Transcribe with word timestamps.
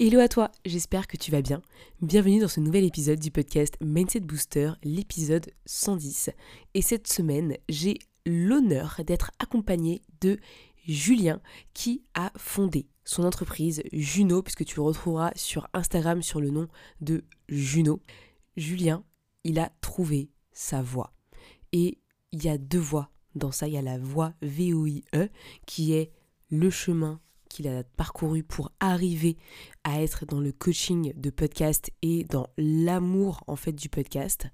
Hello 0.00 0.20
à 0.20 0.28
toi, 0.28 0.52
j'espère 0.64 1.08
que 1.08 1.16
tu 1.16 1.32
vas 1.32 1.42
bien. 1.42 1.60
Bienvenue 2.02 2.38
dans 2.38 2.46
ce 2.46 2.60
nouvel 2.60 2.84
épisode 2.84 3.18
du 3.18 3.32
podcast 3.32 3.74
Mindset 3.80 4.20
Booster, 4.20 4.70
l'épisode 4.84 5.50
110. 5.66 6.30
Et 6.74 6.82
cette 6.82 7.08
semaine, 7.08 7.56
j'ai 7.68 7.98
l'honneur 8.24 9.00
d'être 9.04 9.32
accompagnée 9.40 10.02
de 10.20 10.38
Julien 10.86 11.40
qui 11.74 12.04
a 12.14 12.30
fondé 12.36 12.86
son 13.04 13.24
entreprise 13.24 13.82
Juno, 13.92 14.40
puisque 14.40 14.64
tu 14.64 14.76
le 14.76 14.82
retrouveras 14.82 15.32
sur 15.34 15.66
Instagram 15.72 16.22
sur 16.22 16.40
le 16.40 16.50
nom 16.50 16.68
de 17.00 17.24
Juno. 17.48 18.00
Julien, 18.56 19.02
il 19.42 19.58
a 19.58 19.72
trouvé 19.80 20.30
sa 20.52 20.80
voie. 20.80 21.12
Et 21.72 21.98
il 22.30 22.44
y 22.44 22.48
a 22.48 22.56
deux 22.56 22.78
voies 22.78 23.10
dans 23.34 23.50
ça. 23.50 23.66
Il 23.66 23.74
y 23.74 23.78
a 23.78 23.82
la 23.82 23.98
voie 23.98 24.32
VOIE 24.42 25.02
qui 25.66 25.94
est 25.94 26.12
le 26.50 26.70
chemin 26.70 27.20
qu'il 27.48 27.68
a 27.68 27.84
parcouru 27.84 28.42
pour 28.42 28.70
arriver 28.80 29.36
à 29.84 30.02
être 30.02 30.26
dans 30.26 30.40
le 30.40 30.52
coaching 30.52 31.12
de 31.16 31.30
podcast 31.30 31.90
et 32.02 32.24
dans 32.24 32.48
l'amour 32.56 33.42
en 33.46 33.56
fait 33.56 33.72
du 33.72 33.88
podcast 33.88 34.46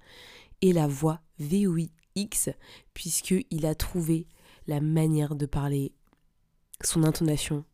et 0.63 0.73
la 0.73 0.87
voix 0.87 1.21
VOIX 1.39 2.51
puisqu'il 2.95 3.67
a 3.67 3.75
trouvé 3.75 4.27
la 4.67 4.81
manière 4.81 5.35
de 5.35 5.47
parler, 5.47 5.93
son 6.83 7.05
intonation, 7.05 7.65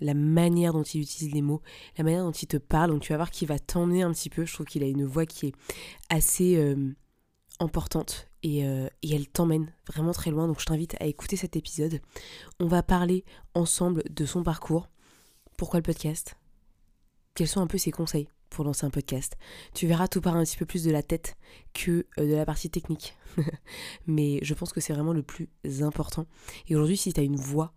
la 0.00 0.14
manière 0.14 0.72
dont 0.72 0.82
il 0.82 1.00
utilise 1.00 1.32
les 1.34 1.42
mots, 1.42 1.62
la 1.96 2.04
manière 2.04 2.24
dont 2.24 2.32
il 2.32 2.46
te 2.46 2.56
parle. 2.56 2.90
Donc 2.90 3.02
tu 3.02 3.12
vas 3.12 3.16
voir 3.16 3.30
qu'il 3.30 3.48
va 3.48 3.58
t'emmener 3.58 4.02
un 4.02 4.12
petit 4.12 4.30
peu. 4.30 4.44
Je 4.44 4.52
trouve 4.52 4.66
qu'il 4.66 4.82
a 4.82 4.86
une 4.86 5.04
voix 5.04 5.26
qui 5.26 5.46
est 5.46 5.54
assez 6.10 6.56
euh, 6.56 6.94
importante 7.58 8.28
euh, 8.46 8.88
et, 9.02 9.14
elle 9.14 9.28
t'emmène 9.28 9.72
vraiment 9.86 10.12
très 10.12 10.30
loin. 10.30 10.46
Donc 10.46 10.60
je 10.60 10.66
t'invite 10.66 10.96
à 11.00 11.06
écouter 11.06 11.36
cet 11.36 11.56
épisode. 11.56 12.00
On 12.60 12.66
va 12.66 12.82
parler 12.82 13.24
ensemble 13.54 14.02
de 14.10 14.24
son 14.26 14.42
parcours. 14.42 14.88
Pourquoi 15.56 15.80
le 15.80 15.84
podcast? 15.84 16.36
Quels 17.34 17.48
sont 17.48 17.60
un 17.60 17.66
peu 17.66 17.78
ses 17.78 17.90
conseils 17.90 18.28
pour 18.50 18.64
lancer 18.64 18.86
un 18.86 18.90
podcast? 18.90 19.36
Tu 19.74 19.86
verras 19.86 20.08
tout 20.08 20.20
part 20.20 20.36
un 20.36 20.44
petit 20.44 20.56
peu 20.56 20.66
plus 20.66 20.84
de 20.84 20.90
la 20.90 21.02
tête 21.02 21.36
que 21.72 22.06
euh, 22.18 22.28
de 22.28 22.34
la 22.34 22.44
partie 22.44 22.70
technique. 22.70 23.16
Mais 24.06 24.38
je 24.42 24.54
pense 24.54 24.72
que 24.72 24.80
c'est 24.80 24.92
vraiment 24.92 25.12
le 25.12 25.22
plus 25.22 25.48
important. 25.80 26.26
Et 26.68 26.76
aujourd'hui, 26.76 26.96
si 26.96 27.12
tu 27.12 27.20
as 27.20 27.24
une 27.24 27.36
voix 27.36 27.72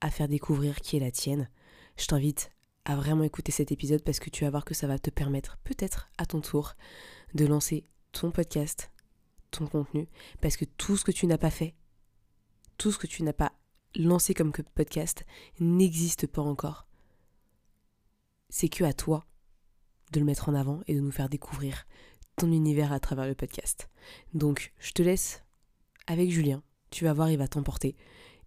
à 0.00 0.10
faire 0.10 0.28
découvrir 0.28 0.80
qui 0.80 0.96
est 0.96 1.00
la 1.00 1.10
tienne, 1.10 1.48
je 1.96 2.06
t'invite 2.06 2.50
à 2.84 2.96
vraiment 2.96 3.24
écouter 3.24 3.52
cet 3.52 3.72
épisode 3.72 4.02
parce 4.02 4.20
que 4.20 4.30
tu 4.30 4.44
vas 4.44 4.50
voir 4.50 4.64
que 4.64 4.74
ça 4.74 4.86
va 4.86 4.98
te 4.98 5.10
permettre 5.10 5.58
peut-être 5.64 6.08
à 6.16 6.24
ton 6.24 6.40
tour 6.40 6.74
de 7.34 7.44
lancer 7.44 7.84
ton 8.12 8.30
podcast, 8.30 8.90
ton 9.50 9.66
contenu, 9.66 10.08
parce 10.40 10.56
que 10.56 10.64
tout 10.64 10.96
ce 10.96 11.04
que 11.04 11.12
tu 11.12 11.26
n'as 11.26 11.38
pas 11.38 11.50
fait, 11.50 11.74
tout 12.76 12.92
ce 12.92 12.98
que 12.98 13.06
tu 13.06 13.22
n'as 13.22 13.32
pas 13.32 13.52
lancé 13.96 14.34
comme 14.34 14.52
podcast 14.52 15.24
n'existe 15.60 16.26
pas 16.26 16.42
encore. 16.42 16.86
C'est 18.50 18.68
que 18.68 18.84
à 18.84 18.92
toi 18.92 19.24
de 20.12 20.20
le 20.20 20.26
mettre 20.26 20.48
en 20.48 20.54
avant 20.54 20.80
et 20.86 20.94
de 20.94 21.00
nous 21.00 21.10
faire 21.10 21.28
découvrir 21.28 21.86
ton 22.36 22.50
univers 22.52 22.92
à 22.92 23.00
travers 23.00 23.26
le 23.26 23.34
podcast. 23.34 23.90
Donc, 24.32 24.72
je 24.78 24.92
te 24.92 25.02
laisse 25.02 25.42
avec 26.06 26.30
Julien. 26.30 26.62
Tu 26.90 27.04
vas 27.04 27.12
voir, 27.12 27.30
il 27.30 27.36
va 27.36 27.48
t'emporter. 27.48 27.96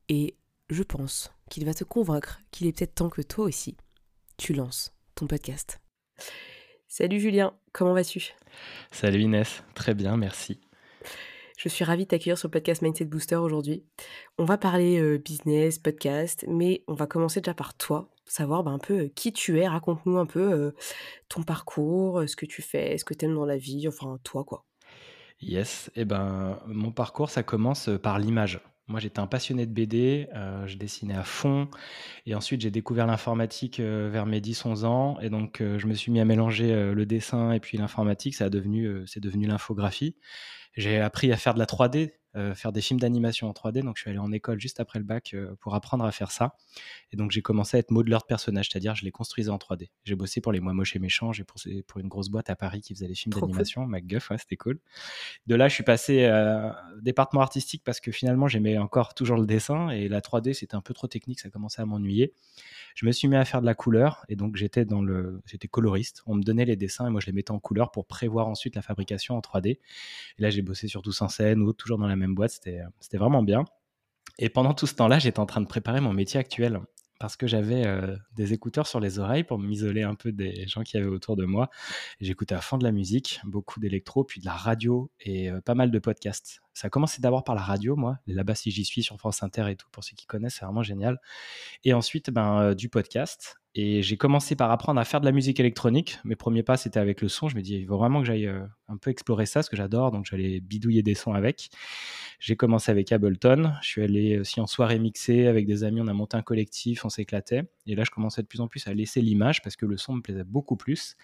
Et 0.09 0.35
je 0.69 0.83
pense 0.83 1.31
qu'il 1.49 1.65
va 1.65 1.73
te 1.73 1.83
convaincre 1.83 2.39
qu'il 2.49 2.65
est 2.67 2.71
peut-être 2.71 2.95
temps 2.95 3.09
que 3.09 3.21
toi 3.21 3.45
aussi, 3.45 3.77
tu 4.37 4.53
lances 4.53 4.95
ton 5.15 5.27
podcast. 5.27 5.79
Salut 6.87 7.19
Julien, 7.19 7.53
comment 7.73 7.93
vas-tu? 7.93 8.33
Salut 8.91 9.21
Inès, 9.21 9.63
très 9.75 9.93
bien, 9.93 10.17
merci. 10.17 10.59
Je 11.63 11.69
suis 11.69 11.83
ravie 11.83 12.05
de 12.05 12.07
t'accueillir 12.07 12.39
sur 12.39 12.47
le 12.47 12.53
podcast 12.53 12.81
Mindset 12.81 13.05
Booster 13.05 13.35
aujourd'hui. 13.35 13.83
On 14.39 14.45
va 14.45 14.57
parler 14.57 14.99
euh, 14.99 15.19
business, 15.19 15.77
podcast, 15.77 16.43
mais 16.47 16.83
on 16.87 16.95
va 16.95 17.05
commencer 17.05 17.39
déjà 17.39 17.53
par 17.53 17.77
toi, 17.77 18.09
savoir 18.25 18.63
bah, 18.63 18.71
un 18.71 18.79
peu 18.79 19.01
euh, 19.01 19.11
qui 19.13 19.31
tu 19.31 19.59
es. 19.59 19.67
Raconte-nous 19.67 20.17
un 20.17 20.25
peu 20.25 20.51
euh, 20.51 20.71
ton 21.29 21.43
parcours, 21.43 22.23
ce 22.25 22.35
que 22.35 22.47
tu 22.47 22.63
fais, 22.63 22.97
ce 22.97 23.05
que 23.05 23.13
tu 23.13 23.25
aimes 23.25 23.35
dans 23.35 23.45
la 23.45 23.57
vie, 23.57 23.87
enfin 23.87 24.17
toi 24.23 24.43
quoi. 24.43 24.65
Yes, 25.39 25.91
et 25.95 26.01
eh 26.01 26.05
ben 26.05 26.59
mon 26.65 26.91
parcours 26.91 27.29
ça 27.29 27.43
commence 27.43 27.91
par 28.01 28.17
l'image. 28.17 28.59
Moi, 28.91 28.99
j'étais 28.99 29.19
un 29.19 29.27
passionné 29.27 29.65
de 29.65 29.71
BD, 29.71 30.27
je 30.65 30.75
dessinais 30.75 31.15
à 31.15 31.23
fond. 31.23 31.69
Et 32.25 32.35
ensuite, 32.35 32.59
j'ai 32.59 32.71
découvert 32.71 33.07
l'informatique 33.07 33.79
vers 33.79 34.25
mes 34.25 34.41
10-11 34.41 34.83
ans. 34.85 35.17
Et 35.21 35.29
donc, 35.29 35.57
je 35.59 35.87
me 35.87 35.93
suis 35.93 36.11
mis 36.11 36.19
à 36.19 36.25
mélanger 36.25 36.93
le 36.93 37.05
dessin 37.05 37.53
et 37.53 37.61
puis 37.61 37.77
l'informatique. 37.77 38.35
Ça 38.35 38.45
a 38.45 38.49
devenu, 38.49 39.03
c'est 39.07 39.21
devenu 39.21 39.47
l'infographie. 39.47 40.17
J'ai 40.75 40.99
appris 40.99 41.31
à 41.31 41.37
faire 41.37 41.53
de 41.53 41.59
la 41.59 41.65
3D, 41.65 42.13
euh, 42.35 42.55
faire 42.55 42.71
des 42.71 42.81
films 42.81 42.99
d'animation 42.99 43.49
en 43.49 43.51
3D. 43.51 43.83
Donc, 43.83 43.97
je 43.97 44.01
suis 44.01 44.09
allé 44.09 44.19
en 44.19 44.31
école 44.31 44.59
juste 44.59 44.79
après 44.79 44.99
le 44.99 45.05
bac 45.05 45.31
euh, 45.33 45.53
pour 45.59 45.75
apprendre 45.75 46.05
à 46.05 46.11
faire 46.11 46.31
ça. 46.31 46.55
Et 47.11 47.17
donc, 47.17 47.31
j'ai 47.31 47.41
commencé 47.41 47.75
à 47.75 47.79
être 47.81 47.91
modeler 47.91 48.17
de 48.17 48.25
personnages, 48.25 48.69
c'est-à-dire 48.71 48.95
je 48.95 49.03
les 49.03 49.11
construisais 49.11 49.49
en 49.49 49.57
3D. 49.57 49.89
J'ai 50.05 50.15
bossé 50.15 50.39
pour 50.39 50.51
les 50.51 50.61
Moi 50.61 50.73
Moches 50.73 50.95
et 50.95 50.99
Méchants, 50.99 51.33
j'ai 51.33 51.43
pour, 51.43 51.57
pour 51.87 51.99
une 51.99 52.07
grosse 52.07 52.29
boîte 52.29 52.49
à 52.49 52.55
Paris 52.55 52.81
qui 52.81 52.93
faisait 52.93 53.07
des 53.07 53.15
films 53.15 53.33
d'animation, 53.33 53.85
MacGuff, 53.85 54.29
ouais, 54.29 54.37
c'était 54.37 54.55
cool. 54.55 54.79
De 55.47 55.55
là, 55.55 55.67
je 55.67 55.73
suis 55.73 55.83
passé 55.83 56.23
euh, 56.23 56.69
département 57.01 57.41
artistique 57.41 57.83
parce 57.83 57.99
que 57.99 58.11
finalement, 58.11 58.47
j'aimais 58.47 58.77
encore 58.77 59.13
toujours 59.13 59.37
le 59.37 59.45
dessin 59.45 59.89
et 59.89 60.07
la 60.07 60.21
3D, 60.21 60.53
c'était 60.53 60.75
un 60.75 60.81
peu 60.81 60.93
trop 60.93 61.07
technique, 61.07 61.39
ça 61.41 61.49
commençait 61.49 61.81
à 61.81 61.85
m'ennuyer. 61.85 62.33
Je 62.95 63.05
me 63.05 63.11
suis 63.11 63.27
mis 63.27 63.35
à 63.35 63.45
faire 63.45 63.61
de 63.61 63.65
la 63.65 63.75
couleur 63.75 64.25
et 64.29 64.35
donc 64.35 64.55
j'étais 64.55 64.85
dans 64.85 65.01
le, 65.01 65.41
j'étais 65.45 65.67
coloriste. 65.67 66.23
On 66.25 66.35
me 66.35 66.43
donnait 66.43 66.65
les 66.65 66.75
dessins 66.75 67.07
et 67.07 67.09
moi 67.09 67.21
je 67.21 67.27
les 67.27 67.31
mettais 67.31 67.51
en 67.51 67.59
couleur 67.59 67.91
pour 67.91 68.05
prévoir 68.05 68.47
ensuite 68.47 68.75
la 68.75 68.81
fabrication 68.81 69.35
en 69.35 69.39
3D. 69.39 69.67
Et 69.67 69.79
là, 70.39 70.49
j'ai 70.49 70.61
bossé 70.61 70.87
sur 70.87 71.01
Tous 71.01 71.21
en 71.21 71.27
scène 71.27 71.61
ou 71.61 71.73
toujours 71.73 71.97
dans 71.97 72.07
la 72.07 72.15
même 72.15 72.35
boîte. 72.35 72.51
C'était, 72.51 72.81
c'était 72.99 73.17
vraiment 73.17 73.43
bien. 73.43 73.65
Et 74.37 74.49
pendant 74.49 74.73
tout 74.73 74.87
ce 74.87 74.95
temps-là, 74.95 75.19
j'étais 75.19 75.39
en 75.39 75.45
train 75.45 75.61
de 75.61 75.67
préparer 75.67 76.01
mon 76.01 76.13
métier 76.13 76.39
actuel 76.39 76.79
parce 77.21 77.35
que 77.35 77.45
j'avais 77.45 77.85
euh, 77.85 78.15
des 78.35 78.51
écouteurs 78.51 78.87
sur 78.87 78.99
les 78.99 79.19
oreilles 79.19 79.43
pour 79.43 79.59
m'isoler 79.59 80.01
un 80.01 80.15
peu 80.15 80.31
des 80.31 80.65
gens 80.65 80.81
qui 80.81 80.97
avaient 80.97 81.05
autour 81.05 81.35
de 81.35 81.45
moi. 81.45 81.69
J'écoutais 82.19 82.55
à 82.55 82.61
fond 82.61 82.79
de 82.79 82.83
la 82.83 82.91
musique, 82.91 83.39
beaucoup 83.43 83.79
d'électro, 83.79 84.23
puis 84.23 84.41
de 84.41 84.45
la 84.45 84.55
radio 84.55 85.11
et 85.19 85.51
euh, 85.51 85.61
pas 85.61 85.75
mal 85.75 85.91
de 85.91 85.99
podcasts. 85.99 86.61
Ça 86.73 86.87
a 86.87 86.89
commencé 86.89 87.21
d'abord 87.21 87.43
par 87.43 87.53
la 87.53 87.61
radio, 87.61 87.95
moi. 87.95 88.17
Là-bas, 88.25 88.55
si 88.55 88.71
j'y 88.71 88.83
suis 88.83 89.03
sur 89.03 89.19
France 89.19 89.43
Inter 89.43 89.69
et 89.69 89.75
tout, 89.75 89.87
pour 89.91 90.03
ceux 90.03 90.15
qui 90.15 90.25
connaissent, 90.25 90.55
c'est 90.55 90.65
vraiment 90.65 90.81
génial. 90.81 91.19
Et 91.83 91.93
ensuite, 91.93 92.31
ben, 92.31 92.59
euh, 92.59 92.73
du 92.73 92.89
podcast. 92.89 93.60
Et 93.73 94.01
j'ai 94.01 94.17
commencé 94.17 94.55
par 94.55 94.69
apprendre 94.69 94.99
à 94.99 95.05
faire 95.05 95.21
de 95.21 95.25
la 95.25 95.31
musique 95.31 95.59
électronique. 95.59 96.19
Mes 96.25 96.35
premiers 96.35 96.63
pas, 96.63 96.75
c'était 96.75 96.99
avec 96.99 97.21
le 97.21 97.29
son. 97.29 97.47
Je 97.47 97.55
me 97.55 97.61
dis, 97.61 97.75
il 97.75 97.87
faut 97.87 97.97
vraiment 97.97 98.19
que 98.19 98.25
j'aille 98.25 98.47
euh, 98.47 98.65
un 98.89 98.97
peu 98.97 99.11
explorer 99.11 99.45
ça, 99.45 99.63
ce 99.63 99.69
que 99.69 99.77
j'adore. 99.77 100.11
Donc, 100.11 100.25
j'allais 100.25 100.59
bidouiller 100.59 101.03
des 101.03 101.15
sons 101.15 101.33
avec. 101.33 101.69
J'ai 102.39 102.57
commencé 102.57 102.91
avec 102.91 103.13
Ableton. 103.13 103.73
Je 103.81 103.87
suis 103.87 104.01
allé 104.03 104.39
aussi 104.39 104.59
en 104.59 104.67
soirée 104.67 104.99
mixée 104.99 105.47
avec 105.47 105.65
des 105.67 105.85
amis. 105.85 106.01
On 106.01 106.07
a 106.07 106.13
monté 106.13 106.35
un 106.35 106.41
collectif, 106.41 107.05
on 107.05 107.09
s'éclatait. 107.09 107.63
Et 107.87 107.95
là, 107.95 108.03
je 108.03 108.11
commençais 108.11 108.41
de 108.41 108.47
plus 108.47 108.61
en 108.61 108.67
plus 108.67 108.87
à 108.87 108.93
laisser 108.93 109.21
l'image 109.21 109.61
parce 109.61 109.75
que 109.75 109.85
le 109.85 109.97
son 109.97 110.13
me 110.13 110.21
plaisait 110.21 110.43
beaucoup 110.43 110.75
plus. 110.75 111.15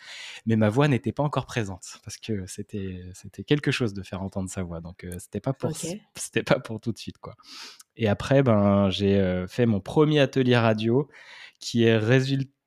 Mais 0.46 0.56
ma 0.56 0.70
voix 0.70 0.88
n'était 0.88 1.12
pas 1.12 1.24
encore 1.24 1.46
présente 1.46 2.00
parce 2.04 2.18
que 2.18 2.46
c'était, 2.48 3.02
c'était 3.14 3.44
quelque 3.44 3.72
chose 3.72 3.94
de 3.94 4.04
faire 4.04 4.22
entendre 4.22 4.50
sa 4.50 4.64
voix. 4.64 4.82
Donc, 4.82 5.04
euh, 5.04 5.12
c'était 5.20 5.40
pas 5.40 5.54
pour, 5.54 5.72
c'était 6.16 6.44
pas 6.44 6.60
pour 6.60 6.80
tout 6.80 6.92
de 6.92 6.98
suite, 6.98 7.18
quoi. 7.18 7.36
Et 7.96 8.08
après, 8.08 8.44
ben, 8.44 8.90
j'ai 8.90 9.20
euh, 9.20 9.48
fait 9.48 9.66
mon 9.66 9.80
premier 9.80 10.20
atelier 10.20 10.58
radio 10.58 11.08
qui 11.60 11.84
est 11.84 11.98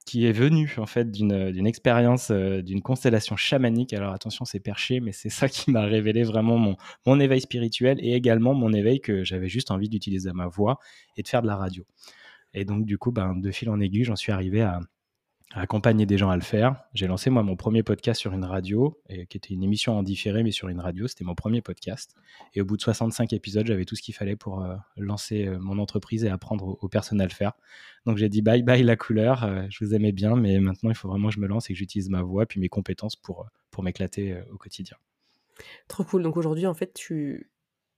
qui 0.07 0.27
est 0.27 0.33
venu 0.33 0.75
en 0.79 0.87
fait 0.87 1.13
d'une 1.13 1.67
expérience 1.69 2.33
euh, 2.33 2.63
d'une 2.63 2.83
constellation 2.83 3.37
chamanique. 3.37 3.93
Alors 3.93 4.13
attention, 4.13 4.45
c'est 4.45 4.59
perché, 4.59 4.99
mais 4.99 5.13
c'est 5.13 5.29
ça 5.29 5.49
qui 5.49 5.71
m'a 5.71 5.83
révélé 5.83 6.25
vraiment 6.25 6.59
mon, 6.59 6.77
mon 7.07 7.21
éveil 7.21 7.41
spirituel 7.41 7.99
et 8.01 8.15
également 8.15 8.53
mon 8.53 8.73
éveil 8.73 9.01
que 9.01 9.23
j'avais 9.23 9.49
juste 9.49 9.71
envie 9.71 9.89
d'utiliser 9.89 10.33
ma 10.33 10.49
voix 10.49 10.81
et 11.17 11.23
de 11.23 11.29
faire 11.29 11.43
de 11.43 11.47
la 11.47 11.55
radio. 11.55 11.85
Et 12.55 12.65
donc 12.65 12.85
du 12.85 12.99
coup, 12.99 13.13
ben, 13.13 13.35
de 13.37 13.51
fil 13.51 13.71
en 13.71 13.81
aiguille, 13.81 14.05
j'en 14.05 14.17
suis 14.17 14.33
arrivé 14.33 14.63
à, 14.63 14.81
accompagner 15.53 16.07
des 16.07 16.17
gens 16.17 16.31
à 16.31 16.37
le 16.37 16.43
faire. 16.43 16.77
J'ai 16.95 17.07
lancé 17.07 17.29
moi 17.29 17.43
mon 17.43 17.57
premier 17.57 17.83
podcast 17.83 18.21
sur 18.21 18.33
une 18.33 18.45
radio, 18.45 19.01
qui 19.09 19.37
était 19.37 19.53
une 19.53 19.65
émission 19.65 19.99
en 19.99 20.03
différé, 20.03 20.43
mais 20.43 20.53
sur 20.53 20.69
une 20.69 20.81
radio. 20.81 21.09
C'était 21.09 21.25
mon 21.25 21.35
premier 21.35 21.61
podcast. 21.61 22.15
Et 22.55 22.61
au 22.61 22.65
bout 22.65 22.77
de 22.77 22.83
65 22.83 23.33
épisodes, 23.33 23.67
j'avais 23.67 23.85
tout 23.85 23.97
ce 23.97 24.03
qu'il 24.03 24.15
fallait 24.15 24.37
pour 24.37 24.63
euh, 24.63 24.77
lancer 24.97 25.47
euh, 25.47 25.59
mon 25.59 25.79
entreprise 25.79 26.25
et 26.25 26.29
apprendre 26.29 26.79
aux, 26.81 26.89
personnes 26.89 27.21
à 27.21 27.25
le 27.25 27.33
faire. 27.33 27.53
Donc 28.07 28.17
j'ai 28.17 28.29
dit 28.29 28.43
bye 28.43 28.63
bye 28.63 28.83
la 28.83 28.97
couleur. 28.97 29.45
Euh, 29.45 29.63
je 29.71 29.85
vous 29.85 29.95
aimais 29.95 30.13
bien, 30.13 30.37
mais 30.37 30.61
maintenant 30.61 30.91
il 30.91 30.97
faut 30.97 31.09
vraiment 31.09 31.29
que 31.29 31.35
je 31.35 31.41
me 31.41 31.49
lance 31.49 31.69
et 31.69 31.73
que 31.73 31.79
j'utilise 31.79 32.11
ma 32.11 32.23
voix 32.23 32.47
puis 32.47 32.61
mes 32.61 32.69
compétences 32.69 33.17
pour, 33.17 33.47
pour 33.71 33.83
m'éclater 33.83 34.41
au 34.53 34.57
quotidien. 34.57 34.97
Trop 35.89 36.05
cool. 36.05 36.23
Donc 36.23 36.37
aujourd'hui, 36.37 36.67
en 36.67 36.75
fait, 36.75 36.95
tu, 36.95 37.51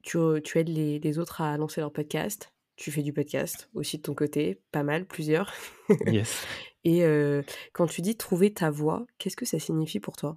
tu, 0.02 0.18
tu 0.42 0.58
aides 0.58 0.68
les, 0.68 0.98
les 0.98 1.18
autres 1.18 1.42
à 1.42 1.56
lancer 1.58 1.80
leur 1.82 1.92
podcast. 1.92 2.52
Tu 2.76 2.90
fais 2.90 3.02
du 3.02 3.12
podcast 3.12 3.68
aussi 3.74 3.98
de 3.98 4.02
ton 4.02 4.14
côté, 4.14 4.60
pas 4.72 4.82
mal, 4.82 5.06
plusieurs. 5.06 5.52
Yes. 6.06 6.46
Et 6.84 7.04
quand 7.72 7.86
tu 7.86 8.00
dis 8.02 8.16
trouver 8.16 8.52
ta 8.52 8.70
voix, 8.70 9.06
qu'est-ce 9.18 9.36
que 9.36 9.44
ça 9.44 9.60
signifie 9.60 10.00
pour 10.00 10.16
toi? 10.16 10.36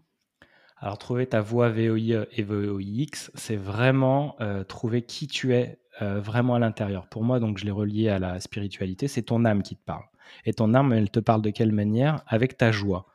Alors, 0.78 0.98
trouver 0.98 1.26
ta 1.26 1.42
voix 1.42 1.70
VOIE 1.70 2.28
et 2.32 2.44
VOIX, 2.44 3.32
c'est 3.34 3.56
vraiment 3.56 4.36
euh, 4.42 4.64
trouver 4.64 5.04
qui 5.04 5.28
tu 5.28 5.54
es 5.54 5.80
euh, 6.02 6.20
vraiment 6.20 6.56
à 6.56 6.60
l'intérieur. 6.60 7.08
Pour 7.08 7.24
moi, 7.24 7.40
donc, 7.40 7.58
je 7.58 7.66
l'ai 7.66 7.72
relié 7.72 8.10
à 8.10 8.20
la 8.20 8.40
spiritualité, 8.40 9.08
c'est 9.08 9.24
ton 9.24 9.46
âme 9.46 9.64
qui 9.64 9.76
te 9.76 9.84
parle. 9.84 10.04
Et 10.44 10.54
ton 10.54 10.74
âme, 10.74 10.92
elle 10.92 11.10
te 11.10 11.20
parle 11.20 11.42
de 11.42 11.50
quelle 11.50 11.72
manière? 11.72 12.24
Avec 12.28 12.58
ta 12.58 12.72
joie. 12.72 13.06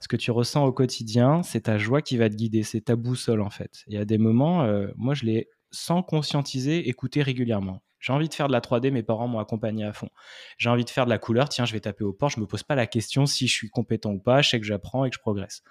Ce 0.00 0.06
que 0.06 0.16
tu 0.16 0.30
ressens 0.30 0.64
au 0.64 0.72
quotidien, 0.72 1.42
c'est 1.42 1.62
ta 1.62 1.76
joie 1.76 2.02
qui 2.02 2.16
va 2.16 2.28
te 2.28 2.34
guider, 2.36 2.62
c'est 2.62 2.82
ta 2.82 2.94
boussole 2.94 3.40
en 3.40 3.50
fait. 3.50 3.82
Y 3.88 3.96
a 3.96 4.04
des 4.04 4.18
moments, 4.18 4.62
euh, 4.62 4.86
moi 4.96 5.12
je 5.14 5.24
l'ai 5.24 5.48
sans 5.72 6.04
conscientiser 6.04 6.88
écouté 6.88 7.20
régulièrement. 7.20 7.82
J'ai 8.00 8.12
envie 8.12 8.28
de 8.28 8.34
faire 8.34 8.46
de 8.46 8.52
la 8.52 8.60
3D, 8.60 8.90
mes 8.90 9.02
parents 9.02 9.28
m'ont 9.28 9.38
accompagné 9.38 9.84
à 9.84 9.92
fond. 9.92 10.08
J'ai 10.56 10.68
envie 10.68 10.84
de 10.84 10.90
faire 10.90 11.04
de 11.04 11.10
la 11.10 11.18
couleur, 11.18 11.48
tiens, 11.48 11.64
je 11.64 11.72
vais 11.72 11.80
taper 11.80 12.04
au 12.04 12.12
port, 12.12 12.28
je 12.28 12.40
me 12.40 12.46
pose 12.46 12.62
pas 12.62 12.74
la 12.74 12.86
question 12.86 13.26
si 13.26 13.46
je 13.48 13.52
suis 13.52 13.68
compétent 13.68 14.12
ou 14.12 14.18
pas, 14.18 14.42
je 14.42 14.50
sais 14.50 14.60
que 14.60 14.66
j'apprends 14.66 15.04
et 15.04 15.10
que 15.10 15.16
je 15.16 15.20
progresse. 15.20 15.62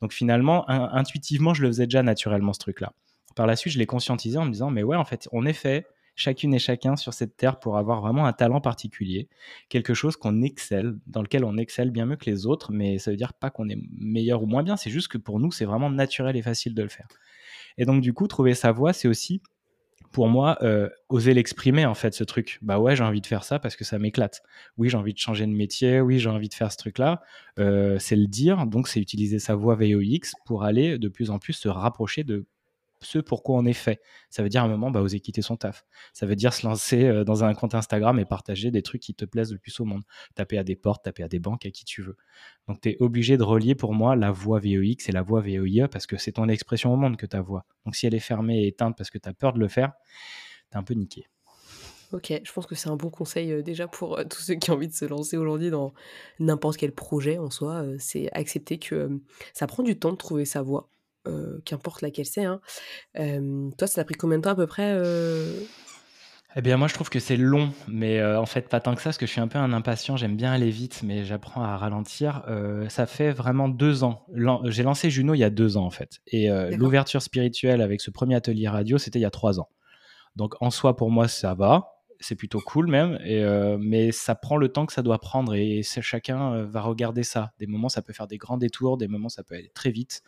Donc 0.00 0.12
finalement, 0.12 0.68
intuitivement, 0.68 1.54
je 1.54 1.62
le 1.62 1.68
faisais 1.68 1.86
déjà 1.86 2.02
naturellement 2.02 2.52
ce 2.52 2.58
truc-là. 2.58 2.92
Par 3.36 3.46
la 3.46 3.54
suite, 3.54 3.74
je 3.74 3.78
l'ai 3.78 3.86
conscientisé 3.86 4.38
en 4.38 4.44
me 4.44 4.50
disant, 4.50 4.70
mais 4.70 4.82
ouais, 4.82 4.96
en 4.96 5.04
fait, 5.04 5.28
on 5.32 5.44
est 5.44 5.52
fait, 5.52 5.86
chacune 6.16 6.54
et 6.54 6.58
chacun 6.58 6.96
sur 6.96 7.12
cette 7.12 7.36
terre 7.36 7.60
pour 7.60 7.76
avoir 7.76 8.00
vraiment 8.00 8.26
un 8.26 8.32
talent 8.32 8.60
particulier, 8.60 9.28
quelque 9.68 9.94
chose 9.94 10.16
qu'on 10.16 10.42
excelle, 10.42 10.96
dans 11.06 11.20
lequel 11.22 11.44
on 11.44 11.58
excelle 11.58 11.90
bien 11.90 12.06
mieux 12.06 12.16
que 12.16 12.28
les 12.28 12.46
autres, 12.46 12.72
mais 12.72 12.98
ça 12.98 13.10
veut 13.10 13.18
dire 13.18 13.34
pas 13.34 13.50
qu'on 13.50 13.68
est 13.68 13.78
meilleur 13.92 14.42
ou 14.42 14.46
moins 14.46 14.62
bien, 14.62 14.76
c'est 14.76 14.90
juste 14.90 15.08
que 15.08 15.18
pour 15.18 15.38
nous, 15.38 15.52
c'est 15.52 15.66
vraiment 15.66 15.90
naturel 15.90 16.34
et 16.36 16.42
facile 16.42 16.74
de 16.74 16.82
le 16.82 16.88
faire. 16.88 17.06
Et 17.76 17.84
donc, 17.84 18.00
du 18.00 18.14
coup, 18.14 18.26
trouver 18.26 18.54
sa 18.54 18.72
voie, 18.72 18.94
c'est 18.94 19.06
aussi 19.08 19.42
pour 20.16 20.28
moi, 20.28 20.56
euh, 20.62 20.88
oser 21.10 21.34
l'exprimer, 21.34 21.84
en 21.84 21.92
fait, 21.92 22.14
ce 22.14 22.24
truc. 22.24 22.58
Bah 22.62 22.78
ouais, 22.78 22.96
j'ai 22.96 23.04
envie 23.04 23.20
de 23.20 23.26
faire 23.26 23.44
ça 23.44 23.58
parce 23.58 23.76
que 23.76 23.84
ça 23.84 23.98
m'éclate. 23.98 24.40
Oui, 24.78 24.88
j'ai 24.88 24.96
envie 24.96 25.12
de 25.12 25.18
changer 25.18 25.44
de 25.44 25.52
métier. 25.52 26.00
Oui, 26.00 26.18
j'ai 26.18 26.30
envie 26.30 26.48
de 26.48 26.54
faire 26.54 26.72
ce 26.72 26.78
truc-là. 26.78 27.20
Euh, 27.58 27.98
c'est 27.98 28.16
le 28.16 28.26
dire. 28.26 28.64
Donc, 28.64 28.88
c'est 28.88 28.98
utiliser 28.98 29.38
sa 29.38 29.54
voix 29.54 29.74
VOX 29.74 30.32
pour 30.46 30.64
aller 30.64 30.96
de 30.96 31.08
plus 31.08 31.28
en 31.28 31.38
plus 31.38 31.52
se 31.52 31.68
rapprocher 31.68 32.24
de 32.24 32.46
ce 33.06 33.18
pourquoi 33.18 33.56
on 33.56 33.64
est 33.64 33.72
fait. 33.72 34.00
Ça 34.28 34.42
veut 34.42 34.48
dire 34.48 34.62
à 34.62 34.64
un 34.64 34.68
moment, 34.68 34.90
bah, 34.90 35.00
oser 35.00 35.20
quitter 35.20 35.42
son 35.42 35.56
taf. 35.56 35.84
Ça 36.12 36.26
veut 36.26 36.36
dire 36.36 36.52
se 36.52 36.66
lancer 36.66 37.04
euh, 37.04 37.24
dans 37.24 37.44
un 37.44 37.54
compte 37.54 37.74
Instagram 37.74 38.18
et 38.18 38.24
partager 38.24 38.70
des 38.70 38.82
trucs 38.82 39.02
qui 39.02 39.14
te 39.14 39.24
plaisent 39.24 39.52
le 39.52 39.58
plus 39.58 39.78
au 39.80 39.84
monde. 39.84 40.02
Taper 40.34 40.58
à 40.58 40.64
des 40.64 40.76
portes, 40.76 41.04
taper 41.04 41.22
à 41.22 41.28
des 41.28 41.38
banques, 41.38 41.64
à 41.66 41.70
qui 41.70 41.84
tu 41.84 42.02
veux. 42.02 42.16
Donc 42.68 42.80
tu 42.80 42.90
es 42.90 42.96
obligé 43.00 43.36
de 43.36 43.42
relier 43.42 43.74
pour 43.74 43.94
moi 43.94 44.16
la 44.16 44.30
voix 44.30 44.58
VOX 44.58 45.08
et 45.08 45.12
la 45.12 45.22
voix 45.22 45.40
VOIE 45.40 45.88
parce 45.90 46.06
que 46.06 46.16
c'est 46.16 46.32
ton 46.32 46.48
expression 46.48 46.92
au 46.92 46.96
monde 46.96 47.16
que 47.16 47.26
ta 47.26 47.40
voix. 47.40 47.64
Donc 47.84 47.96
si 47.96 48.06
elle 48.06 48.14
est 48.14 48.20
fermée 48.20 48.64
et 48.64 48.66
éteinte 48.68 48.96
parce 48.96 49.10
que 49.10 49.18
tu 49.18 49.28
as 49.28 49.34
peur 49.34 49.52
de 49.52 49.60
le 49.60 49.68
faire, 49.68 49.92
tu 50.70 50.76
es 50.76 50.78
un 50.78 50.82
peu 50.82 50.94
niqué. 50.94 51.26
Ok, 52.12 52.32
je 52.44 52.52
pense 52.52 52.66
que 52.66 52.76
c'est 52.76 52.88
un 52.88 52.96
bon 52.96 53.10
conseil 53.10 53.50
euh, 53.50 53.62
déjà 53.62 53.88
pour 53.88 54.18
euh, 54.18 54.24
tous 54.24 54.40
ceux 54.40 54.54
qui 54.54 54.70
ont 54.70 54.74
envie 54.74 54.86
de 54.86 54.94
se 54.94 55.04
lancer 55.04 55.36
aujourd'hui 55.36 55.70
dans 55.70 55.92
n'importe 56.38 56.76
quel 56.76 56.92
projet 56.92 57.38
en 57.38 57.50
soi. 57.50 57.84
c'est 57.98 58.30
accepter 58.32 58.78
que 58.78 59.20
ça 59.52 59.66
prend 59.66 59.82
du 59.82 59.98
temps 59.98 60.12
de 60.12 60.16
trouver 60.16 60.44
sa 60.44 60.62
voix 60.62 60.88
euh, 61.26 61.60
qu'importe 61.64 62.02
laquelle 62.02 62.26
c'est. 62.26 62.44
Hein. 62.44 62.60
toi, 63.14 63.86
ça 63.86 63.96
t'a 63.96 64.04
pris 64.04 64.14
combien 64.14 64.38
de 64.38 64.42
temps 64.42 64.50
à 64.50 64.56
peu 64.56 64.66
près 64.66 64.92
euh? 64.94 65.60
Eh 66.58 66.62
bien, 66.62 66.78
moi, 66.78 66.88
je 66.88 66.94
trouve 66.94 67.10
que 67.10 67.20
c'est 67.20 67.36
long, 67.36 67.70
mais 67.86 68.18
euh, 68.18 68.40
en 68.40 68.46
fait, 68.46 68.70
pas 68.70 68.80
tant 68.80 68.94
que 68.94 69.02
ça, 69.02 69.10
parce 69.10 69.18
que 69.18 69.26
je 69.26 69.30
suis 69.32 69.42
un 69.42 69.48
peu 69.48 69.58
un 69.58 69.74
impatient. 69.74 70.16
J'aime 70.16 70.36
bien 70.36 70.52
aller 70.52 70.70
vite, 70.70 71.02
mais 71.04 71.24
j'apprends 71.24 71.62
à 71.62 71.76
ralentir. 71.76 72.44
ça 72.88 73.06
fait 73.06 73.30
vraiment 73.30 73.68
deux 73.68 74.04
ans. 74.04 74.26
J'ai 74.64 74.82
lancé 74.82 75.10
Juno 75.10 75.34
il 75.34 75.38
y 75.38 75.44
a 75.44 75.50
deux 75.50 75.76
ans, 75.76 75.84
en 75.84 75.90
fait. 75.90 76.20
Et 76.28 76.48
l'ouverture 76.76 77.20
spirituelle 77.20 77.82
avec 77.82 78.00
ce 78.00 78.10
premier 78.10 78.36
atelier 78.36 78.68
radio, 78.68 78.96
c'était 78.96 79.18
il 79.18 79.22
y 79.22 79.26
a 79.26 79.30
trois 79.30 79.60
ans. 79.60 79.68
Donc, 80.34 80.54
en 80.60 80.70
soi, 80.70 80.96
pour 80.96 81.10
moi, 81.10 81.28
ça 81.28 81.52
va. 81.52 81.92
C'est 82.20 82.36
plutôt 82.36 82.60
cool 82.60 82.86
même, 82.86 83.18
et, 83.26 83.44
mais 83.78 84.10
ça 84.10 84.34
prend 84.34 84.56
le 84.56 84.68
temps 84.68 84.86
que 84.86 84.94
ça 84.94 85.02
doit 85.02 85.18
prendre 85.18 85.54
et 85.54 85.82
chacun 85.82 86.62
va 86.62 86.80
regarder 86.80 87.22
ça. 87.22 87.52
Des 87.58 87.66
moments, 87.66 87.90
ça 87.90 88.00
peut 88.00 88.14
faire 88.14 88.28
des 88.28 88.38
grands 88.38 88.56
détours, 88.56 88.96
des 88.96 89.08
moments, 89.08 89.28
ça 89.28 89.42
peut 89.42 89.56
aller 89.56 89.70
très 89.74 89.90
vite. 89.90 90.22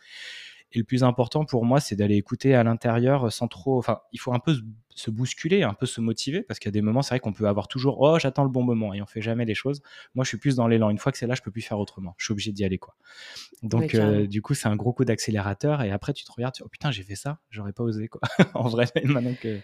Et 0.71 0.77
le 0.77 0.83
plus 0.83 1.03
important 1.03 1.45
pour 1.45 1.65
moi, 1.65 1.79
c'est 1.79 1.95
d'aller 1.95 2.15
écouter 2.15 2.53
à 2.53 2.63
l'intérieur 2.63 3.31
sans 3.31 3.47
trop. 3.47 3.77
Enfin, 3.77 4.01
il 4.11 4.19
faut 4.19 4.33
un 4.33 4.39
peu 4.39 4.55
se 4.93 5.09
bousculer, 5.09 5.63
un 5.63 5.73
peu 5.73 5.85
se 5.85 6.01
motiver, 6.01 6.43
parce 6.43 6.59
qu'il 6.59 6.67
y 6.67 6.71
a 6.71 6.73
des 6.73 6.81
moments, 6.81 7.01
c'est 7.01 7.15
vrai 7.15 7.19
qu'on 7.19 7.33
peut 7.33 7.47
avoir 7.47 7.67
toujours 7.67 8.01
oh 8.01 8.19
j'attends 8.19 8.43
le 8.43 8.49
bon 8.49 8.63
moment 8.63 8.93
et 8.93 9.01
on 9.01 9.05
fait 9.05 9.21
jamais 9.21 9.45
les 9.45 9.55
choses. 9.55 9.81
Moi, 10.13 10.23
je 10.23 10.29
suis 10.29 10.37
plus 10.37 10.55
dans 10.55 10.67
l'élan. 10.67 10.89
Une 10.89 10.97
fois 10.97 11.11
que 11.11 11.17
c'est 11.17 11.27
là, 11.27 11.35
je 11.35 11.41
peux 11.41 11.51
plus 11.51 11.61
faire 11.61 11.79
autrement. 11.79 12.13
Je 12.17 12.25
suis 12.25 12.31
obligé 12.33 12.51
d'y 12.51 12.63
aller 12.63 12.77
quoi. 12.77 12.95
Donc 13.63 13.95
euh, 13.95 14.27
du 14.27 14.41
coup, 14.41 14.53
c'est 14.53 14.67
un 14.67 14.75
gros 14.75 14.93
coup 14.93 15.05
d'accélérateur 15.05 15.81
et 15.81 15.91
après 15.91 16.13
tu 16.13 16.23
te 16.23 16.31
regardes, 16.31 16.55
oh 16.63 16.67
putain 16.67 16.91
j'ai 16.91 17.03
fait 17.03 17.15
ça, 17.15 17.39
j'aurais 17.49 17.73
pas 17.73 17.83
osé 17.83 18.07
quoi. 18.07 18.21
en 18.53 18.67
vrai, 18.67 18.85
maintenant 19.05 19.33
que 19.41 19.59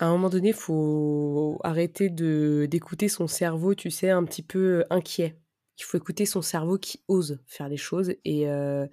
à 0.00 0.06
un 0.06 0.12
moment 0.12 0.30
donné, 0.30 0.48
il 0.48 0.54
faut 0.54 1.60
arrêter 1.62 2.08
de 2.08 2.66
d'écouter 2.70 3.08
son 3.08 3.26
cerveau, 3.26 3.74
tu 3.74 3.90
sais, 3.90 4.08
un 4.08 4.24
petit 4.24 4.42
peu 4.42 4.84
inquiet. 4.88 5.36
Il 5.78 5.84
faut 5.84 5.98
écouter 5.98 6.24
son 6.24 6.40
cerveau 6.40 6.78
qui 6.78 7.02
ose 7.06 7.38
faire 7.46 7.68
les 7.68 7.76
choses 7.76 8.14
et, 8.24 8.48
euh, 8.48 8.86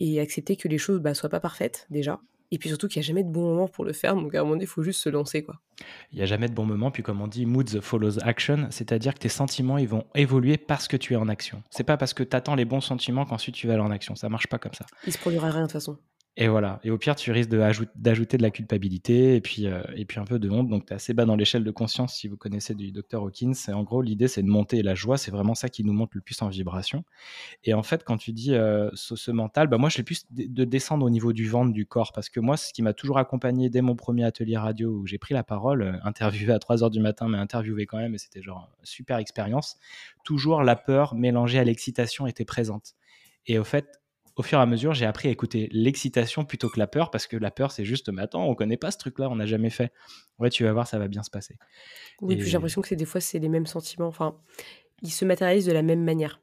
et 0.00 0.20
accepter 0.20 0.56
que 0.56 0.68
les 0.68 0.78
choses 0.78 1.00
bah, 1.00 1.14
soient 1.14 1.28
pas 1.28 1.40
parfaites 1.40 1.86
déjà. 1.90 2.20
Et 2.52 2.58
puis 2.58 2.68
surtout 2.68 2.88
qu'il 2.88 2.98
n'y 2.98 3.04
a 3.04 3.06
jamais 3.06 3.22
de 3.22 3.28
bon 3.28 3.42
moment 3.42 3.68
pour 3.68 3.84
le 3.84 3.92
faire, 3.92 4.16
donc 4.16 4.34
à 4.34 4.38
un 4.38 4.42
moment 4.42 4.54
donné, 4.54 4.64
il 4.64 4.68
faut 4.68 4.82
juste 4.82 5.00
se 5.00 5.08
lancer. 5.08 5.44
quoi. 5.44 5.60
Il 6.10 6.16
n'y 6.16 6.22
a 6.22 6.26
jamais 6.26 6.48
de 6.48 6.52
bon 6.52 6.66
moment, 6.66 6.90
puis 6.90 7.04
comme 7.04 7.20
on 7.20 7.28
dit, 7.28 7.46
moods 7.46 7.80
follows 7.80 8.18
action, 8.24 8.66
c'est-à-dire 8.70 9.14
que 9.14 9.20
tes 9.20 9.28
sentiments 9.28 9.78
ils 9.78 9.86
vont 9.86 10.04
évoluer 10.16 10.56
parce 10.56 10.88
que 10.88 10.96
tu 10.96 11.12
es 11.12 11.16
en 11.16 11.28
action. 11.28 11.62
C'est 11.70 11.84
pas 11.84 11.96
parce 11.96 12.12
que 12.12 12.24
tu 12.24 12.36
attends 12.36 12.56
les 12.56 12.64
bons 12.64 12.80
sentiments 12.80 13.24
qu'ensuite 13.24 13.54
tu 13.54 13.68
vas 13.68 13.74
aller 13.74 13.82
en 13.82 13.92
action, 13.92 14.16
ça 14.16 14.28
marche 14.28 14.48
pas 14.48 14.58
comme 14.58 14.74
ça. 14.74 14.84
Il 15.06 15.12
se 15.12 15.18
produira 15.18 15.50
rien 15.50 15.60
de 15.60 15.66
toute 15.66 15.74
façon. 15.74 15.96
Et 16.36 16.46
voilà. 16.48 16.80
Et 16.84 16.90
au 16.90 16.96
pire, 16.96 17.16
tu 17.16 17.32
risques 17.32 17.50
d'ajouter 17.50 18.36
de 18.36 18.42
la 18.42 18.50
culpabilité 18.50 19.34
et 19.34 19.40
puis, 19.40 19.66
euh, 19.66 19.82
et 19.96 20.04
puis 20.04 20.20
un 20.20 20.24
peu 20.24 20.38
de 20.38 20.48
honte. 20.48 20.68
Donc, 20.68 20.86
tu 20.86 20.92
es 20.92 20.96
assez 20.96 21.12
bas 21.12 21.24
dans 21.24 21.34
l'échelle 21.34 21.64
de 21.64 21.70
conscience 21.72 22.14
si 22.14 22.28
vous 22.28 22.36
connaissez 22.36 22.74
du 22.74 22.92
docteur 22.92 23.22
Hawkins. 23.22 23.52
Et 23.68 23.72
en 23.72 23.82
gros, 23.82 24.00
l'idée, 24.00 24.28
c'est 24.28 24.42
de 24.42 24.48
monter 24.48 24.82
la 24.82 24.94
joie. 24.94 25.18
C'est 25.18 25.32
vraiment 25.32 25.56
ça 25.56 25.68
qui 25.68 25.82
nous 25.84 25.92
monte 25.92 26.14
le 26.14 26.20
plus 26.20 26.40
en 26.40 26.48
vibration. 26.48 27.04
Et 27.64 27.74
en 27.74 27.82
fait, 27.82 28.04
quand 28.04 28.16
tu 28.16 28.32
dis 28.32 28.54
euh, 28.54 28.88
ce, 28.94 29.30
mental, 29.32 29.66
bah, 29.66 29.76
moi, 29.76 29.88
je 29.88 29.98
l'ai 29.98 30.04
plus 30.04 30.24
de, 30.30 30.64
descendre 30.64 31.04
au 31.04 31.10
niveau 31.10 31.32
du 31.32 31.48
ventre, 31.48 31.72
du 31.72 31.84
corps. 31.84 32.12
Parce 32.12 32.28
que 32.28 32.38
moi, 32.38 32.56
ce 32.56 32.72
qui 32.72 32.82
m'a 32.82 32.94
toujours 32.94 33.18
accompagné 33.18 33.68
dès 33.68 33.82
mon 33.82 33.96
premier 33.96 34.24
atelier 34.24 34.56
radio 34.56 34.90
où 34.90 35.06
j'ai 35.06 35.18
pris 35.18 35.34
la 35.34 35.42
parole, 35.42 35.82
euh, 35.82 35.92
interviewé 36.04 36.52
à 36.52 36.60
3 36.60 36.84
heures 36.84 36.90
du 36.90 37.00
matin, 37.00 37.28
mais 37.28 37.38
interviewé 37.38 37.86
quand 37.86 37.98
même, 37.98 38.14
et 38.14 38.18
c'était 38.18 38.40
genre 38.40 38.70
super 38.84 39.18
expérience, 39.18 39.78
toujours 40.24 40.62
la 40.62 40.76
peur 40.76 41.14
mélangée 41.16 41.58
à 41.58 41.64
l'excitation 41.64 42.26
était 42.26 42.44
présente. 42.44 42.94
Et 43.46 43.58
au 43.58 43.64
fait, 43.64 43.99
au 44.40 44.42
fur 44.42 44.58
et 44.58 44.62
à 44.62 44.66
mesure, 44.66 44.94
j'ai 44.94 45.04
appris 45.04 45.28
à 45.28 45.30
écouter 45.30 45.68
l'excitation 45.70 46.44
plutôt 46.44 46.70
que 46.70 46.78
la 46.78 46.86
peur, 46.86 47.10
parce 47.10 47.26
que 47.26 47.36
la 47.36 47.50
peur, 47.50 47.72
c'est 47.72 47.84
juste, 47.84 48.08
mais 48.08 48.22
attends, 48.22 48.48
on 48.48 48.54
connaît 48.54 48.78
pas 48.78 48.90
ce 48.90 48.96
truc-là, 48.96 49.28
on 49.28 49.36
n'a 49.36 49.44
jamais 49.44 49.68
fait. 49.68 49.92
Ouais, 50.38 50.48
tu 50.48 50.64
vas 50.64 50.72
voir, 50.72 50.86
ça 50.86 50.98
va 50.98 51.08
bien 51.08 51.22
se 51.22 51.30
passer. 51.30 51.58
Oui, 52.22 52.36
puis 52.36 52.46
j'ai 52.46 52.54
l'impression 52.54 52.80
que 52.80 52.88
c'est 52.88 52.96
des 52.96 53.04
fois, 53.04 53.20
c'est 53.20 53.38
les 53.38 53.50
mêmes 53.50 53.66
sentiments. 53.66 54.06
Enfin, 54.06 54.38
ils 55.02 55.10
se 55.10 55.26
matérialisent 55.26 55.66
de 55.66 55.72
la 55.72 55.82
même 55.82 56.02
manière, 56.02 56.40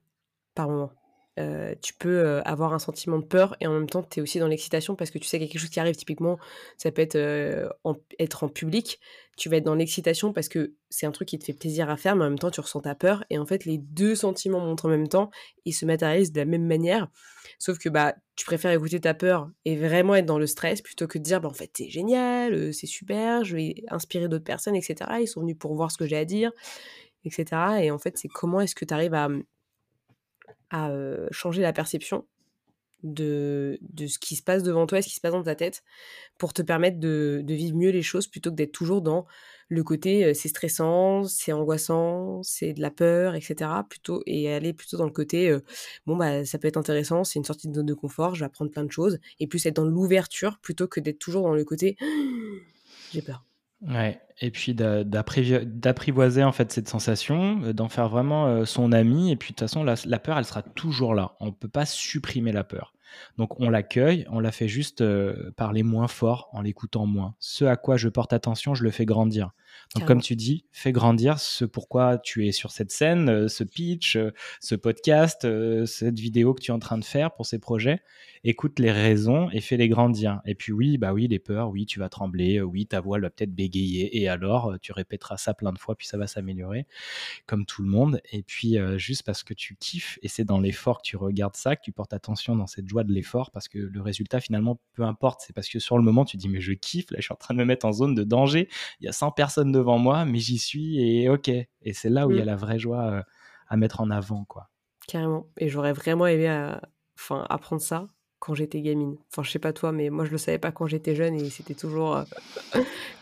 par 0.53 0.69
moment. 0.69 0.91
Euh, 1.37 1.75
tu 1.81 1.93
peux 1.93 2.19
euh, 2.19 2.41
avoir 2.43 2.73
un 2.73 2.79
sentiment 2.79 3.19
de 3.19 3.25
peur 3.25 3.55
et 3.59 3.67
en 3.67 3.73
même 3.73 3.89
temps, 3.89 4.01
tu 4.01 4.19
es 4.19 4.23
aussi 4.23 4.39
dans 4.39 4.47
l'excitation 4.47 4.95
parce 4.95 5.11
que 5.11 5.19
tu 5.19 5.25
sais 5.27 5.37
qu'il 5.37 5.45
y 5.45 5.49
a 5.49 5.51
quelque 5.51 5.61
chose 5.61 5.69
qui 5.69 5.79
arrive. 5.79 5.95
Typiquement, 5.95 6.39
ça 6.77 6.91
peut 6.91 7.01
être, 7.01 7.15
euh, 7.15 7.69
être 8.19 8.43
en 8.43 8.49
public. 8.49 8.99
Tu 9.37 9.49
vas 9.49 9.57
être 9.57 9.63
dans 9.63 9.75
l'excitation 9.75 10.33
parce 10.33 10.49
que 10.49 10.73
c'est 10.89 11.05
un 11.05 11.11
truc 11.11 11.27
qui 11.27 11.37
te 11.37 11.45
fait 11.45 11.53
plaisir 11.53 11.91
à 11.91 11.97
faire, 11.97 12.15
mais 12.15 12.25
en 12.25 12.29
même 12.29 12.39
temps, 12.39 12.49
tu 12.49 12.59
ressens 12.59 12.81
ta 12.81 12.95
peur. 12.95 13.23
Et 13.29 13.37
en 13.37 13.45
fait, 13.45 13.65
les 13.65 13.77
deux 13.77 14.15
sentiments 14.15 14.59
montent 14.59 14.85
en 14.85 14.89
même 14.89 15.07
temps 15.07 15.29
et 15.65 15.71
se 15.71 15.85
matérialisent 15.85 16.31
de 16.31 16.39
la 16.39 16.45
même 16.45 16.65
manière. 16.65 17.07
Sauf 17.59 17.77
que 17.77 17.89
bah, 17.89 18.15
tu 18.35 18.45
préfères 18.45 18.71
écouter 18.71 18.99
ta 18.99 19.13
peur 19.13 19.49
et 19.65 19.75
vraiment 19.75 20.15
être 20.15 20.25
dans 20.25 20.39
le 20.39 20.47
stress 20.47 20.81
plutôt 20.81 21.05
que 21.05 21.19
de 21.19 21.23
dire 21.23 21.39
bah, 21.39 21.49
en 21.49 21.53
fait, 21.53 21.69
c'est 21.75 21.89
génial, 21.89 22.73
c'est 22.73 22.87
super, 22.87 23.43
je 23.43 23.55
vais 23.55 23.75
inspirer 23.89 24.27
d'autres 24.27 24.43
personnes, 24.43 24.75
etc. 24.75 24.95
Ils 25.21 25.27
sont 25.27 25.41
venus 25.41 25.57
pour 25.59 25.75
voir 25.75 25.91
ce 25.91 25.97
que 25.97 26.07
j'ai 26.07 26.17
à 26.17 26.25
dire, 26.25 26.51
etc. 27.25 27.45
Et 27.81 27.91
en 27.91 27.99
fait, 27.99 28.17
c'est 28.17 28.27
comment 28.27 28.59
est-ce 28.59 28.73
que 28.73 28.85
tu 28.85 28.93
arrives 28.93 29.13
à 29.13 29.29
à 30.69 30.91
changer 31.31 31.61
la 31.61 31.73
perception 31.73 32.25
de, 33.03 33.77
de, 33.81 34.07
ce 34.07 34.17
qui 34.17 34.35
se 34.35 34.41
passe 34.41 34.63
devant 34.63 34.87
toi 34.87 34.99
et 34.99 35.01
ce 35.01 35.07
qui 35.07 35.15
se 35.15 35.21
passe 35.21 35.31
dans 35.31 35.43
ta 35.43 35.55
tête 35.55 35.83
pour 36.37 36.53
te 36.53 36.61
permettre 36.61 36.99
de, 36.99 37.41
de 37.43 37.53
vivre 37.53 37.77
mieux 37.77 37.91
les 37.91 38.01
choses 38.01 38.27
plutôt 38.27 38.49
que 38.49 38.55
d'être 38.55 38.71
toujours 38.71 39.01
dans 39.01 39.27
le 39.69 39.83
côté 39.83 40.33
c'est 40.33 40.47
stressant, 40.47 41.23
c'est 41.25 41.51
angoissant, 41.53 42.41
c'est 42.41 42.73
de 42.73 42.81
la 42.81 42.89
peur, 42.89 43.35
etc. 43.35 43.69
Plutôt, 43.89 44.23
et 44.25 44.51
aller 44.51 44.73
plutôt 44.73 44.97
dans 44.97 45.05
le 45.05 45.11
côté 45.11 45.55
bon, 46.05 46.15
bah, 46.15 46.45
ça 46.45 46.57
peut 46.57 46.67
être 46.67 46.77
intéressant, 46.77 47.23
c'est 47.23 47.37
une 47.37 47.45
sortie 47.45 47.67
de 47.67 47.75
zone 47.75 47.85
de 47.85 47.93
confort, 47.93 48.33
je 48.33 48.39
vais 48.39 48.45
apprendre 48.45 48.71
plein 48.71 48.85
de 48.85 48.91
choses, 48.91 49.19
et 49.39 49.47
plus 49.47 49.65
être 49.65 49.75
dans 49.75 49.85
l'ouverture 49.85 50.57
plutôt 50.59 50.87
que 50.87 50.99
d'être 50.99 51.19
toujours 51.19 51.43
dans 51.43 51.53
le 51.53 51.65
côté 51.65 51.97
j'ai 53.11 53.21
peur. 53.21 53.43
Et 54.39 54.51
puis 54.51 54.73
d'apprivoiser 54.75 56.43
en 56.43 56.51
fait 56.51 56.71
cette 56.71 56.87
sensation, 56.87 57.61
euh, 57.63 57.73
d'en 57.73 57.89
faire 57.89 58.09
vraiment 58.09 58.47
euh, 58.47 58.65
son 58.65 58.91
ami. 58.91 59.31
Et 59.31 59.35
puis 59.35 59.51
de 59.51 59.55
toute 59.55 59.61
façon, 59.61 59.83
la, 59.83 60.19
peur, 60.19 60.37
elle 60.37 60.45
sera 60.45 60.61
toujours 60.61 61.15
là. 61.15 61.35
On 61.39 61.47
ne 61.47 61.51
peut 61.51 61.69
pas 61.69 61.85
supprimer 61.85 62.51
la 62.51 62.63
peur. 62.63 62.93
Donc 63.37 63.59
on 63.59 63.69
l'accueille, 63.69 64.25
on 64.29 64.39
la 64.39 64.51
fait 64.51 64.67
juste 64.67 65.01
euh, 65.01 65.51
parler 65.55 65.81
moins 65.81 66.07
fort 66.07 66.49
en 66.51 66.61
l'écoutant 66.61 67.05
moins. 67.05 67.35
Ce 67.39 67.65
à 67.65 67.75
quoi 67.75 67.97
je 67.97 68.09
porte 68.09 68.33
attention, 68.33 68.75
je 68.75 68.83
le 68.83 68.91
fais 68.91 69.05
grandir. 69.05 69.51
Donc, 69.95 70.05
comme 70.05 70.21
tu 70.21 70.35
dis, 70.35 70.65
fais 70.71 70.91
grandir 70.91 71.39
ce 71.39 71.65
pourquoi 71.65 72.17
tu 72.17 72.47
es 72.47 72.51
sur 72.51 72.71
cette 72.71 72.91
scène, 72.91 73.29
euh, 73.29 73.47
ce 73.47 73.63
pitch, 73.63 74.15
euh, 74.15 74.31
ce 74.59 74.75
podcast, 74.75 75.45
euh, 75.45 75.85
cette 75.85 76.19
vidéo 76.19 76.53
que 76.53 76.61
tu 76.61 76.71
es 76.71 76.73
en 76.73 76.79
train 76.79 76.97
de 76.97 77.05
faire 77.05 77.33
pour 77.33 77.45
ces 77.45 77.59
projets. 77.59 78.01
Écoute 78.43 78.79
les 78.79 78.91
raisons 78.91 79.49
et 79.51 79.61
fais-les 79.61 79.89
grandir. 79.89 80.41
Et 80.45 80.55
puis, 80.55 80.71
oui, 80.71 80.97
bah 80.97 81.13
oui, 81.13 81.27
les 81.27 81.39
peurs, 81.39 81.69
oui, 81.69 81.85
tu 81.85 81.99
vas 81.99 82.09
trembler, 82.09 82.61
oui, 82.61 82.85
ta 82.85 83.01
voix 83.01 83.19
va 83.19 83.29
peut-être 83.29 83.53
bégayer. 83.53 84.21
Et 84.21 84.27
alors, 84.27 84.75
tu 84.81 84.91
répéteras 84.91 85.37
ça 85.37 85.53
plein 85.53 85.73
de 85.73 85.79
fois, 85.79 85.95
puis 85.95 86.07
ça 86.07 86.17
va 86.17 86.27
s'améliorer, 86.27 86.85
comme 87.45 87.65
tout 87.65 87.81
le 87.81 87.89
monde. 87.89 88.21
Et 88.31 88.43
puis, 88.43 88.77
juste 88.97 89.23
parce 89.23 89.43
que 89.43 89.53
tu 89.53 89.75
kiffes, 89.75 90.19
et 90.21 90.27
c'est 90.27 90.45
dans 90.45 90.59
l'effort 90.59 91.01
que 91.01 91.07
tu 91.07 91.17
regardes 91.17 91.55
ça, 91.55 91.75
que 91.75 91.81
tu 91.83 91.91
portes 91.91 92.13
attention 92.13 92.55
dans 92.55 92.67
cette 92.67 92.87
joie 92.87 93.03
de 93.03 93.11
l'effort, 93.11 93.51
parce 93.51 93.67
que 93.67 93.79
le 93.79 94.01
résultat, 94.01 94.39
finalement, 94.39 94.79
peu 94.93 95.03
importe. 95.03 95.41
C'est 95.45 95.53
parce 95.53 95.67
que 95.67 95.79
sur 95.79 95.97
le 95.97 96.03
moment, 96.03 96.23
tu 96.23 96.37
dis, 96.37 96.47
mais 96.47 96.61
je 96.61 96.73
kiffe, 96.73 97.11
là, 97.11 97.17
je 97.19 97.23
suis 97.23 97.33
en 97.33 97.37
train 97.37 97.53
de 97.53 97.59
me 97.59 97.65
mettre 97.65 97.85
en 97.85 97.91
zone 97.91 98.15
de 98.15 98.23
danger. 98.23 98.69
Il 99.01 99.05
y 99.05 99.09
a 99.09 99.13
100 99.13 99.31
personnes 99.31 99.66
devant 99.71 99.97
moi, 99.97 100.25
mais 100.25 100.39
j'y 100.39 100.57
suis 100.57 101.01
et 101.01 101.29
ok. 101.29 101.49
Et 101.49 101.93
c'est 101.93 102.09
là 102.09 102.27
où 102.27 102.31
il 102.31 102.37
y 102.37 102.41
a 102.41 102.43
mm. 102.43 102.47
la 102.47 102.55
vraie 102.55 102.79
joie 102.79 103.05
euh, 103.11 103.21
à 103.67 103.77
mettre 103.77 104.01
en 104.01 104.09
avant, 104.09 104.45
quoi. 104.45 104.69
Carrément. 105.07 105.47
Et 105.57 105.69
j'aurais 105.69 105.93
vraiment 105.93 106.27
aimé 106.27 106.49
euh, 106.49 106.75
enfin, 107.17 107.45
apprendre 107.49 107.81
ça 107.81 108.07
quand 108.39 108.53
j'étais 108.53 108.81
gamine. 108.81 109.17
Enfin, 109.31 109.43
je 109.43 109.51
sais 109.51 109.59
pas 109.59 109.73
toi, 109.73 109.91
mais 109.91 110.09
moi, 110.09 110.25
je 110.25 110.31
le 110.31 110.37
savais 110.37 110.59
pas 110.59 110.71
quand 110.71 110.87
j'étais 110.87 111.15
jeune 111.15 111.35
et 111.35 111.49
c'était 111.49 111.73
toujours 111.73 112.17
euh, 112.17 112.23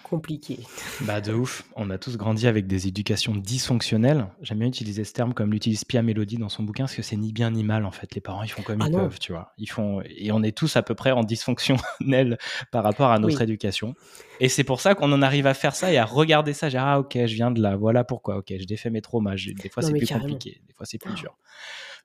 compliqué. 0.10 0.60
Bah, 1.02 1.20
de 1.20 1.34
ouf. 1.34 1.64
On 1.76 1.90
a 1.90 1.98
tous 1.98 2.16
grandi 2.16 2.48
avec 2.48 2.68
des 2.68 2.88
éducations 2.88 3.36
dysfonctionnelles. 3.36 4.28
J'aime 4.42 4.60
bien 4.60 4.68
utiliser 4.68 5.04
ce 5.04 5.14
terme 5.14 5.34
comme 5.34 5.52
l'utilise 5.52 5.84
Pia 5.84 6.04
Mélodie 6.04 6.38
dans 6.38 6.50
son 6.50 6.64
bouquin, 6.64 6.84
parce 6.84 6.96
que 6.96 7.02
c'est 7.02 7.16
ni 7.16 7.34
bien 7.34 7.50
ni 7.52 7.64
mal, 7.64 7.86
en 7.86 7.92
fait. 7.92 8.14
Les 8.14 8.22
parents, 8.22 8.44
ils 8.44 8.50
font 8.50 8.62
comme 8.62 8.82
ah 8.82 8.88
ils 8.88 8.94
peuvent, 8.94 9.20
tu 9.20 9.32
vois. 9.32 9.54
Ils 9.58 9.70
font... 9.70 10.02
Et 10.06 10.32
on 10.32 10.44
est 10.44 10.56
tous 10.56 10.76
à 10.76 10.84
peu 10.84 10.94
près 10.94 11.12
en 11.12 11.24
dysfonctionnel 11.24 12.38
par 12.72 12.84
rapport 12.84 13.12
à 13.12 13.18
notre 13.18 13.42
éducation. 13.42 13.96
Et 14.40 14.48
c'est 14.48 14.64
pour 14.64 14.80
ça 14.80 14.94
qu'on 14.94 15.12
en 15.12 15.22
arrive 15.22 15.48
à 15.48 15.54
faire 15.54 15.76
ça 15.76 15.92
et 15.92 15.98
à 15.98 16.06
regarder 16.06 16.54
ça. 16.54 16.70
J'ai 16.70 16.78
ah, 16.78 17.00
ok, 17.00 17.14
je 17.14 17.34
viens 17.34 17.52
de 17.52 17.62
là, 17.62 17.76
voilà 17.76 18.04
pourquoi. 18.04 18.38
Ok, 18.38 18.54
je 18.58 18.66
défais 18.66 18.92
mes 18.92 19.02
traumas. 19.02 19.36
Des 19.36 19.70
fois, 19.70 19.82
c'est 19.82 19.94
plus 19.94 20.08
compliqué. 20.08 20.62
Des 20.68 20.74
fois, 20.74 20.86
c'est 20.86 21.00
plus 21.00 21.14
dur. 21.16 21.36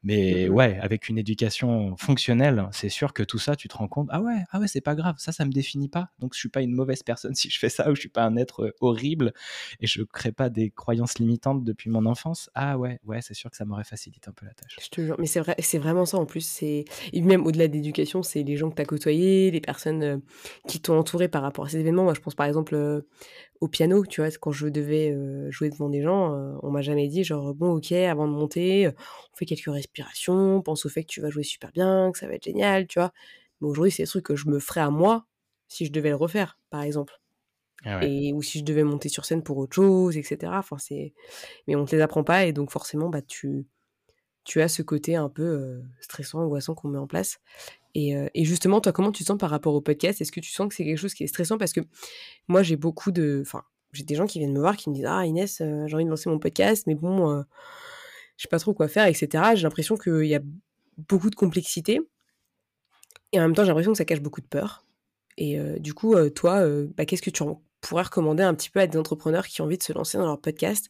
Mais 0.02 0.49
mmh 0.49 0.52
ouais, 0.52 0.78
avec 0.80 1.09
une 1.09 1.19
éducation 1.19 1.95
fonctionnelle, 1.97 2.66
c'est 2.73 2.88
sûr 2.88 3.12
que 3.12 3.23
tout 3.23 3.38
ça, 3.38 3.54
tu 3.54 3.69
te 3.69 3.76
rends 3.76 3.88
compte, 3.88 4.09
ah 4.11 4.23
ouais, 4.23 4.38
ah 4.50 4.59
ouais, 4.59 4.66
c'est 4.66 4.80
pas 4.80 4.95
grave, 4.95 5.16
ça, 5.19 5.33
ça 5.33 5.45
me 5.45 5.52
définit 5.52 5.88
pas. 5.88 6.09
Donc, 6.19 6.35
je 6.35 6.38
suis 6.38 6.49
pas 6.49 6.62
une 6.62 6.73
mauvaise 6.73 7.02
personne 7.02 7.35
si 7.40 7.50
je 7.50 7.59
fais 7.59 7.69
ça, 7.69 7.90
ou 7.90 7.95
je 7.95 8.00
suis 8.00 8.09
pas 8.09 8.25
un 8.25 8.37
être 8.37 8.75
horrible 8.80 9.33
et 9.80 9.87
je 9.87 10.02
crée 10.02 10.33
pas 10.33 10.49
des 10.49 10.71
croyances 10.71 11.19
limitantes 11.19 11.64
depuis 11.64 11.90
mon 11.90 12.07
enfance. 12.07 12.50
Ah 12.54 12.78
ouais, 12.78 12.99
ouais, 13.04 13.21
c'est 13.21 13.35
sûr 13.35 13.50
que 13.50 13.57
ça 13.57 13.64
m'aurait 13.64 13.85
facilité 13.85 14.28
un 14.28 14.33
peu 14.33 14.47
la 14.47 14.54
tâche. 14.54 14.76
Je 14.80 14.88
te 14.88 15.00
jure, 15.02 15.16
mais 15.19 15.26
c'est 15.26 15.40
vrai, 15.40 15.54
c'est 15.59 15.78
vraiment 15.78 16.07
ça 16.07 16.16
en 16.16 16.26
plus. 16.26 16.40
C'est 16.40 16.85
et 17.12 17.21
même 17.21 17.47
au-delà 17.47 17.69
d'éducation, 17.69 18.23
c'est 18.23 18.42
les 18.42 18.57
gens 18.57 18.71
que 18.71 18.76
tu 18.76 18.83
as 18.83 18.87
côtoyés, 18.87 19.50
les 19.50 19.61
personnes 19.61 20.23
qui 20.66 20.80
t'ont 20.80 20.99
entouré 20.99 21.28
par 21.28 21.42
rapport 21.42 21.66
à 21.66 21.69
ces 21.69 21.78
événements. 21.78 22.04
Moi, 22.04 22.14
je 22.14 22.21
pense 22.21 22.35
par 22.35 22.47
exemple 22.47 23.04
au 23.61 23.69
piano, 23.69 24.07
tu 24.07 24.23
vois, 24.23 24.30
quand 24.40 24.52
je 24.52 24.69
devais 24.69 25.14
jouer 25.50 25.69
devant 25.69 25.90
des 25.90 26.02
gens, 26.02 26.35
on 26.62 26.71
m'a 26.71 26.80
jamais 26.80 27.09
dit 27.09 27.25
genre 27.25 27.54
bon 27.54 27.75
ok, 27.75 27.92
avant 27.92 28.26
de 28.26 28.33
monter, 28.33 28.88
on 28.88 29.37
fait 29.37 29.45
quelques 29.45 29.66
respirations, 29.66 29.90
pense 30.65 30.87
au 30.87 30.89
fait 30.89 31.03
que 31.03 31.09
tu 31.09 31.21
vas 31.21 31.31
jouer 31.31 31.43
super 31.43 31.73
bien, 31.73 32.11
que 32.13 32.19
ça 32.19 32.27
va 32.27 32.35
être 32.35 32.45
génial, 32.45 32.87
tu 32.87 32.99
vois. 32.99 33.13
Mais 33.61 33.69
aujourd'hui, 33.69 33.91
c'est 33.91 34.05
des 34.05 34.09
trucs 34.09 34.25
que 34.25 34.37
je 34.37 34.49
me 34.49 34.59
ferais 34.59 34.81
à 34.81 34.91
moi 34.91 35.27
si 35.69 35.87
je 35.87 35.93
devais 35.93 36.11
le 36.11 36.17
refaire, 36.17 36.59
par 36.71 36.83
exemple. 36.83 37.21
Ah 37.85 38.05
et 38.05 38.35
ou 38.35 38.43
si 38.43 38.59
je 38.59 38.65
devais 38.65 38.85
monter 38.85 39.09
sur 39.09 39.25
scène 39.25 39.43
pour 39.43 39.57
autre 39.57 39.75
chose, 39.75 40.17
etc. 40.19 40.53
Enfin, 40.55 40.77
c'est... 40.79 41.15
Mais 41.67 41.77
on 41.77 41.87
te 41.87 41.97
les 41.97 42.03
apprend 42.03 42.25
pas 42.25 42.45
et 42.45 42.53
donc 42.53 42.71
forcément, 42.71 43.09
bah, 43.09 43.23
tu, 43.23 43.67
tu 44.45 44.61
as 44.61 44.69
ce 44.69 44.83
côté 44.83 45.17
un 45.17 45.31
peu 45.31 45.81
stressant, 46.01 46.41
angoissant 46.41 46.75
qu'on 46.75 46.89
met 46.89 46.99
en 46.99 47.07
place. 47.07 47.41
Euh, 47.97 48.29
et, 48.35 48.45
justement, 48.45 48.81
toi, 48.81 48.93
comment 48.93 49.13
tu 49.13 49.23
te 49.23 49.29
sens 49.29 49.39
par 49.39 49.51
rapport 49.51 49.75
au 49.75 49.81
podcast? 49.81 50.21
Est-ce 50.21 50.33
que 50.33 50.41
tu 50.41 50.51
sens 50.51 50.69
que 50.69 50.75
c'est 50.75 50.85
quelque 50.85 50.99
chose 50.99 51.15
qui 51.15 51.25
est 51.25 51.29
stressant? 51.29 51.59
Parce 51.59 51.73
que 51.73 51.81
moi, 52.49 52.63
j'ai 52.63 52.77
beaucoup 52.77 53.11
de. 53.11 53.43
Enfin, 53.45 53.63
j'ai 53.93 54.05
des 54.05 54.15
gens 54.15 54.27
qui 54.27 54.39
viennent 54.39 54.53
me 54.53 54.61
voir 54.61 54.77
qui 54.77 54.91
me 54.91 54.95
disent 54.95 55.07
Ah, 55.07 55.27
Inès, 55.27 55.61
euh, 55.61 55.87
j'ai 55.87 55.95
envie 55.95 56.05
de 56.05 56.11
lancer 56.11 56.31
mon 56.31 56.39
podcast, 56.39 56.87
mais 56.87 56.95
bon, 56.95 57.31
euh, 57.31 57.43
je 58.41 58.45
sais 58.45 58.49
pas 58.49 58.59
trop 58.59 58.73
quoi 58.73 58.89
faire, 58.89 59.05
etc. 59.05 59.55
J'ai 59.55 59.65
l'impression 59.65 59.99
qu'il 59.99 60.25
y 60.25 60.35
a 60.35 60.41
beaucoup 60.97 61.29
de 61.29 61.35
complexité. 61.35 62.01
Et 63.33 63.39
en 63.39 63.43
même 63.43 63.55
temps, 63.55 63.65
j'ai 63.65 63.69
l'impression 63.69 63.93
que 63.93 63.99
ça 63.99 64.07
cache 64.07 64.23
beaucoup 64.23 64.41
de 64.41 64.47
peur. 64.47 64.87
Et 65.37 65.59
du 65.79 65.93
coup, 65.93 66.17
toi, 66.31 66.67
bah, 66.97 67.05
qu'est-ce 67.05 67.21
que 67.21 67.29
tu 67.29 67.45
pourrais 67.83 68.05
recommander 68.05 68.43
un 68.43 68.55
petit 68.55 68.71
peu 68.71 68.81
à 68.81 68.87
des 68.87 68.97
entrepreneurs 68.97 69.47
qui 69.47 69.61
ont 69.61 69.67
envie 69.67 69.77
de 69.77 69.83
se 69.83 69.93
lancer 69.93 70.17
dans 70.17 70.25
leur 70.25 70.41
podcast? 70.41 70.89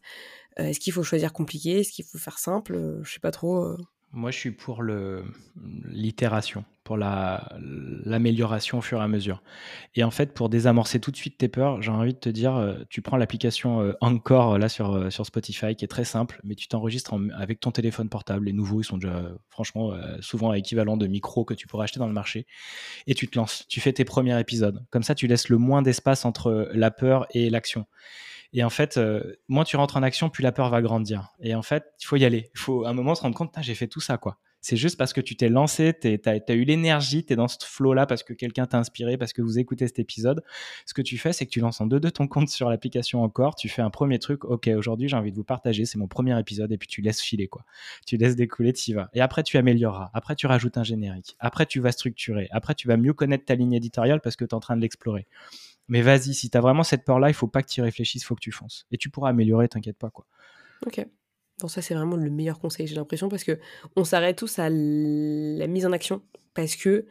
Est-ce 0.59 0.79
qu'il 0.79 0.93
faut 0.93 1.03
choisir 1.03 1.33
compliqué? 1.33 1.81
Est-ce 1.81 1.91
qu'il 1.91 2.05
faut 2.05 2.19
faire 2.19 2.39
simple? 2.39 3.01
Je 3.03 3.13
sais 3.13 3.19
pas 3.19 3.33
trop. 3.33 3.77
Moi, 4.13 4.33
je 4.33 4.39
suis 4.39 4.51
pour 4.51 4.83
l'itération, 4.83 6.65
pour 6.83 6.97
la 6.97 7.57
l'amélioration 8.05 8.79
au 8.79 8.81
fur 8.81 8.99
et 8.99 9.05
à 9.05 9.07
mesure. 9.07 9.41
Et 9.95 10.03
en 10.03 10.11
fait, 10.11 10.35
pour 10.35 10.49
désamorcer 10.49 10.99
tout 10.99 11.13
de 11.13 11.17
suite 11.17 11.39
tes 11.39 11.47
peurs, 11.47 11.81
j'ai 11.81 11.93
envie 11.93 12.15
de 12.15 12.19
te 12.19 12.29
dire, 12.29 12.57
euh, 12.57 12.75
tu 12.89 13.03
prends 13.03 13.17
l'application 13.17 13.81
euh, 13.83 13.93
Encore 14.01 14.59
là 14.59 14.69
sur, 14.69 14.97
euh, 14.97 15.11
sur 15.11 15.27
Spotify, 15.27 15.77
qui 15.77 15.85
est 15.85 15.89
très 15.89 16.05
simple, 16.05 16.41
mais 16.43 16.57
tu 16.57 16.67
t'enregistres 16.67 17.15
avec 17.37 17.61
ton 17.61 17.71
téléphone 17.71 18.09
portable. 18.09 18.47
Les 18.47 18.53
nouveaux, 18.53 18.81
ils 18.81 18.85
sont 18.85 18.99
déjà 18.99 19.31
franchement 19.49 19.93
souvent 20.21 20.53
équivalents 20.55 20.97
de 20.97 21.07
micros 21.07 21.45
que 21.45 21.55
tu 21.55 21.69
pourrais 21.69 21.85
acheter 21.85 22.01
dans 22.01 22.09
le 22.09 22.13
marché. 22.13 22.47
Et 23.07 23.15
tu 23.15 23.29
te 23.29 23.39
lances, 23.39 23.67
tu 23.69 23.81
fais 23.81 23.93
tes 23.93 24.05
premiers 24.05 24.39
épisodes. 24.41 24.85
Comme 24.91 25.05
ça, 25.05 25.15
tu 25.15 25.29
laisses 25.29 25.49
le 25.51 25.59
moins 25.59 25.83
d'espace 25.83 26.25
entre 26.25 26.69
la 26.73 26.91
peur 26.91 27.27
et 27.31 27.49
l'action. 27.49 27.87
Et 28.53 28.65
en 28.65 28.71
fait, 28.71 28.97
euh, 28.97 29.37
moins 29.49 29.65
tu 29.65 29.77
rentres 29.77 29.97
en 29.97 30.03
action, 30.03 30.29
plus 30.29 30.43
la 30.43 30.53
peur 30.53 30.71
va 30.71 30.83
grandir. 30.83 31.29
Et 31.41 31.55
en 31.55 31.63
fait, 31.63 31.85
il 32.01 32.07
faut 32.07 32.17
y 32.17 32.25
aller. 32.25 32.51
Il 32.55 32.59
faut 32.59 32.85
à 32.85 32.91
un 32.91 32.93
moment 32.93 33.15
se 33.15 33.23
rendre 33.23 33.37
compte, 33.37 33.55
j'ai 33.61 33.75
fait 33.75 33.87
tout 33.87 34.01
ça, 34.01 34.19
quoi. 34.19 34.39
C'est 34.63 34.77
juste 34.77 34.99
parce 34.99 35.15
que 35.15 35.23
tu 35.23 35.37
t'es 35.37 35.49
lancé, 35.49 35.95
tu 35.99 36.21
as, 36.27 36.55
eu 36.55 36.65
l'énergie, 36.65 37.25
tu 37.25 37.33
es 37.33 37.37
dans 37.37 37.49
ce 37.49 37.57
flow-là 37.65 38.05
parce 38.05 38.23
que 38.23 38.35
quelqu'un 38.35 38.67
t'a 38.67 38.79
inspiré, 38.79 39.17
parce 39.17 39.33
que 39.33 39.41
vous 39.41 39.59
écoutez 39.59 39.87
cet 39.87 39.99
épisode. 39.99 40.43
Ce 40.85 40.93
que 40.93 41.01
tu 41.01 41.17
fais, 41.17 41.33
c'est 41.33 41.47
que 41.47 41.51
tu 41.51 41.61
lances 41.61 41.81
en 41.81 41.87
deux 41.87 41.99
de 41.99 42.11
ton 42.11 42.29
compte 42.29 42.51
sur 42.51 42.69
l'application 42.69 43.23
encore. 43.23 43.55
Tu 43.55 43.71
fais 43.71 43.81
un 43.81 43.89
premier 43.89 44.19
truc. 44.19 44.45
Ok, 44.45 44.69
aujourd'hui, 44.77 45.09
j'ai 45.09 45.17
envie 45.17 45.31
de 45.31 45.37
vous 45.37 45.45
partager. 45.45 45.87
C'est 45.87 45.97
mon 45.97 46.09
premier 46.09 46.39
épisode. 46.39 46.71
Et 46.73 46.77
puis 46.77 46.89
tu 46.89 47.01
laisses 47.01 47.23
filer, 47.23 47.49
quoi. 47.49 47.65
Tu 48.07 48.19
laisses 48.19 48.37
découler, 48.37 48.75
tu 48.75 48.91
y 48.91 48.95
vas. 48.95 49.09
Et 49.15 49.23
après, 49.23 49.43
tu 49.43 49.57
amélioreras. 49.57 50.11
Après, 50.13 50.37
tu 50.37 50.47
rajoutes 50.47 50.77
un 50.77 50.85
générique. 50.85 51.37
Après, 51.41 51.65
tu 51.65 51.81
vas 51.81 51.93
structurer. 51.93 52.49
Après, 52.51 52.75
tu 52.75 52.87
vas 52.87 52.99
mieux 52.99 53.15
connaître 53.15 53.47
ta 53.47 53.55
ligne 53.55 53.73
éditoriale 53.73 54.21
parce 54.21 54.37
que 54.37 54.45
tu 54.45 54.51
es 54.51 54.55
en 54.55 54.61
train 54.61 54.77
de 54.77 54.83
l'explorer. 54.83 55.27
Mais 55.91 56.03
vas-y, 56.03 56.35
si 56.35 56.49
tu 56.49 56.57
as 56.57 56.61
vraiment 56.61 56.85
cette 56.85 57.05
peur-là, 57.05 57.29
il 57.29 57.35
faut 57.35 57.49
pas 57.49 57.63
que 57.63 57.69
tu 57.69 57.81
y 57.81 57.83
réfléchisses, 57.83 58.23
il 58.23 58.25
faut 58.25 58.37
que 58.37 58.41
tu 58.41 58.53
fonces. 58.53 58.87
Et 58.93 58.97
tu 58.97 59.11
pourras 59.11 59.31
améliorer, 59.31 59.69
t'inquiète 59.69 59.99
pas. 59.99 60.09
quoi. 60.09 60.25
Ok. 60.87 61.05
Bon, 61.61 61.69
ça, 61.69 61.83
c'est 61.83 61.95
vraiment 61.95 62.17
le 62.17 62.31
meilleur 62.31 62.61
conseil, 62.61 62.87
j'ai 62.87 62.95
l'impression, 62.95 63.29
parce 63.29 63.43
que 63.43 63.59
on 63.97 64.05
s'arrête 64.05 64.39
tous 64.39 64.61
à 64.61 64.71
la 64.71 65.67
mise 65.67 65.85
en 65.85 65.93
action, 65.93 66.23
parce 66.55 66.77
que 66.77 67.07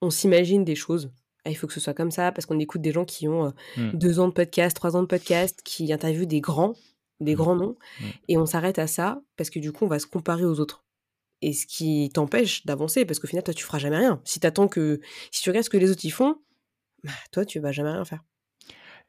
on 0.00 0.10
s'imagine 0.10 0.64
des 0.64 0.76
choses. 0.76 1.12
Ah, 1.44 1.50
il 1.50 1.56
faut 1.56 1.66
que 1.66 1.72
ce 1.72 1.80
soit 1.80 1.92
comme 1.92 2.12
ça, 2.12 2.30
parce 2.30 2.46
qu'on 2.46 2.58
écoute 2.60 2.80
des 2.80 2.92
gens 2.92 3.04
qui 3.04 3.26
ont 3.26 3.46
euh, 3.46 3.50
hmm. 3.76 3.98
deux 3.98 4.20
ans 4.20 4.28
de 4.28 4.32
podcast, 4.32 4.76
trois 4.76 4.96
ans 4.96 5.02
de 5.02 5.08
podcast, 5.08 5.60
qui 5.64 5.92
interviewent 5.92 6.26
des 6.26 6.40
grands, 6.40 6.74
des 7.18 7.34
hmm. 7.34 7.36
grands 7.36 7.56
noms, 7.56 7.76
hmm. 8.00 8.04
et 8.28 8.38
on 8.38 8.46
s'arrête 8.46 8.78
à 8.78 8.86
ça, 8.86 9.20
parce 9.36 9.50
que 9.50 9.58
du 9.58 9.72
coup, 9.72 9.84
on 9.84 9.88
va 9.88 9.98
se 9.98 10.06
comparer 10.06 10.44
aux 10.44 10.60
autres. 10.60 10.84
Et 11.42 11.52
ce 11.52 11.66
qui 11.66 12.10
t'empêche 12.14 12.64
d'avancer, 12.64 13.04
parce 13.04 13.18
qu'au 13.18 13.26
final, 13.26 13.42
toi, 13.42 13.54
tu 13.54 13.64
feras 13.64 13.78
jamais 13.78 13.96
rien. 13.96 14.20
Si 14.24 14.38
t'attends 14.38 14.68
que, 14.68 15.00
si 15.32 15.42
tu 15.42 15.50
regardes 15.50 15.64
ce 15.64 15.70
que 15.70 15.78
les 15.78 15.90
autres 15.90 16.04
y 16.04 16.10
font, 16.10 16.36
bah, 17.04 17.12
toi, 17.32 17.44
tu 17.44 17.60
vas 17.60 17.72
jamais 17.72 17.92
rien 17.92 18.04
faire. 18.04 18.22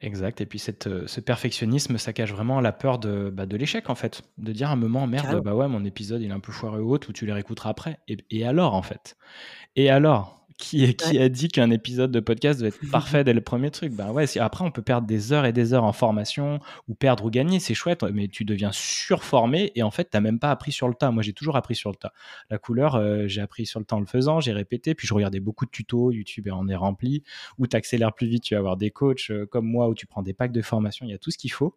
Exact. 0.02 0.42
Et 0.42 0.46
puis 0.46 0.58
cette, 0.60 0.88
euh, 0.88 1.06
ce 1.08 1.22
perfectionnisme, 1.22 1.98
ça 1.98 2.12
cache 2.12 2.32
vraiment 2.32 2.60
la 2.60 2.72
peur 2.72 2.98
de, 2.98 3.30
bah, 3.30 3.46
de 3.46 3.56
l'échec, 3.56 3.90
en 3.90 3.96
fait. 3.96 4.24
De 4.38 4.52
dire 4.52 4.70
à 4.70 4.74
un 4.74 4.76
moment, 4.76 5.06
merde, 5.08 5.42
bah 5.44 5.54
ouais, 5.54 5.68
mon 5.68 5.86
épisode, 5.86 6.22
il 6.22 6.32
est 6.32 6.34
un 6.34 6.40
peu 6.40 6.52
foireux 6.52 6.82
ou 6.82 6.92
autre, 6.92 7.10
ou 7.10 7.14
tu 7.14 7.26
les 7.26 7.34
réécouteras 7.34 7.70
après. 7.70 8.00
Et, 8.08 8.18
et 8.32 8.46
alors, 8.46 8.74
en 8.74 8.82
fait? 8.82 9.16
Et 9.76 9.90
alors? 9.90 10.41
Qui, 10.62 10.96
qui 10.96 11.18
a 11.20 11.28
dit 11.28 11.48
qu'un 11.50 11.72
épisode 11.72 12.12
de 12.12 12.20
podcast 12.20 12.60
doit 12.60 12.70
être 12.70 12.92
parfait 12.92 13.24
dès 13.24 13.34
le 13.34 13.42
premier 13.42 13.72
truc 13.72 13.92
Ben 13.92 14.12
ouais, 14.12 14.26
après 14.38 14.64
on 14.64 14.72
peut 14.72 14.84
perdre 14.84 15.08
des 15.08 15.34
heures 15.34 15.46
et 15.46 15.52
des 15.52 15.74
heures 15.74 15.84
en 15.84 15.92
formation 15.92 16.60
ou 16.88 16.94
perdre 16.94 17.26
ou 17.26 17.30
gagner, 17.30 17.60
c'est 17.60 17.74
chouette, 17.74 18.04
mais 18.04 18.28
tu 18.28 18.46
deviens 18.46 18.72
surformé 18.72 19.72
et 19.76 19.84
en 19.84 19.92
fait 19.92 20.06
tu 20.06 20.10
n'as 20.14 20.22
même 20.22 20.40
pas 20.40 20.52
appris 20.52 20.72
sur 20.72 20.88
le 20.88 20.94
tas. 20.94 21.12
Moi 21.12 21.24
j'ai 21.24 21.34
toujours 21.34 21.56
appris 21.56 21.76
sur 21.76 21.90
le 21.90 21.96
tas. 21.96 22.14
La 22.50 22.60
couleur, 22.60 22.96
euh, 22.96 23.28
j'ai 23.28 23.42
appris 23.42 23.66
sur 23.66 23.80
le 23.80 23.86
tas 23.86 23.96
en 23.96 24.00
le 24.00 24.06
faisant, 24.06 24.40
j'ai 24.40 24.54
répété, 24.54 24.94
puis 24.94 25.08
je 25.08 25.14
regardais 25.14 25.40
beaucoup 25.40 25.66
de 25.66 25.72
tutos, 25.72 26.12
YouTube 26.12 26.48
et 26.48 26.52
en 26.52 26.68
est 26.68 26.76
rempli, 26.76 27.24
où 27.58 27.66
tu 27.66 27.76
accélères 27.76 28.14
plus 28.14 28.28
vite, 28.28 28.44
tu 28.44 28.54
vas 28.54 28.60
avoir 28.60 28.78
des 28.78 28.92
coachs 28.92 29.32
euh, 29.32 29.48
comme 29.48 29.66
moi, 29.66 29.90
où 29.90 29.96
tu 29.96 30.06
prends 30.06 30.22
des 30.22 30.34
packs 30.34 30.52
de 30.52 30.62
formation, 30.62 31.06
il 31.08 31.12
y 31.12 31.16
a 31.16 31.18
tout 31.18 31.32
ce 31.32 31.38
qu'il 31.38 31.52
faut. 31.52 31.76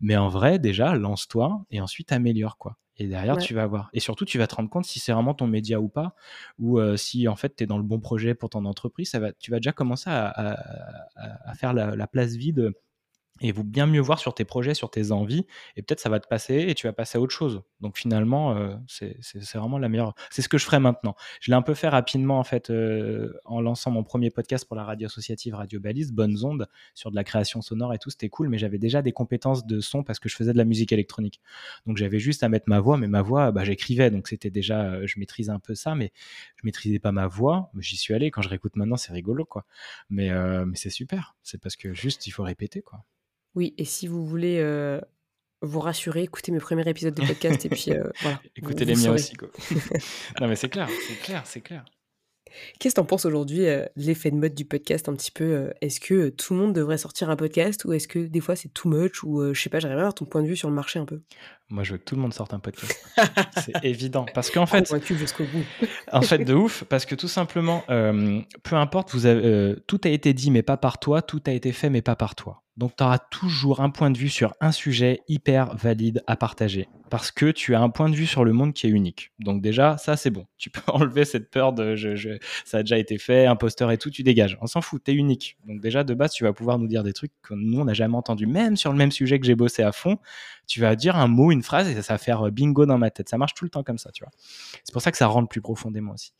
Mais 0.00 0.16
en 0.16 0.28
vrai, 0.28 0.58
déjà, 0.58 0.94
lance-toi 0.94 1.64
et 1.70 1.80
ensuite 1.80 2.12
améliore 2.12 2.56
quoi. 2.56 2.76
Et 3.00 3.06
derrière, 3.06 3.38
tu 3.38 3.54
vas 3.54 3.66
voir. 3.66 3.88
Et 3.94 4.00
surtout, 4.00 4.26
tu 4.26 4.36
vas 4.36 4.46
te 4.46 4.54
rendre 4.54 4.68
compte 4.68 4.84
si 4.84 5.00
c'est 5.00 5.12
vraiment 5.12 5.32
ton 5.32 5.46
média 5.46 5.80
ou 5.80 5.88
pas, 5.88 6.14
ou 6.58 6.78
euh, 6.78 6.98
si 6.98 7.28
en 7.28 7.34
fait 7.34 7.56
tu 7.56 7.64
es 7.64 7.66
dans 7.66 7.78
le 7.78 7.82
bon 7.82 7.98
projet 7.98 8.34
pour 8.34 8.50
ton 8.50 8.66
entreprise. 8.66 9.08
Ça 9.08 9.18
va, 9.18 9.32
tu 9.32 9.50
vas 9.50 9.56
déjà 9.56 9.72
commencer 9.72 10.10
à, 10.10 11.54
faire 11.56 11.72
la, 11.72 12.06
place 12.06 12.34
vide 12.34 12.74
et 13.40 13.52
vous 13.52 13.64
bien 13.64 13.86
mieux 13.86 14.00
voir 14.00 14.18
sur 14.18 14.34
tes 14.34 14.44
projets, 14.44 14.74
sur 14.74 14.90
tes 14.90 15.12
envies, 15.12 15.46
et 15.76 15.82
peut-être 15.82 16.00
ça 16.00 16.10
va 16.10 16.20
te 16.20 16.28
passer 16.28 16.66
et 16.68 16.74
tu 16.74 16.86
vas 16.86 16.92
passer 16.92 17.18
à 17.18 17.20
autre 17.20 17.34
chose. 17.34 17.62
Donc 17.80 17.96
finalement, 17.96 18.56
euh, 18.56 18.74
c'est 18.86 19.54
vraiment 19.54 19.78
la 19.78 19.88
meilleure. 19.88 20.14
C'est 20.30 20.42
ce 20.42 20.48
que 20.48 20.58
je 20.58 20.64
ferai 20.64 20.78
maintenant. 20.78 21.14
Je 21.40 21.50
l'ai 21.50 21.56
un 21.56 21.62
peu 21.62 21.74
fait 21.74 21.88
rapidement 21.88 22.38
en 22.38 22.44
fait 22.44 22.70
euh, 22.70 23.32
en 23.44 23.60
lançant 23.60 23.90
mon 23.90 24.04
premier 24.04 24.30
podcast 24.30 24.66
pour 24.66 24.76
la 24.76 24.84
radio 24.84 25.06
associative 25.06 25.54
Radio 25.54 25.80
Balise, 25.80 26.12
Bonnes 26.12 26.44
Ondes, 26.44 26.68
sur 26.94 27.10
de 27.10 27.16
la 27.16 27.24
création 27.24 27.62
sonore 27.62 27.94
et 27.94 27.98
tout, 27.98 28.10
c'était 28.10 28.28
cool, 28.28 28.48
mais 28.48 28.58
j'avais 28.58 28.78
déjà 28.78 29.00
des 29.02 29.12
compétences 29.12 29.66
de 29.66 29.80
son 29.80 30.02
parce 30.02 30.18
que 30.18 30.28
je 30.28 30.36
faisais 30.36 30.52
de 30.52 30.58
la 30.58 30.64
musique 30.64 30.92
électronique. 30.92 31.40
Donc 31.86 31.96
j'avais 31.96 32.18
juste 32.18 32.42
à 32.42 32.48
mettre 32.48 32.68
ma 32.68 32.80
voix, 32.80 32.98
mais 32.98 33.08
ma 33.08 33.22
voix, 33.22 33.52
bah, 33.52 33.64
j'écrivais, 33.64 34.10
donc 34.10 34.28
c'était 34.28 34.50
déjà, 34.50 34.92
euh, 34.92 35.06
je 35.06 35.18
maîtrisais 35.18 35.50
un 35.50 35.58
peu 35.58 35.74
ça, 35.74 35.94
mais 35.94 36.12
je 36.56 36.62
maîtrisais 36.64 36.98
pas 36.98 37.12
ma 37.12 37.26
voix. 37.26 37.70
J'y 37.78 37.96
suis 37.96 38.14
allé. 38.14 38.30
Quand 38.30 38.42
je 38.42 38.48
réécoute 38.48 38.76
maintenant, 38.76 38.96
c'est 38.96 39.12
rigolo, 39.12 39.44
quoi. 39.44 39.64
Mais, 40.10 40.30
mais 40.66 40.76
c'est 40.76 40.90
super. 40.90 41.36
C'est 41.42 41.60
parce 41.60 41.76
que 41.76 41.92
juste, 41.94 42.26
il 42.26 42.30
faut 42.30 42.42
répéter, 42.42 42.82
quoi. 42.82 43.04
Oui, 43.54 43.74
et 43.78 43.84
si 43.84 44.06
vous 44.06 44.26
voulez 44.26 44.62
vous 45.62 45.80
rassurer, 45.80 46.22
écoutez 46.22 46.52
mes 46.52 46.58
premiers 46.58 46.88
épisodes 46.88 47.14
de 47.14 47.26
podcast 47.26 47.64
et 47.64 47.68
puis 47.68 47.90
voilà. 48.22 48.40
Écoutez 48.56 48.84
les 48.84 48.94
miens 48.94 49.12
aussi, 49.12 49.34
quoi. 49.34 49.48
non, 50.40 50.48
mais 50.48 50.56
c'est 50.56 50.68
clair, 50.68 50.88
c'est 51.08 51.20
clair, 51.20 51.42
c'est 51.46 51.60
clair. 51.60 51.84
Qu'est-ce 52.80 52.94
que 52.94 53.00
tu 53.00 53.02
en 53.02 53.06
penses 53.06 53.26
aujourd'hui, 53.26 53.64
l'effet 53.94 54.32
de 54.32 54.36
mode 54.36 54.54
du 54.54 54.64
podcast 54.64 55.08
un 55.08 55.14
petit 55.14 55.30
peu 55.30 55.72
Est-ce 55.80 56.00
que 56.00 56.30
tout 56.30 56.54
le 56.54 56.60
monde 56.60 56.72
devrait 56.72 56.98
sortir 56.98 57.30
un 57.30 57.36
podcast 57.36 57.84
ou 57.84 57.92
est-ce 57.92 58.08
que 58.08 58.18
des 58.18 58.40
fois 58.40 58.56
c'est 58.56 58.72
too 58.72 58.88
much 58.88 59.22
ou 59.22 59.54
je 59.54 59.60
sais 59.60 59.70
pas, 59.70 59.78
j'aimerais 59.78 59.98
avoir 59.98 60.14
ton 60.14 60.24
point 60.24 60.42
de 60.42 60.48
vue 60.48 60.56
sur 60.56 60.68
le 60.68 60.74
marché 60.74 60.98
un 60.98 61.04
peu 61.04 61.20
Moi, 61.70 61.84
je 61.84 61.92
veux 61.92 61.98
que 61.98 62.04
tout 62.04 62.16
le 62.16 62.20
monde 62.20 62.34
sorte 62.34 62.52
un 62.52 62.58
podcast. 62.58 63.00
c'est 63.64 63.84
évident. 63.84 64.26
Parce 64.34 64.50
qu'en 64.50 64.66
fait. 64.66 64.92
jusqu'au 65.14 65.44
bout? 65.44 65.64
en 66.12 66.22
fait, 66.22 66.38
de 66.38 66.52
ouf. 66.52 66.84
Parce 66.84 67.06
que 67.06 67.14
tout 67.14 67.28
simplement, 67.28 67.84
peu 67.86 68.76
importe, 68.76 69.12
vous 69.12 69.26
avez, 69.26 69.76
tout 69.86 70.00
a 70.04 70.08
été 70.08 70.34
dit, 70.34 70.50
mais 70.50 70.62
pas 70.62 70.76
par 70.76 70.98
toi. 70.98 71.22
Tout 71.22 71.42
a 71.46 71.52
été 71.52 71.72
fait, 71.72 71.88
mais 71.88 72.02
pas 72.02 72.16
par 72.16 72.34
toi. 72.34 72.62
Donc, 72.80 72.96
tu 72.96 73.04
auras 73.04 73.18
toujours 73.18 73.80
un 73.80 73.90
point 73.90 74.10
de 74.10 74.16
vue 74.16 74.30
sur 74.30 74.54
un 74.60 74.72
sujet 74.72 75.20
hyper 75.28 75.76
valide 75.76 76.22
à 76.26 76.36
partager. 76.36 76.88
Parce 77.10 77.30
que 77.30 77.50
tu 77.50 77.74
as 77.74 77.80
un 77.82 77.90
point 77.90 78.08
de 78.08 78.14
vue 78.14 78.24
sur 78.24 78.42
le 78.42 78.54
monde 78.54 78.72
qui 78.72 78.86
est 78.86 78.90
unique. 78.90 79.32
Donc, 79.38 79.60
déjà, 79.60 79.98
ça, 79.98 80.16
c'est 80.16 80.30
bon. 80.30 80.46
Tu 80.56 80.70
peux 80.70 80.80
enlever 80.86 81.26
cette 81.26 81.50
peur 81.50 81.74
de 81.74 81.94
je, 81.94 82.38
ça 82.64 82.78
a 82.78 82.82
déjà 82.82 82.96
été 82.96 83.18
fait, 83.18 83.44
imposteur 83.44 83.90
et 83.90 83.98
tout, 83.98 84.08
tu 84.08 84.22
dégages. 84.22 84.56
On 84.62 84.66
s'en 84.66 84.80
fout, 84.80 85.02
tu 85.04 85.10
es 85.10 85.14
unique. 85.14 85.58
Donc, 85.66 85.82
déjà, 85.82 86.04
de 86.04 86.14
base, 86.14 86.32
tu 86.32 86.44
vas 86.44 86.54
pouvoir 86.54 86.78
nous 86.78 86.86
dire 86.86 87.02
des 87.02 87.12
trucs 87.12 87.32
que 87.42 87.52
nous, 87.52 87.80
on 87.80 87.84
n'a 87.84 87.92
jamais 87.92 88.16
entendu. 88.16 88.46
Même 88.46 88.78
sur 88.78 88.92
le 88.92 88.96
même 88.96 89.12
sujet 89.12 89.38
que 89.38 89.44
j'ai 89.44 89.56
bossé 89.56 89.82
à 89.82 89.92
fond, 89.92 90.16
tu 90.70 90.80
vas 90.80 90.94
dire 90.94 91.16
un 91.16 91.26
mot, 91.26 91.50
une 91.50 91.64
phrase 91.64 91.88
et 91.88 92.00
ça 92.00 92.14
va 92.14 92.18
faire 92.18 92.46
euh, 92.46 92.50
bingo 92.50 92.86
dans 92.86 92.96
ma 92.96 93.10
tête. 93.10 93.28
Ça 93.28 93.36
marche 93.36 93.54
tout 93.54 93.64
le 93.64 93.70
temps 93.70 93.82
comme 93.82 93.98
ça, 93.98 94.12
tu 94.12 94.22
vois. 94.22 94.30
C'est 94.84 94.92
pour 94.92 95.02
ça 95.02 95.10
que 95.10 95.16
ça 95.16 95.26
rentre 95.26 95.48
plus 95.48 95.60
profondément 95.60 96.12
aussi. 96.12 96.32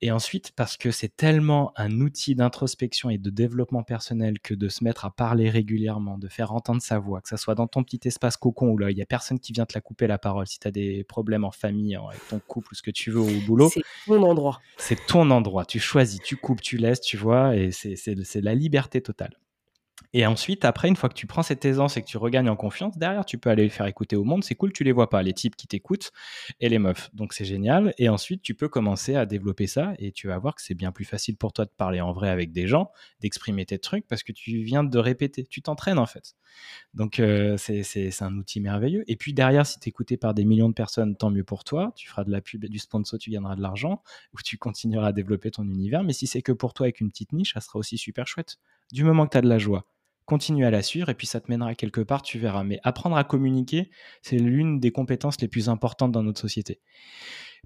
Et 0.00 0.10
ensuite, 0.10 0.52
parce 0.52 0.78
que 0.78 0.90
c'est 0.90 1.14
tellement 1.14 1.74
un 1.76 2.00
outil 2.00 2.34
d'introspection 2.34 3.10
et 3.10 3.18
de 3.18 3.28
développement 3.28 3.82
personnel 3.82 4.40
que 4.40 4.54
de 4.54 4.70
se 4.70 4.82
mettre 4.82 5.04
à 5.04 5.10
parler 5.10 5.50
régulièrement, 5.50 6.16
de 6.16 6.28
faire 6.28 6.52
entendre 6.52 6.80
sa 6.80 6.98
voix, 6.98 7.20
que 7.20 7.28
ça 7.28 7.36
soit 7.36 7.54
dans 7.54 7.66
ton 7.66 7.84
petit 7.84 8.00
espace 8.08 8.38
cocon 8.38 8.68
où 8.68 8.78
là, 8.78 8.90
il 8.90 8.96
y 8.96 9.02
a 9.02 9.06
personne 9.06 9.38
qui 9.38 9.52
vient 9.52 9.66
te 9.66 9.74
la 9.74 9.82
couper 9.82 10.06
la 10.06 10.16
parole. 10.16 10.46
Si 10.46 10.58
tu 10.58 10.66
as 10.66 10.70
des 10.70 11.04
problèmes 11.04 11.44
en 11.44 11.50
famille, 11.50 11.94
avec 11.94 12.26
ton 12.26 12.40
couple 12.40 12.68
ou 12.72 12.74
ce 12.74 12.82
que 12.82 12.90
tu 12.90 13.10
veux 13.10 13.20
au 13.20 13.40
boulot. 13.46 13.68
C'est 13.68 13.82
ton 14.06 14.22
endroit. 14.22 14.62
C'est 14.78 15.06
ton 15.06 15.30
endroit. 15.30 15.66
Tu 15.66 15.78
choisis, 15.78 16.20
tu 16.20 16.36
coupes, 16.36 16.62
tu 16.62 16.78
laisses, 16.78 17.02
tu 17.02 17.18
vois, 17.18 17.54
et 17.54 17.70
c'est 17.70 18.40
la 18.40 18.54
liberté 18.54 19.02
totale. 19.02 19.36
Et 20.14 20.26
ensuite, 20.26 20.64
après, 20.64 20.88
une 20.88 20.96
fois 20.96 21.08
que 21.08 21.14
tu 21.14 21.26
prends 21.26 21.42
cette 21.42 21.64
aisance 21.64 21.96
et 21.96 22.02
que 22.02 22.06
tu 22.06 22.16
regagnes 22.16 22.48
en 22.48 22.56
confiance, 22.56 22.96
derrière, 22.96 23.26
tu 23.26 23.36
peux 23.36 23.50
aller 23.50 23.64
les 23.64 23.68
faire 23.68 23.86
écouter 23.86 24.16
au 24.16 24.24
monde. 24.24 24.42
C'est 24.42 24.54
cool, 24.54 24.72
tu 24.72 24.84
les 24.84 24.92
vois 24.92 25.10
pas, 25.10 25.22
les 25.22 25.34
types 25.34 25.56
qui 25.56 25.66
t'écoutent 25.66 26.12
et 26.60 26.68
les 26.68 26.78
meufs. 26.78 27.10
Donc, 27.14 27.34
c'est 27.34 27.44
génial. 27.44 27.92
Et 27.98 28.08
ensuite, 28.08 28.40
tu 28.42 28.54
peux 28.54 28.68
commencer 28.68 29.16
à 29.16 29.26
développer 29.26 29.66
ça 29.66 29.92
et 29.98 30.12
tu 30.12 30.28
vas 30.28 30.38
voir 30.38 30.54
que 30.54 30.62
c'est 30.62 30.74
bien 30.74 30.92
plus 30.92 31.04
facile 31.04 31.36
pour 31.36 31.52
toi 31.52 31.66
de 31.66 31.70
parler 31.70 32.00
en 32.00 32.12
vrai 32.12 32.30
avec 32.30 32.52
des 32.52 32.66
gens, 32.66 32.90
d'exprimer 33.20 33.66
tes 33.66 33.78
trucs 33.78 34.06
parce 34.06 34.22
que 34.22 34.32
tu 34.32 34.62
viens 34.62 34.84
de 34.84 34.98
répéter. 34.98 35.44
Tu 35.44 35.60
t'entraînes, 35.60 35.98
en 35.98 36.06
fait. 36.06 36.34
Donc, 36.94 37.20
euh, 37.20 37.56
c'est 37.58 38.22
un 38.22 38.36
outil 38.36 38.60
merveilleux. 38.60 39.04
Et 39.08 39.16
puis, 39.16 39.34
derrière, 39.34 39.66
si 39.66 39.78
tu 39.78 39.88
écouté 39.88 40.16
par 40.16 40.34
des 40.34 40.44
millions 40.44 40.68
de 40.68 40.74
personnes, 40.74 41.16
tant 41.16 41.30
mieux 41.30 41.44
pour 41.44 41.64
toi. 41.64 41.92
Tu 41.96 42.08
feras 42.08 42.24
de 42.24 42.30
la 42.30 42.40
pub 42.40 42.64
du 42.66 42.78
sponsor, 42.78 43.18
tu 43.18 43.30
gagneras 43.30 43.56
de 43.56 43.62
l'argent 43.62 44.02
ou 44.34 44.38
tu 44.42 44.56
continueras 44.58 45.08
à 45.08 45.12
développer 45.12 45.50
ton 45.50 45.64
univers. 45.64 46.02
Mais 46.04 46.12
si 46.12 46.26
c'est 46.26 46.42
que 46.42 46.52
pour 46.52 46.74
toi 46.74 46.86
avec 46.86 47.00
une 47.00 47.10
petite 47.10 47.32
niche, 47.32 47.54
ça 47.54 47.60
sera 47.60 47.78
aussi 47.78 47.98
super 47.98 48.26
chouette. 48.26 48.58
Du 48.92 49.04
moment 49.04 49.26
que 49.26 49.32
tu 49.32 49.38
as 49.38 49.42
de 49.42 49.48
la 49.48 49.58
joie 49.58 49.86
continue 50.28 50.66
à 50.66 50.70
la 50.70 50.82
suivre 50.82 51.08
et 51.08 51.14
puis 51.14 51.26
ça 51.26 51.40
te 51.40 51.50
mènera 51.50 51.74
quelque 51.74 52.02
part, 52.02 52.22
tu 52.22 52.38
verras. 52.38 52.62
Mais 52.62 52.78
apprendre 52.84 53.16
à 53.16 53.24
communiquer, 53.24 53.90
c'est 54.22 54.38
l'une 54.38 54.78
des 54.78 54.92
compétences 54.92 55.40
les 55.40 55.48
plus 55.48 55.70
importantes 55.70 56.12
dans 56.12 56.22
notre 56.22 56.40
société. 56.40 56.80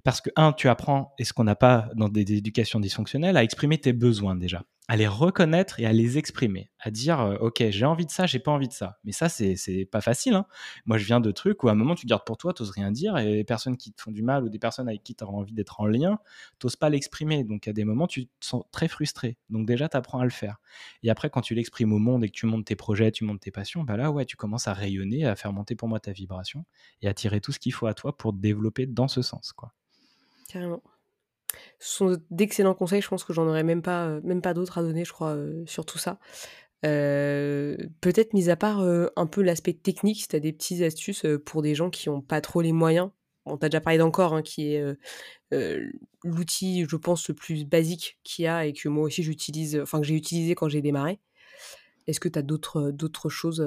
Parce 0.03 0.21
que, 0.21 0.29
un, 0.37 0.53
tu 0.53 0.69
apprends, 0.69 1.13
et 1.19 1.25
ce 1.25 1.33
qu'on 1.33 1.43
n'a 1.43 1.55
pas 1.55 1.89
dans 1.95 2.09
des 2.09 2.33
éducations 2.33 2.79
dysfonctionnelles, 2.79 3.37
à 3.37 3.43
exprimer 3.43 3.77
tes 3.77 3.93
besoins 3.93 4.35
déjà 4.35 4.63
à 4.89 4.97
les 4.97 5.07
reconnaître 5.07 5.79
et 5.79 5.85
à 5.85 5.93
les 5.93 6.17
exprimer, 6.17 6.69
à 6.79 6.91
dire 6.91 7.21
euh, 7.21 7.37
ok 7.37 7.63
j'ai 7.69 7.85
envie 7.85 8.05
de 8.05 8.11
ça, 8.11 8.25
j'ai 8.25 8.39
pas 8.39 8.51
envie 8.51 8.67
de 8.67 8.73
ça. 8.73 8.99
Mais 9.05 9.13
ça 9.13 9.29
c'est 9.29 9.87
pas 9.89 10.01
facile. 10.01 10.33
Hein. 10.33 10.45
Moi 10.85 10.97
je 10.97 11.05
viens 11.05 11.21
de 11.21 11.31
trucs 11.31 11.63
où 11.63 11.69
à 11.69 11.71
un 11.71 11.75
moment 11.75 11.95
tu 11.95 12.05
gardes 12.05 12.25
pour 12.25 12.37
toi, 12.37 12.53
t'oses 12.53 12.71
rien 12.71 12.91
dire 12.91 13.17
et 13.17 13.33
les 13.33 13.43
personnes 13.45 13.77
qui 13.77 13.93
te 13.93 14.01
font 14.01 14.11
du 14.11 14.21
mal 14.21 14.43
ou 14.43 14.49
des 14.49 14.59
personnes 14.59 14.89
avec 14.89 15.03
qui 15.03 15.15
tu 15.15 15.23
as 15.23 15.27
envie 15.27 15.53
d'être 15.53 15.79
en 15.79 15.85
lien, 15.85 16.19
t'oses 16.59 16.75
pas 16.75 16.89
l'exprimer. 16.89 17.45
Donc 17.45 17.67
à 17.67 17.73
des 17.73 17.85
moments 17.85 18.07
tu 18.07 18.25
te 18.25 18.31
sens 18.41 18.63
très 18.71 18.89
frustré. 18.89 19.37
Donc 19.49 19.65
déjà 19.65 19.87
tu 19.87 19.95
apprends 19.95 20.19
à 20.19 20.25
le 20.25 20.31
faire. 20.31 20.57
Et 21.01 21.09
après 21.09 21.29
quand 21.29 21.41
tu 21.41 21.55
l'exprimes 21.55 21.93
au 21.93 21.99
monde 21.99 22.23
et 22.25 22.27
que 22.27 22.33
tu 22.33 22.45
montes 22.45 22.65
tes 22.65 22.75
projets, 22.75 23.11
tu 23.11 23.23
montes 23.23 23.39
tes 23.39 23.51
passions, 23.51 23.83
bah 23.83 23.95
là 23.95 24.11
ouais 24.11 24.25
tu 24.25 24.35
commences 24.35 24.67
à 24.67 24.73
rayonner, 24.73 25.25
à 25.25 25.35
faire 25.35 25.53
monter 25.53 25.75
pour 25.75 25.87
moi 25.87 26.01
ta 26.01 26.11
vibration 26.11 26.65
et 27.01 27.07
à 27.07 27.13
tirer 27.13 27.39
tout 27.39 27.53
ce 27.53 27.59
qu'il 27.59 27.73
faut 27.73 27.87
à 27.87 27.93
toi 27.93 28.17
pour 28.17 28.33
te 28.33 28.37
développer 28.37 28.85
dans 28.85 29.07
ce 29.07 29.21
sens 29.21 29.53
quoi. 29.53 29.73
Carrément. 30.49 30.83
Ce 31.79 31.97
sont 31.97 32.17
d'excellents 32.31 32.73
conseils, 32.73 33.01
je 33.01 33.07
pense 33.07 33.23
que 33.23 33.33
j'en 33.33 33.47
aurais 33.47 33.63
même 33.63 33.81
pas, 33.81 34.07
euh, 34.07 34.21
même 34.23 34.41
pas 34.41 34.53
d'autres 34.53 34.77
à 34.77 34.81
donner, 34.81 35.05
je 35.05 35.13
crois, 35.13 35.35
euh, 35.35 35.63
sur 35.65 35.85
tout 35.85 35.97
ça. 35.97 36.19
Euh, 36.85 37.77
peut-être 38.01 38.33
mis 38.33 38.49
à 38.49 38.55
part 38.55 38.81
un 38.81 39.25
peu 39.25 39.41
l'aspect 39.41 39.73
technique, 39.73 40.21
si 40.21 40.27
tu 40.27 40.35
as 40.35 40.39
des 40.39 40.51
petites 40.51 40.81
astuces 40.81 41.25
pour 41.45 41.61
des 41.61 41.75
gens 41.75 41.89
qui 41.89 42.09
n'ont 42.09 42.21
pas 42.21 42.41
trop 42.41 42.61
les 42.61 42.73
moyens. 42.73 43.09
On 43.45 43.57
t'a 43.57 43.69
déjà 43.69 43.81
parlé 43.81 43.97
d'encore, 43.99 44.33
hein, 44.33 44.41
qui 44.41 44.73
est 44.73 44.83
l'outil, 46.23 46.85
je 46.87 46.95
pense, 46.97 47.27
le 47.29 47.35
plus 47.35 47.65
basique 47.65 48.19
qu'il 48.23 48.43
y 48.43 48.47
a 48.47 48.65
et 48.65 48.73
que 48.73 48.89
moi 48.89 49.05
aussi 49.05 49.23
j'utilise, 49.23 49.79
enfin 49.81 50.01
que 50.01 50.05
j'ai 50.05 50.15
utilisé 50.15 50.55
quand 50.55 50.67
j'ai 50.67 50.81
démarré. 50.81 51.19
Est-ce 52.07 52.19
que 52.19 52.27
tu 52.27 52.37
as 52.37 52.41
d'autres, 52.41 52.91
d'autres 52.91 53.29
choses 53.29 53.65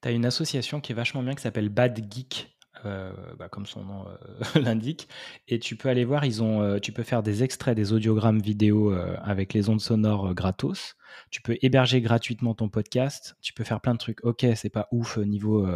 Tu 0.00 0.08
as 0.08 0.12
une 0.12 0.24
association 0.24 0.80
qui 0.80 0.92
est 0.92 0.94
vachement 0.94 1.22
bien 1.22 1.34
qui 1.34 1.42
s'appelle 1.42 1.68
Bad 1.68 1.98
Geek 2.10 2.55
euh, 2.86 3.12
bah, 3.38 3.48
comme 3.48 3.66
son 3.66 3.84
nom 3.84 4.06
euh, 4.08 4.60
l'indique. 4.60 5.08
Et 5.48 5.58
tu 5.58 5.76
peux 5.76 5.88
aller 5.88 6.04
voir, 6.04 6.24
ils 6.24 6.42
ont, 6.42 6.62
euh, 6.62 6.78
tu 6.78 6.92
peux 6.92 7.02
faire 7.02 7.22
des 7.22 7.42
extraits 7.42 7.76
des 7.76 7.92
audiogrammes 7.92 8.40
vidéo 8.40 8.92
avec 9.22 9.52
les 9.52 9.68
ondes 9.68 9.80
sonores 9.80 10.34
gratos. 10.34 10.94
Tu 11.30 11.42
peux 11.42 11.56
héberger 11.62 12.00
gratuitement 12.00 12.54
ton 12.54 12.68
podcast. 12.68 13.36
Tu 13.40 13.52
peux 13.52 13.64
faire 13.64 13.80
plein 13.80 13.94
de 13.94 13.98
trucs. 13.98 14.24
Ok, 14.24 14.46
c'est 14.54 14.70
pas 14.70 14.88
ouf 14.92 15.18
niveau, 15.18 15.66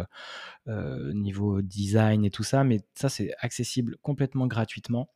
niveau 1.13 1.61
design 1.61 2.25
et 2.25 2.31
tout 2.31 2.43
ça, 2.43 2.63
mais 2.63 2.81
ça 2.95 3.09
c'est 3.09 3.33
accessible 3.39 3.97
complètement 4.01 4.47
gratuitement. 4.47 5.09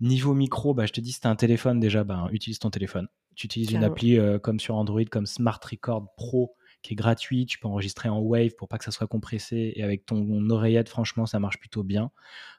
Niveau 0.00 0.34
micro, 0.34 0.74
bah, 0.74 0.86
je 0.86 0.92
te 0.92 1.00
dis, 1.00 1.12
si 1.12 1.20
tu 1.20 1.28
un 1.28 1.36
téléphone 1.36 1.80
déjà, 1.80 2.04
bah, 2.04 2.28
utilise 2.32 2.58
ton 2.58 2.70
téléphone. 2.70 3.08
Tu 3.34 3.46
utilises 3.46 3.72
une 3.72 3.84
appli 3.84 4.18
comme 4.42 4.60
sur 4.60 4.76
Android, 4.76 5.04
comme 5.10 5.26
Smart 5.26 5.60
Record 5.62 6.14
Pro 6.16 6.56
qui 6.84 6.92
est 6.92 6.96
gratuit. 6.96 7.46
Tu 7.46 7.58
peux 7.58 7.66
enregistrer 7.66 8.08
en 8.08 8.20
Wave 8.20 8.54
pour 8.56 8.68
pas 8.68 8.78
que 8.78 8.84
ça 8.84 8.92
soit 8.92 9.08
compressé. 9.08 9.72
Et 9.74 9.82
avec 9.82 10.06
ton 10.06 10.48
oreillette, 10.50 10.88
franchement, 10.88 11.26
ça 11.26 11.40
marche 11.40 11.58
plutôt 11.58 11.82
bien. 11.82 12.12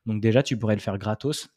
Donc 0.05 0.21
déjà, 0.21 0.43
tu 0.43 0.57
pourrais 0.57 0.75
le 0.75 0.81
faire 0.81 0.97
gratos. 0.97 1.47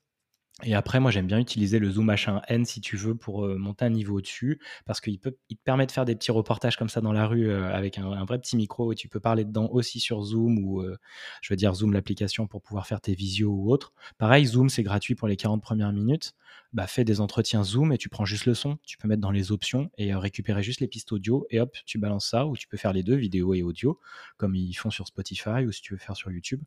Et 0.65 0.75
après, 0.75 0.99
moi, 0.99 1.13
j'aime 1.13 1.29
bien 1.29 1.39
utiliser 1.39 1.79
le 1.79 1.89
Zoom 1.89 2.11
H1N 2.11 2.65
si 2.65 2.81
tu 2.81 2.97
veux 2.97 3.15
pour 3.15 3.45
euh, 3.45 3.57
monter 3.57 3.85
un 3.85 3.91
niveau 3.91 4.19
au-dessus, 4.19 4.61
parce 4.87 5.01
qu'il 5.01 5.21
peut, 5.21 5.31
te 5.31 5.55
permet 5.63 5.87
de 5.87 5.93
faire 5.93 6.05
des 6.05 6.17
petits 6.17 6.33
reportages 6.33 6.77
comme 6.77 6.89
ça 6.89 7.01
dans 7.01 7.13
la 7.13 7.29
rue 7.29 7.49
euh, 7.49 7.73
avec 7.73 7.97
un, 7.97 8.25
vrai 8.25 8.41
petit 8.41 8.57
micro 8.57 8.93
et 8.93 8.97
tu 8.97 9.09
peux 9.09 9.21
parler 9.21 9.45
dedans 9.45 9.69
aussi 9.71 10.01
sur 10.01 10.21
Zoom 10.21 10.59
ou, 10.59 10.81
euh, 10.81 10.97
je 11.43 11.53
veux 11.53 11.57
dire, 11.57 11.75
Zoom 11.75 11.93
l'application 11.93 12.49
pour 12.49 12.61
pouvoir 12.61 12.89
faire 12.89 13.01
tes 13.01 13.15
visios 13.15 13.53
ou 13.53 13.71
autres. 13.71 13.93
Pareil, 14.19 14.47
Zoom, 14.47 14.69
c'est 14.69 14.83
gratuit 14.83 15.15
pour 15.15 15.29
les 15.29 15.37
40 15.37 15.63
premières 15.63 15.93
minutes. 15.93 16.35
Bah, 16.73 16.89
fais 16.89 17.05
des 17.05 17.21
entretiens 17.21 17.63
Zoom 17.63 17.93
et 17.93 17.99
tu 17.99 18.09
prends 18.09 18.25
juste 18.25 18.47
le 18.47 18.55
son. 18.55 18.79
Tu 18.85 18.99
peux 18.99 19.07
mettre 19.07 19.23
dans 19.23 19.31
les 19.31 19.53
options 19.53 19.91
et 19.97 20.13
récupérer 20.13 20.65
juste 20.65 20.81
les 20.81 20.89
pistes 20.89 21.13
audio 21.13 21.47
et 21.51 21.61
hop, 21.61 21.77
tu 21.87 21.99
balances 21.99 22.29
ça 22.29 22.47
ou 22.47 22.57
tu 22.57 22.67
peux 22.67 22.77
faire 22.77 22.93
les 22.93 23.05
deux, 23.05 23.15
vidéo 23.15 23.55
et 23.55 23.63
audio, 23.63 24.01
comme 24.37 24.57
ils 24.57 24.75
font 24.75 24.91
sur 24.91 25.07
Spotify 25.07 25.65
ou 25.67 25.71
si 25.71 25.83
tu 25.83 25.95
veux 25.95 26.01
faire 26.01 26.17
sur 26.17 26.33
YouTube. 26.33 26.63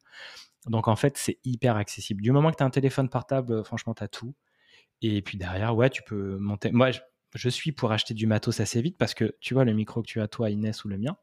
Donc 0.68 0.88
en 0.88 0.96
fait, 0.96 1.18
c'est 1.18 1.40
hyper 1.44 1.76
accessible. 1.76 2.22
Du 2.22 2.32
moment 2.32 2.52
que 2.52 2.58
tu 2.58 2.64
as 2.64 2.66
un 2.66 2.72
téléphone 2.72 3.10
portable, 3.10 3.54
euh, 3.54 3.64
franchement, 3.64 3.94
tu 3.94 4.08
tout. 4.10 4.34
Et 5.02 5.22
puis 5.22 5.38
derrière, 5.38 5.76
ouais, 5.76 5.90
tu 5.90 6.04
peux 6.04 6.38
monter. 6.38 6.72
Moi, 6.72 6.92
je, 7.34 7.50
suis 7.50 7.72
pour 7.72 7.92
acheter 7.92 8.14
du 8.14 8.28
matos 8.28 8.60
assez 8.60 8.82
vite 8.82 8.98
parce 8.98 9.14
que 9.14 9.36
tu 9.40 9.54
vois, 9.54 9.66
le 9.66 9.74
micro 9.74 10.02
que 10.02 10.08
tu 10.08 10.22
as, 10.22 10.28
toi, 10.28 10.52
Inès, 10.52 10.86
ou 10.86 10.90
le 10.90 10.98
mien, 10.98 11.18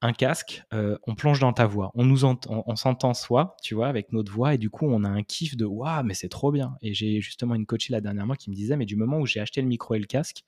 un 0.00 0.14
casque, 0.14 0.62
euh, 0.72 0.96
on 1.06 1.14
plonge 1.14 1.40
dans 1.40 1.52
ta 1.52 1.66
voix. 1.66 1.90
On 1.94 2.04
nous 2.04 2.24
on, 2.24 2.76
s'entend 2.76 3.12
soi, 3.12 3.56
tu 3.62 3.74
vois, 3.74 3.88
avec 3.88 4.12
notre 4.12 4.32
voix, 4.32 4.54
et 4.54 4.58
du 4.58 4.70
coup, 4.70 4.86
on 4.86 5.04
a 5.04 5.08
un 5.08 5.22
kiff 5.22 5.56
de 5.56 5.66
waouh, 5.66 6.02
mais 6.04 6.14
c'est 6.14 6.28
trop 6.30 6.50
bien. 6.50 6.76
Et 6.80 6.94
j'ai 6.94 7.20
justement 7.20 7.54
une 7.54 7.66
coachée 7.66 7.92
la 7.92 8.00
dernière 8.00 8.26
mois 8.26 8.36
qui 8.36 8.48
me 8.48 8.54
disait, 8.54 8.76
mais 8.76 8.86
du 8.86 8.96
moment 8.96 9.18
où 9.18 9.26
j'ai 9.26 9.40
acheté 9.40 9.60
le 9.60 9.68
micro 9.68 9.94
et 9.94 9.98
le 9.98 10.06
casque, 10.06 10.44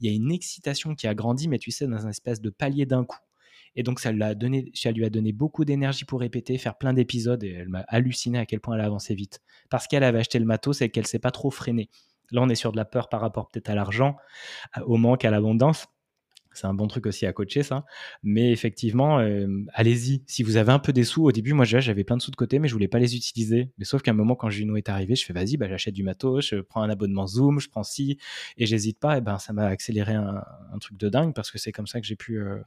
il 0.00 0.10
y 0.10 0.12
a 0.12 0.16
une 0.16 0.32
excitation 0.32 0.96
qui 0.96 1.06
a 1.06 1.14
grandi, 1.14 1.48
mais 1.48 1.58
tu 1.58 1.70
sais, 1.70 1.86
dans 1.86 2.06
un 2.06 2.10
espèce 2.10 2.40
de 2.40 2.50
palier 2.50 2.86
d'un 2.86 3.04
coup. 3.04 3.18
Et 3.76 3.82
donc, 3.82 4.00
ça, 4.00 4.12
donné, 4.34 4.70
ça 4.74 4.90
lui 4.90 5.04
a 5.04 5.10
donné 5.10 5.32
beaucoup 5.32 5.64
d'énergie 5.64 6.04
pour 6.04 6.20
répéter, 6.20 6.58
faire 6.58 6.76
plein 6.76 6.92
d'épisodes. 6.92 7.42
Et 7.44 7.50
elle 7.50 7.68
m'a 7.68 7.84
halluciné 7.88 8.38
à 8.38 8.46
quel 8.46 8.60
point 8.60 8.74
elle 8.74 8.80
a 8.80 8.86
avancé 8.86 9.14
vite. 9.14 9.40
Parce 9.70 9.86
qu'elle 9.86 10.04
avait 10.04 10.18
acheté 10.18 10.38
le 10.38 10.46
matos 10.46 10.82
et 10.82 10.88
qu'elle 10.88 11.06
s'est 11.06 11.18
pas 11.18 11.30
trop 11.30 11.50
freinée. 11.50 11.88
Là, 12.32 12.42
on 12.42 12.48
est 12.48 12.56
sur 12.56 12.72
de 12.72 12.76
la 12.76 12.84
peur 12.84 13.08
par 13.08 13.20
rapport 13.20 13.48
peut-être 13.48 13.70
à 13.70 13.74
l'argent, 13.74 14.16
au 14.84 14.96
manque, 14.96 15.24
à 15.24 15.30
l'abondance. 15.30 15.86
C'est 16.56 16.66
un 16.66 16.74
bon 16.74 16.86
truc 16.86 17.06
aussi 17.06 17.26
à 17.26 17.32
coacher, 17.32 17.62
ça. 17.62 17.84
Mais 18.22 18.50
effectivement, 18.50 19.18
euh, 19.18 19.46
allez-y. 19.74 20.22
Si 20.26 20.42
vous 20.42 20.56
avez 20.56 20.72
un 20.72 20.78
peu 20.78 20.92
des 20.92 21.04
sous, 21.04 21.22
au 21.24 21.32
début, 21.32 21.52
moi, 21.52 21.66
j'avais 21.66 22.02
plein 22.02 22.16
de 22.16 22.22
sous 22.22 22.30
de 22.30 22.36
côté, 22.36 22.58
mais 22.58 22.66
je 22.66 22.72
voulais 22.72 22.88
pas 22.88 22.98
les 22.98 23.14
utiliser. 23.14 23.70
Mais 23.78 23.84
sauf 23.84 24.00
qu'à 24.02 24.12
un 24.12 24.14
moment, 24.14 24.34
quand 24.34 24.48
Juno 24.48 24.76
est 24.76 24.88
arrivé, 24.88 25.14
je 25.14 25.24
fais 25.24 25.34
vas-y, 25.34 25.58
bah, 25.58 25.68
j'achète 25.68 25.94
du 25.94 26.02
matos, 26.02 26.46
je 26.46 26.56
prends 26.56 26.82
un 26.82 26.88
abonnement 26.88 27.26
Zoom, 27.26 27.60
je 27.60 27.68
prends 27.68 27.82
ci, 27.82 28.18
et 28.56 28.64
j'hésite 28.64 28.98
pas. 28.98 29.18
Et 29.18 29.20
ben, 29.20 29.38
ça 29.38 29.52
m'a 29.52 29.66
accéléré 29.66 30.14
un, 30.14 30.42
truc 30.80 30.96
de 30.98 31.08
dingue 31.08 31.34
parce 31.34 31.50
que 31.50 31.58
c'est 31.58 31.72
comme 31.72 31.86
ça 31.86 32.00
que 32.00 32.06
j'ai 32.06 32.16
pu 32.16 32.38
euh, 32.38 32.58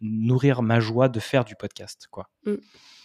nourrir 0.00 0.62
ma 0.62 0.80
joie 0.80 1.08
de 1.08 1.20
faire 1.20 1.44
du 1.44 1.56
podcast, 1.56 2.06
quoi. 2.10 2.28
Mmh. 2.44 2.54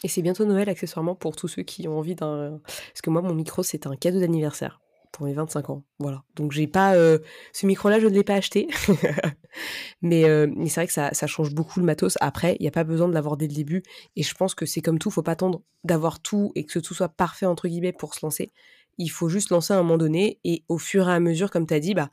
Et 0.03 0.07
c'est 0.07 0.21
bientôt 0.21 0.45
Noël, 0.45 0.69
accessoirement, 0.69 1.15
pour 1.15 1.35
tous 1.35 1.47
ceux 1.47 1.63
qui 1.63 1.87
ont 1.87 1.97
envie 1.97 2.15
d'un. 2.15 2.59
Parce 2.63 3.01
que 3.01 3.09
moi, 3.09 3.21
mon 3.21 3.33
micro, 3.33 3.63
c'est 3.63 3.87
un 3.87 3.95
cadeau 3.95 4.19
d'anniversaire 4.19 4.81
pour 5.13 5.25
mes 5.25 5.33
25 5.33 5.69
ans. 5.69 5.83
Voilà. 5.99 6.23
Donc 6.35 6.51
j'ai 6.51 6.67
pas 6.67 6.95
ce 6.95 7.65
micro-là, 7.65 7.99
je 7.99 8.07
ne 8.07 8.13
l'ai 8.13 8.23
pas 8.23 8.33
acheté. 8.33 8.67
mais, 10.01 10.25
mais 10.47 10.67
c'est 10.67 10.81
vrai 10.81 10.87
que 10.87 10.93
ça, 10.93 11.13
ça, 11.13 11.27
change 11.27 11.53
beaucoup 11.53 11.79
le 11.79 11.85
matos. 11.85 12.17
Après, 12.19 12.57
il 12.59 12.63
n'y 12.63 12.67
a 12.67 12.71
pas 12.71 12.83
besoin 12.83 13.07
de 13.07 13.13
l'avoir 13.13 13.37
dès 13.37 13.47
le 13.47 13.53
début. 13.53 13.83
Et 14.15 14.23
je 14.23 14.33
pense 14.33 14.55
que 14.55 14.65
c'est 14.65 14.81
comme 14.81 14.99
tout, 14.99 15.11
faut 15.11 15.21
pas 15.21 15.33
attendre 15.33 15.61
d'avoir 15.83 16.19
tout 16.19 16.51
et 16.55 16.65
que 16.65 16.79
tout 16.79 16.93
soit 16.93 17.09
parfait 17.09 17.45
entre 17.45 17.67
guillemets 17.67 17.93
pour 17.93 18.15
se 18.15 18.25
lancer. 18.25 18.51
Il 18.97 19.09
faut 19.09 19.29
juste 19.29 19.51
lancer 19.51 19.73
à 19.73 19.77
un 19.77 19.83
moment 19.83 19.97
donné 19.97 20.39
et 20.43 20.63
au 20.67 20.77
fur 20.77 21.07
et 21.07 21.13
à 21.13 21.19
mesure, 21.19 21.49
comme 21.49 21.67
tu 21.67 21.73
as 21.73 21.79
dit, 21.79 21.93
bah 21.93 22.09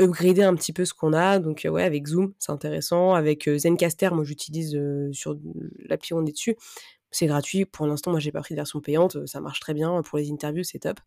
upgrader 0.00 0.42
un 0.42 0.54
petit 0.54 0.72
peu 0.72 0.84
ce 0.84 0.94
qu'on 0.94 1.12
a. 1.12 1.38
Donc 1.38 1.66
ouais, 1.70 1.82
avec 1.84 2.06
Zoom, 2.06 2.32
c'est 2.38 2.52
intéressant. 2.52 3.14
Avec 3.14 3.48
Zencaster, 3.48 4.10
moi 4.12 4.24
j'utilise 4.24 4.78
sur 5.12 5.36
l'appli 5.88 6.14
on 6.14 6.24
est 6.26 6.32
dessus 6.32 6.56
c'est 7.10 7.26
gratuit. 7.26 7.64
Pour 7.64 7.86
l'instant, 7.86 8.10
moi, 8.10 8.20
j'ai 8.20 8.32
pas 8.32 8.40
pris 8.40 8.54
de 8.54 8.60
version 8.60 8.80
payante. 8.80 9.26
Ça 9.26 9.40
marche 9.40 9.60
très 9.60 9.74
bien. 9.74 10.00
Pour 10.02 10.18
les 10.18 10.30
interviews, 10.30 10.62
c'est 10.62 10.80
top. 10.80 11.00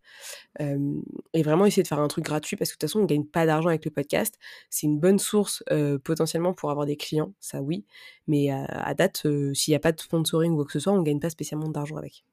et 0.60 1.44
vraiment 1.44 1.66
essayer 1.66 1.84
de 1.84 1.88
faire 1.88 2.00
un 2.00 2.08
truc 2.08 2.26
gratuit 2.26 2.58
parce 2.58 2.72
que 2.72 2.76
de 2.76 2.80
toute 2.80 2.90
façon, 2.90 3.00
on 3.00 3.06
gagne 3.06 3.26
pas 3.26 3.46
d'argent 3.46 3.70
avec 3.70 3.86
le 3.86 3.92
podcast. 3.92 4.38
C'est 4.70 4.86
une 4.86 5.00
bonne 5.00 5.20
source 5.20 5.64
potentiellement 6.04 6.54
pour 6.54 6.72
avoir 6.72 6.86
des 6.86 6.98
clients, 6.98 7.34
ça 7.40 7.62
oui. 7.62 7.86
Mais 8.28 8.50
à, 8.50 8.94
date, 8.94 9.26
s'il 9.54 9.72
n'y 9.72 9.76
a 9.76 9.80
pas 9.80 9.92
de 9.92 10.00
sponsoring 10.00 10.54
ou 10.54 10.58
quoi 10.58 10.66
que 10.66 10.72
ce 10.74 10.80
soit, 10.80 10.94
on 10.94 11.02
gagne 11.02 11.20
pas 11.20 11.30
spécialement 11.30 11.70
d'argent 11.70 11.98
avec. 11.98 12.26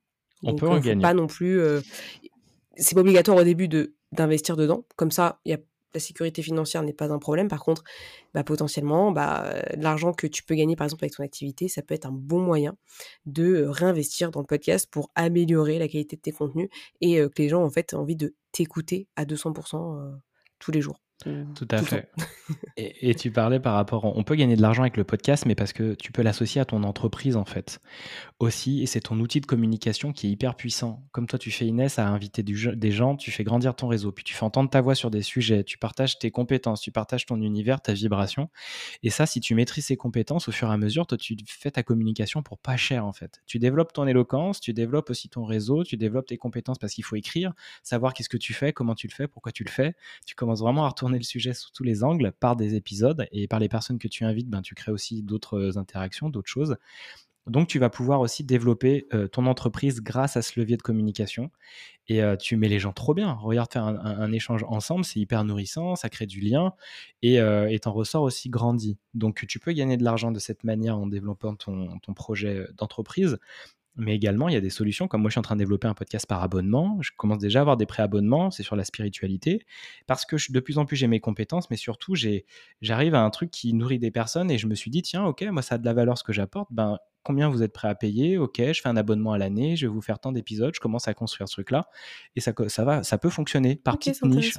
On 0.43 0.55
peut 0.55 0.69
en 0.69 0.81
gagner. 0.81 1.03
Pas 1.03 1.15
non 1.15 1.27
plus. 1.27 1.61
c'est 2.77 2.95
pas 2.95 3.01
obligatoire 3.03 3.37
au 3.37 3.45
début 3.45 3.69
de 3.69 3.95
d'investir 4.13 4.57
dedans. 4.57 4.85
Comme 4.97 5.13
ça, 5.13 5.39
il 5.45 5.53
y 5.53 5.55
a 5.55 5.59
la 5.95 6.01
sécurité 6.01 6.43
financière 6.43 6.83
n'est 6.83 6.93
pas 6.93 7.13
un 7.13 7.19
problème. 7.19 7.49
Par 7.49 7.63
contre, 7.65 7.83
bah, 8.35 8.45
potentiellement, 8.45 9.13
bah, 9.13 9.55
l'argent 9.77 10.13
que 10.13 10.27
tu 10.27 10.43
peux 10.43 10.55
gagner, 10.55 10.77
par 10.77 10.87
exemple, 10.87 11.05
avec 11.05 11.15
ton 11.17 11.25
activité, 11.25 11.69
ça 11.69 11.83
peut 11.83 11.95
être 11.95 12.07
un 12.07 12.13
bon 12.13 12.41
moyen 12.41 12.77
de 13.27 13.65
réinvestir 13.65 14.31
dans 14.31 14.41
le 14.41 14.47
podcast 14.47 14.89
pour 14.91 15.11
améliorer 15.15 15.79
la 15.79 15.89
qualité 15.89 16.17
de 16.17 16.23
tes 16.23 16.33
contenus 16.33 16.69
et 17.01 17.17
que 17.17 17.43
les 17.43 17.49
gens, 17.49 17.63
en 17.63 17.71
fait, 17.71 17.93
aient 17.93 17.97
envie 17.97 18.17
de 18.17 18.35
t'écouter 18.53 19.09
à 19.17 19.25
200% 19.25 20.21
tous 20.59 20.71
les 20.71 20.81
jours. 20.81 21.01
Tout 21.23 21.69
à 21.71 21.83
fait. 21.83 22.11
et, 22.77 23.15
tu 23.15 23.31
parlais 23.31 23.61
par 23.61 23.75
rapport, 23.75 24.05
on 24.17 24.23
peut 24.23 24.37
gagner 24.37 24.57
de 24.57 24.63
l'argent 24.63 24.83
avec 24.83 24.97
le 24.97 25.05
podcast, 25.05 25.45
mais 25.47 25.55
parce 25.55 25.73
que 25.73 25.95
tu 25.95 26.13
peux 26.13 26.23
l'associer 26.23 26.61
à 26.61 26.65
ton 26.65 26.83
entreprise 26.83 27.37
en 27.37 27.45
fait 27.45 27.81
aussi, 28.39 28.83
et 28.83 28.87
c'est 28.87 29.01
ton 29.01 29.19
outil 29.21 29.41
de 29.41 29.47
communication 29.47 30.13
qui 30.13 30.29
est 30.29 30.31
hyper 30.31 30.55
puissant. 30.55 31.03
Comme 31.13 31.27
toi, 31.27 31.39
tu 31.39 31.51
fais 31.51 31.67
Inès 31.67 31.99
à 31.99 32.09
inviter 32.09 32.43
des 32.43 32.91
gens, 32.91 33.17
tu 33.17 33.31
fais 33.31 33.45
grandir 33.45 33.75
ton 33.77 33.89
réseau, 33.89 34.13
puis 34.13 34.25
tu 34.25 34.35
fais 34.35 34.45
entendre 34.45 34.71
ta 34.71 34.81
voix 34.81 34.95
sur 34.95 35.11
des 35.11 35.23
sujets, 35.23 35.63
tu 35.63 35.77
partages 35.77 36.19
tes 36.19 36.31
compétences, 36.31 36.81
tu 36.81 36.91
partages 36.91 37.27
ton 37.27 37.41
univers, 37.43 37.83
ta 37.83 37.93
vibration. 37.93 38.49
Et 39.03 39.11
ça, 39.11 39.27
si 39.27 39.41
tu 39.41 39.55
maîtrises 39.55 39.87
ces 39.87 39.97
compétences 39.97 40.49
au 40.49 40.53
fur 40.53 40.71
et 40.71 40.73
à 40.73 40.79
mesure, 40.79 41.07
toi, 41.07 41.19
tu 41.19 41.37
fais 41.47 41.71
ta 41.71 41.83
communication 41.83 42.43
pour 42.43 42.59
pas 42.59 42.77
cher 42.77 43.05
en 43.05 43.13
fait. 43.13 43.43
Tu 43.47 43.59
développes 43.59 43.93
ton 43.93 44.07
éloquence, 44.07 44.61
tu 44.61 44.73
développes 44.73 45.11
aussi 45.11 45.29
ton 45.29 45.45
réseau, 45.45 45.85
tu 45.85 45.97
développes 45.99 46.27
tes 46.27 46.39
compétences 46.39 46.79
parce 46.79 46.95
qu'il 46.95 47.05
faut 47.05 47.17
écrire, 47.17 47.53
savoir 47.83 48.15
qu'est-ce 48.15 48.29
que 48.29 48.39
tu 48.39 48.55
fais, 48.55 48.73
comment 48.73 48.95
tu 48.95 49.07
le 49.07 49.13
fais, 49.13 49.29
pourquoi 49.29 49.53
tu 49.53 49.65
le 49.65 49.71
fais. 49.71 49.95
Tu 50.27 50.35
commences 50.35 50.61
vraiment 50.61 50.85
à 50.85 50.89
retourner 50.89 51.10
le 51.19 51.25
sujet 51.25 51.55
sous 51.55 51.71
tous 51.73 51.83
les 51.83 52.05
angles 52.05 52.33
par 52.41 52.57
des 52.57 52.75
épisodes 52.75 53.27
et 53.33 53.49
par 53.49 53.59
les 53.59 53.69
personnes 53.69 53.99
que 53.99 54.09
tu 54.09 54.25
invites, 54.25 54.49
ben, 54.49 54.63
tu 54.63 54.75
crées 54.75 54.93
aussi 54.93 55.23
d'autres 55.23 55.59
euh, 55.59 55.79
interactions, 55.79 56.29
d'autres 56.29 56.49
choses. 56.49 56.77
Donc, 57.47 57.69
tu 57.69 57.79
vas 57.79 57.91
pouvoir 57.91 58.21
aussi 58.21 58.45
développer 58.45 59.09
euh, 59.15 59.27
ton 59.27 59.47
entreprise 59.47 60.03
grâce 60.03 60.37
à 60.37 60.43
ce 60.43 60.61
levier 60.61 60.77
de 60.77 60.83
communication. 60.83 61.51
Et 62.07 62.23
euh, 62.23 62.37
tu 62.37 62.57
mets 62.57 62.69
les 62.69 62.79
gens 62.79 62.93
trop 62.93 63.15
bien. 63.15 63.33
Regarde 63.33 63.73
faire 63.73 63.85
un, 63.85 64.33
échange 64.33 64.65
ensemble, 64.69 65.05
c'est 65.05 65.19
hyper 65.21 65.43
nourrissant, 65.45 65.97
ça 65.97 66.09
crée 66.11 66.27
du 66.27 66.41
lien 66.41 66.75
et 67.23 67.41
t'en 67.81 67.93
ressort 67.93 68.23
aussi 68.23 68.51
grandi. 68.51 68.99
Donc, 69.15 69.47
tu 69.49 69.59
peux 69.59 69.73
gagner 69.73 69.97
de 69.97 70.05
l'argent 70.05 70.31
de 70.33 70.39
cette 70.39 70.65
manière 70.65 70.99
en 70.99 71.07
développant 71.07 71.55
ton 71.55 72.15
projet 72.15 72.67
d'entreprise. 72.77 73.39
Mais 73.97 74.15
également, 74.15 74.49
il 74.49 74.55
y 74.55 74.57
a 74.57 74.61
des 74.61 74.71
solutions, 74.71 75.09
comme 75.09 75.21
moi 75.21 75.31
je 75.31 75.33
suis 75.33 75.39
en 75.41 75.43
train 75.43 75.57
de 75.57 75.61
développer 75.61 75.89
un 75.89 75.95
podcast 75.95 76.27
par 76.27 76.43
abonnement, 76.43 76.99
je 77.01 77.11
commence 77.17 77.39
déjà 77.39 77.59
à 77.59 77.63
avoir 77.63 77.77
des 77.77 77.87
pré-abonnements, 77.87 78.51
c'est 78.51 78.63
sur 78.63 78.77
la 78.77 78.85
spiritualité, 78.85 79.67
parce 80.07 80.25
que 80.25 80.37
de 80.53 80.61
plus 80.61 80.79
en 80.79 80.87
plus 80.87 80.97
j'ai 80.97 81.09
mes 81.09 81.21
compétences, 81.21 81.71
mais 81.71 81.77
surtout 81.77 82.15
j'arrive 82.81 83.15
à 83.15 83.23
un 83.23 83.31
truc 83.31 83.51
qui 83.51 83.75
nourrit 83.75 83.99
des 83.99 84.11
personnes 84.11 84.51
et 84.51 84.59
je 84.59 84.67
me 84.67 84.75
suis 84.75 84.91
dit, 84.91 85.03
tiens, 85.03 85.25
ok, 85.25 85.43
moi 85.51 85.63
ça 85.63 85.75
a 85.75 85.79
de 85.79 85.85
la 85.85 85.93
valeur 85.93 86.17
ce 86.17 86.25
que 86.25 86.33
j'apporte, 86.33 86.69
ben 86.73 86.99
combien 87.23 87.49
vous 87.49 87.63
êtes 87.63 87.73
prêt 87.73 87.89
à 87.89 87.95
payer? 87.95 88.39
Ok, 88.39 88.57
je 88.59 88.81
fais 88.81 88.89
un 88.89 88.97
abonnement 88.97 89.33
à 89.33 89.39
l'année, 89.39 89.77
je 89.77 89.87
vais 89.87 89.93
vous 89.93 90.01
faire 90.01 90.19
tant 90.19 90.33
d'épisodes, 90.33 90.75
je 90.75 90.81
commence 90.81 91.09
à 91.09 91.15
construire 91.15 91.49
ce 91.49 91.55
truc-là, 91.55 91.89
et 92.37 92.41
ça, 92.41 92.53
ça, 92.69 92.85
va, 92.85 93.03
ça 93.03 93.19
peut 93.19 93.31
fonctionner 93.31 93.77
par 93.77 93.99
petite 93.99 94.23
niche. 94.25 94.57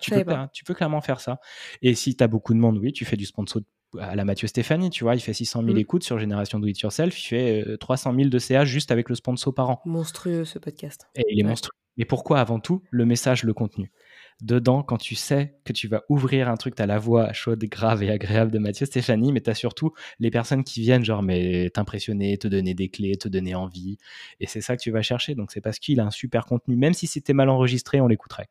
tu, 0.00 0.10
peux, 0.10 0.24
tu 0.52 0.64
peux 0.64 0.74
clairement 0.74 1.00
faire 1.00 1.20
ça. 1.20 1.40
Et 1.82 1.94
si 1.94 2.16
tu 2.16 2.24
as 2.24 2.28
beaucoup 2.28 2.54
de 2.54 2.58
monde, 2.58 2.78
oui, 2.78 2.92
tu 2.92 3.04
fais 3.04 3.16
du 3.16 3.26
sponsor 3.26 3.62
à 3.98 4.14
la 4.14 4.24
Mathieu 4.24 4.48
Stéphanie, 4.48 4.90
tu 4.90 5.04
vois, 5.04 5.14
il 5.14 5.20
fait 5.20 5.32
600 5.32 5.62
000 5.62 5.74
mmh. 5.74 5.78
écoutes 5.78 6.04
sur 6.04 6.18
Génération 6.18 6.58
Do 6.58 6.66
It 6.66 6.80
Yourself, 6.80 7.18
il 7.22 7.26
fait 7.26 7.76
300 7.78 8.12
euh, 8.12 8.16
000 8.16 8.28
de 8.28 8.38
CA 8.38 8.64
juste 8.64 8.90
avec 8.90 9.08
le 9.08 9.14
sponsor 9.14 9.54
par 9.54 9.70
an. 9.70 9.82
Monstrueux 9.84 10.44
ce 10.44 10.58
podcast. 10.58 11.08
Et 11.14 11.24
il 11.30 11.40
est 11.40 11.44
monstrueux. 11.44 11.72
Mais 11.96 12.04
pourquoi 12.04 12.40
avant 12.40 12.58
tout 12.58 12.82
le 12.90 13.04
message, 13.04 13.44
le 13.44 13.52
contenu? 13.52 13.92
Dedans, 14.40 14.82
quand 14.82 14.96
tu 14.96 15.14
sais 15.14 15.56
que 15.64 15.72
tu 15.72 15.88
vas 15.88 16.02
ouvrir 16.08 16.48
un 16.48 16.56
truc, 16.56 16.74
tu 16.74 16.82
as 16.82 16.86
la 16.86 16.98
voix 16.98 17.32
chaude, 17.32 17.62
grave 17.64 18.02
et 18.02 18.10
agréable 18.10 18.50
de 18.50 18.58
Mathieu 18.58 18.86
Stéphanie, 18.86 19.30
mais 19.30 19.40
tu 19.40 19.50
as 19.50 19.54
surtout 19.54 19.92
les 20.18 20.30
personnes 20.30 20.64
qui 20.64 20.80
viennent, 20.80 21.04
genre, 21.04 21.22
mais 21.22 21.70
t'impressionner, 21.70 22.38
te 22.38 22.48
donner 22.48 22.74
des 22.74 22.88
clés, 22.88 23.16
te 23.16 23.28
donner 23.28 23.54
envie. 23.54 23.98
Et 24.40 24.46
c'est 24.46 24.62
ça 24.62 24.76
que 24.76 24.82
tu 24.82 24.90
vas 24.90 25.02
chercher. 25.02 25.34
Donc 25.34 25.52
c'est 25.52 25.60
parce 25.60 25.78
qu'il 25.78 26.00
a 26.00 26.06
un 26.06 26.10
super 26.10 26.46
contenu. 26.46 26.76
Même 26.76 26.94
si 26.94 27.06
c'était 27.06 27.34
mal 27.34 27.50
enregistré, 27.50 28.00
on 28.00 28.08
l'écouterait. 28.08 28.48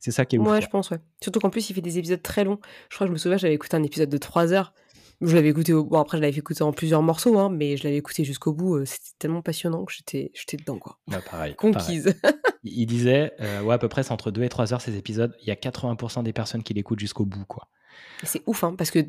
C'est 0.00 0.10
ça 0.10 0.24
qui 0.24 0.36
est 0.36 0.38
ouf. 0.38 0.48
Ouais, 0.48 0.60
je 0.60 0.68
pense, 0.68 0.90
ouais. 0.90 0.98
Surtout 1.22 1.40
qu'en 1.40 1.50
plus, 1.50 1.70
il 1.70 1.74
fait 1.74 1.82
des 1.82 1.98
épisodes 1.98 2.22
très 2.22 2.44
longs. 2.44 2.58
Je 2.88 2.96
crois 2.96 3.06
que 3.06 3.10
je 3.10 3.12
me 3.12 3.18
souviens, 3.18 3.36
j'avais 3.36 3.54
écouté 3.54 3.76
un 3.76 3.82
épisode 3.82 4.08
de 4.08 4.18
3 4.18 4.52
heures. 4.52 4.72
Je 5.22 5.34
l'avais 5.34 5.50
écouté, 5.50 5.74
bon 5.74 5.98
après 5.98 6.16
je 6.16 6.22
l'avais 6.22 6.38
écouté 6.38 6.62
en 6.62 6.72
plusieurs 6.72 7.02
morceaux, 7.02 7.38
hein, 7.38 7.50
mais 7.50 7.76
je 7.76 7.84
l'avais 7.84 7.98
écouté 7.98 8.24
jusqu'au 8.24 8.54
bout. 8.54 8.76
Euh, 8.76 8.84
c'était 8.86 9.18
tellement 9.18 9.42
passionnant 9.42 9.84
que 9.84 9.92
j'étais, 9.92 10.30
j'étais 10.32 10.56
dedans 10.56 10.78
quoi. 10.78 10.98
Bah, 11.08 11.20
pareil. 11.30 11.54
Conquise. 11.56 12.14
Il 12.64 12.86
disait, 12.86 13.32
euh, 13.40 13.60
ouais 13.60 13.74
à 13.74 13.78
peu 13.78 13.88
près 13.88 14.02
c'est 14.02 14.12
entre 14.12 14.30
2 14.30 14.42
et 14.42 14.48
3 14.48 14.72
heures 14.72 14.80
ces 14.80 14.96
épisodes. 14.96 15.36
Il 15.42 15.48
y 15.48 15.50
a 15.50 15.56
80% 15.56 16.22
des 16.22 16.32
personnes 16.32 16.62
qui 16.62 16.72
l'écoutent 16.72 17.00
jusqu'au 17.00 17.26
bout 17.26 17.44
quoi. 17.44 17.68
C'est 18.22 18.42
ouf 18.46 18.64
hein, 18.64 18.74
parce 18.78 18.90
que 18.90 19.00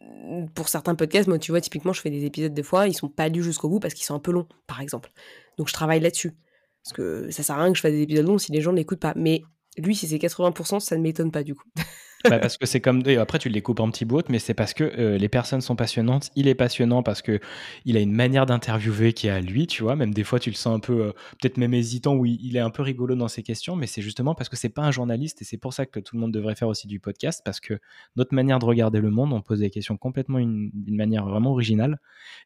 mm, 0.00 0.50
pour 0.54 0.68
certains 0.68 0.94
podcasts, 0.94 1.26
moi 1.26 1.40
tu 1.40 1.50
vois 1.50 1.60
typiquement 1.60 1.92
je 1.92 2.00
fais 2.00 2.10
des 2.10 2.24
épisodes 2.24 2.54
des 2.54 2.62
fois, 2.62 2.86
ils 2.86 2.94
sont 2.94 3.08
pas 3.08 3.28
lus 3.28 3.42
jusqu'au 3.42 3.68
bout 3.68 3.80
parce 3.80 3.94
qu'ils 3.94 4.04
sont 4.04 4.14
un 4.14 4.20
peu 4.20 4.30
longs 4.30 4.46
par 4.68 4.80
exemple. 4.80 5.10
Donc 5.58 5.66
je 5.66 5.72
travaille 5.72 5.98
là-dessus 5.98 6.36
parce 6.84 6.92
que 6.92 7.28
ça 7.32 7.42
sert 7.42 7.58
à 7.58 7.62
rien 7.64 7.72
que 7.72 7.76
je 7.76 7.82
fasse 7.82 7.90
des 7.90 8.02
épisodes 8.02 8.26
longs 8.26 8.38
si 8.38 8.52
les 8.52 8.60
gens 8.60 8.70
ne 8.70 8.76
l'écoutent 8.76 9.00
pas. 9.00 9.14
Mais 9.16 9.42
lui 9.78 9.94
si 9.96 10.08
c'est 10.08 10.18
80%, 10.18 10.80
ça 10.80 10.96
ne 10.96 11.02
m'étonne 11.02 11.30
pas 11.30 11.42
du 11.42 11.54
coup. 11.54 11.68
Bah, 12.24 12.38
parce 12.38 12.56
que 12.56 12.66
c'est 12.66 12.80
comme. 12.80 13.02
après, 13.18 13.38
tu 13.38 13.48
les 13.48 13.62
coupes 13.62 13.80
en 13.80 13.90
petits 13.90 14.04
bouts, 14.04 14.22
mais 14.28 14.38
c'est 14.38 14.54
parce 14.54 14.74
que 14.74 14.84
euh, 14.84 15.18
les 15.18 15.28
personnes 15.28 15.60
sont 15.60 15.76
passionnantes. 15.76 16.30
Il 16.34 16.48
est 16.48 16.54
passionnant 16.54 17.02
parce 17.02 17.22
que 17.22 17.40
il 17.84 17.96
a 17.96 18.00
une 18.00 18.12
manière 18.12 18.46
d'interviewer 18.46 19.12
qui 19.12 19.28
est 19.28 19.30
à 19.30 19.40
lui, 19.40 19.66
tu 19.66 19.82
vois. 19.82 19.96
Même 19.96 20.12
des 20.12 20.24
fois, 20.24 20.38
tu 20.38 20.50
le 20.50 20.56
sens 20.56 20.74
un 20.74 20.80
peu, 20.80 21.06
euh, 21.06 21.12
peut-être 21.40 21.56
même 21.56 21.74
hésitant, 21.74 22.14
ou 22.14 22.24
il, 22.26 22.56
est 22.56 22.60
un 22.60 22.70
peu 22.70 22.82
rigolo 22.82 23.14
dans 23.14 23.28
ses 23.28 23.42
questions, 23.42 23.76
mais 23.76 23.86
c'est 23.86 24.02
justement 24.02 24.34
parce 24.34 24.48
que 24.48 24.56
c'est 24.56 24.68
pas 24.68 24.82
un 24.82 24.90
journaliste 24.90 25.42
et 25.42 25.44
c'est 25.44 25.58
pour 25.58 25.72
ça 25.72 25.86
que 25.86 26.00
tout 26.00 26.16
le 26.16 26.20
monde 26.20 26.32
devrait 26.32 26.54
faire 26.54 26.68
aussi 26.68 26.86
du 26.86 27.00
podcast 27.00 27.42
parce 27.44 27.60
que 27.60 27.78
notre 28.16 28.34
manière 28.34 28.58
de 28.58 28.64
regarder 28.64 29.00
le 29.00 29.10
monde, 29.10 29.32
on 29.32 29.42
pose 29.42 29.60
des 29.60 29.70
questions 29.70 29.96
complètement 29.96 30.38
d'une 30.38 30.96
manière 30.96 31.26
vraiment 31.26 31.52
originale. 31.52 31.98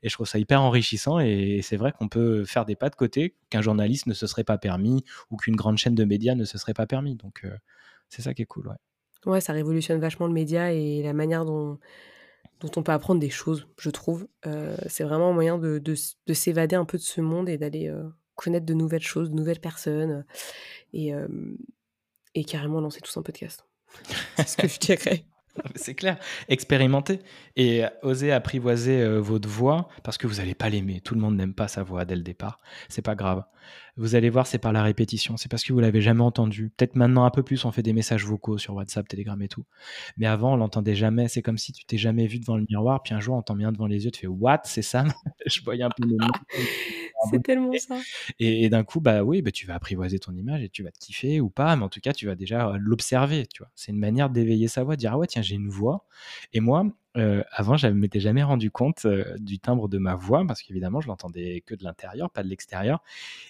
Et 0.02 0.08
je 0.08 0.14
trouve 0.14 0.26
ça 0.26 0.38
hyper 0.38 0.62
enrichissant. 0.62 1.20
Et, 1.20 1.60
c'est 1.62 1.76
vrai 1.76 1.92
qu'on 1.92 2.08
peut 2.08 2.44
faire 2.44 2.64
des 2.64 2.74
pas 2.74 2.90
de 2.90 2.96
côté 2.96 3.34
qu'un 3.50 3.62
journaliste 3.62 4.06
ne 4.06 4.14
se 4.14 4.26
serait 4.26 4.44
pas 4.44 4.58
permis 4.58 5.04
ou 5.30 5.36
qu'une 5.36 5.56
grande 5.56 5.78
chaîne 5.78 5.94
de 5.94 6.04
médias 6.04 6.34
ne 6.34 6.44
se 6.44 6.58
serait 6.58 6.74
pas 6.74 6.86
permis. 6.86 7.16
Donc, 7.16 7.42
euh, 7.44 7.50
c'est 8.08 8.22
ça 8.22 8.34
qui 8.34 8.42
est 8.42 8.46
cool, 8.46 8.68
ouais. 8.68 8.76
Ouais, 9.26 9.40
ça 9.40 9.52
révolutionne 9.52 10.00
vachement 10.00 10.26
le 10.26 10.32
média 10.32 10.72
et 10.72 11.02
la 11.02 11.12
manière 11.12 11.44
dont, 11.44 11.78
dont 12.60 12.70
on 12.76 12.82
peut 12.82 12.92
apprendre 12.92 13.20
des 13.20 13.30
choses, 13.30 13.68
je 13.78 13.90
trouve. 13.90 14.28
Euh, 14.46 14.76
c'est 14.88 15.04
vraiment 15.04 15.30
un 15.30 15.32
moyen 15.32 15.58
de, 15.58 15.78
de, 15.78 16.34
s'évader 16.34 16.76
un 16.76 16.84
peu 16.84 16.98
de 16.98 17.02
ce 17.02 17.20
monde 17.20 17.48
et 17.48 17.58
d'aller 17.58 17.88
euh, 17.88 18.08
connaître 18.34 18.66
de 18.66 18.74
nouvelles 18.74 19.02
choses, 19.02 19.30
de 19.30 19.34
nouvelles 19.34 19.60
personnes 19.60 20.24
et, 20.92 21.14
euh, 21.14 21.28
et 22.34 22.44
carrément 22.44 22.80
lancer 22.80 23.00
tous 23.00 23.16
un 23.16 23.22
podcast. 23.22 23.66
c'est 24.36 24.48
ce 24.48 24.56
que 24.56 24.68
je 24.68 24.78
dirais. 24.78 25.24
C'est 25.74 25.94
clair. 25.94 26.18
Expérimentez 26.48 27.20
et 27.56 27.84
osez 28.02 28.32
apprivoiser 28.32 29.06
votre 29.18 29.48
voix 29.48 29.88
parce 30.02 30.18
que 30.18 30.26
vous 30.26 30.36
n'allez 30.36 30.54
pas 30.54 30.68
l'aimer. 30.68 31.00
Tout 31.00 31.14
le 31.14 31.20
monde 31.20 31.36
n'aime 31.36 31.54
pas 31.54 31.68
sa 31.68 31.82
voix 31.82 32.04
dès 32.04 32.16
le 32.16 32.22
départ. 32.22 32.60
C'est 32.88 33.02
pas 33.02 33.14
grave. 33.14 33.44
Vous 33.96 34.14
allez 34.14 34.30
voir, 34.30 34.46
c'est 34.46 34.58
par 34.58 34.72
la 34.72 34.82
répétition. 34.82 35.36
C'est 35.36 35.50
parce 35.50 35.62
que 35.64 35.72
vous 35.72 35.80
l'avez 35.80 36.00
jamais 36.00 36.22
entendu. 36.22 36.70
Peut-être 36.76 36.96
maintenant 36.96 37.24
un 37.24 37.30
peu 37.30 37.42
plus, 37.42 37.64
on 37.64 37.72
fait 37.72 37.82
des 37.82 37.92
messages 37.92 38.24
vocaux 38.24 38.58
sur 38.58 38.74
WhatsApp, 38.74 39.06
Telegram 39.08 39.40
et 39.42 39.48
tout. 39.48 39.64
Mais 40.16 40.26
avant, 40.26 40.54
on 40.54 40.56
l'entendait 40.56 40.94
jamais. 40.94 41.28
C'est 41.28 41.42
comme 41.42 41.58
si 41.58 41.72
tu 41.72 41.84
t'es 41.84 41.98
jamais 41.98 42.26
vu 42.26 42.38
devant 42.38 42.56
le 42.56 42.64
miroir, 42.68 43.02
puis 43.02 43.14
un 43.14 43.20
jour, 43.20 43.36
on 43.36 43.42
t'en 43.42 43.56
vient 43.56 43.72
devant 43.72 43.86
les 43.86 44.04
yeux, 44.04 44.10
tu 44.10 44.20
fais 44.20 44.26
What? 44.26 44.62
C'est 44.64 44.82
ça 44.82 45.04
Je 45.46 45.62
voyais 45.62 45.82
un 45.82 45.90
peu 45.90 46.06
le 46.06 46.16
C'est 47.30 47.42
tellement 47.42 47.72
ça. 47.78 47.98
Et, 48.38 48.68
d'un 48.70 48.84
coup, 48.84 49.00
bah 49.00 49.22
oui, 49.22 49.42
bah, 49.42 49.50
tu 49.50 49.66
vas 49.66 49.74
apprivoiser 49.74 50.18
ton 50.18 50.32
image 50.32 50.62
et 50.62 50.68
tu 50.68 50.82
vas 50.82 50.90
te 50.90 50.98
kiffer 50.98 51.40
ou 51.40 51.50
pas, 51.50 51.76
mais 51.76 51.84
en 51.84 51.88
tout 51.88 52.00
cas, 52.00 52.12
tu 52.12 52.26
vas 52.26 52.34
déjà 52.34 52.74
l'observer. 52.78 53.46
Tu 53.46 53.62
vois, 53.62 53.70
c'est 53.74 53.92
une 53.92 53.98
manière 53.98 54.30
d'éveiller 54.30 54.68
sa 54.68 54.84
voix, 54.84 54.96
de 54.96 55.00
dire 55.00 55.12
ah 55.12 55.18
ouais, 55.18 55.26
tiens, 55.26 55.42
j'ai 55.42 55.56
une 55.56 55.68
voix. 55.68 56.06
Et 56.52 56.60
moi, 56.60 56.86
euh, 57.16 57.42
avant, 57.50 57.76
je 57.76 57.88
ne 57.88 57.92
m'étais 57.92 58.20
jamais 58.20 58.42
rendu 58.42 58.70
compte 58.70 59.04
euh, 59.04 59.36
du 59.38 59.58
timbre 59.58 59.88
de 59.88 59.98
ma 59.98 60.14
voix, 60.14 60.44
parce 60.46 60.62
qu'évidemment, 60.62 61.00
je 61.00 61.08
l'entendais 61.08 61.62
que 61.66 61.74
de 61.74 61.82
l'intérieur, 61.82 62.30
pas 62.30 62.42
de 62.42 62.48
l'extérieur. 62.48 63.02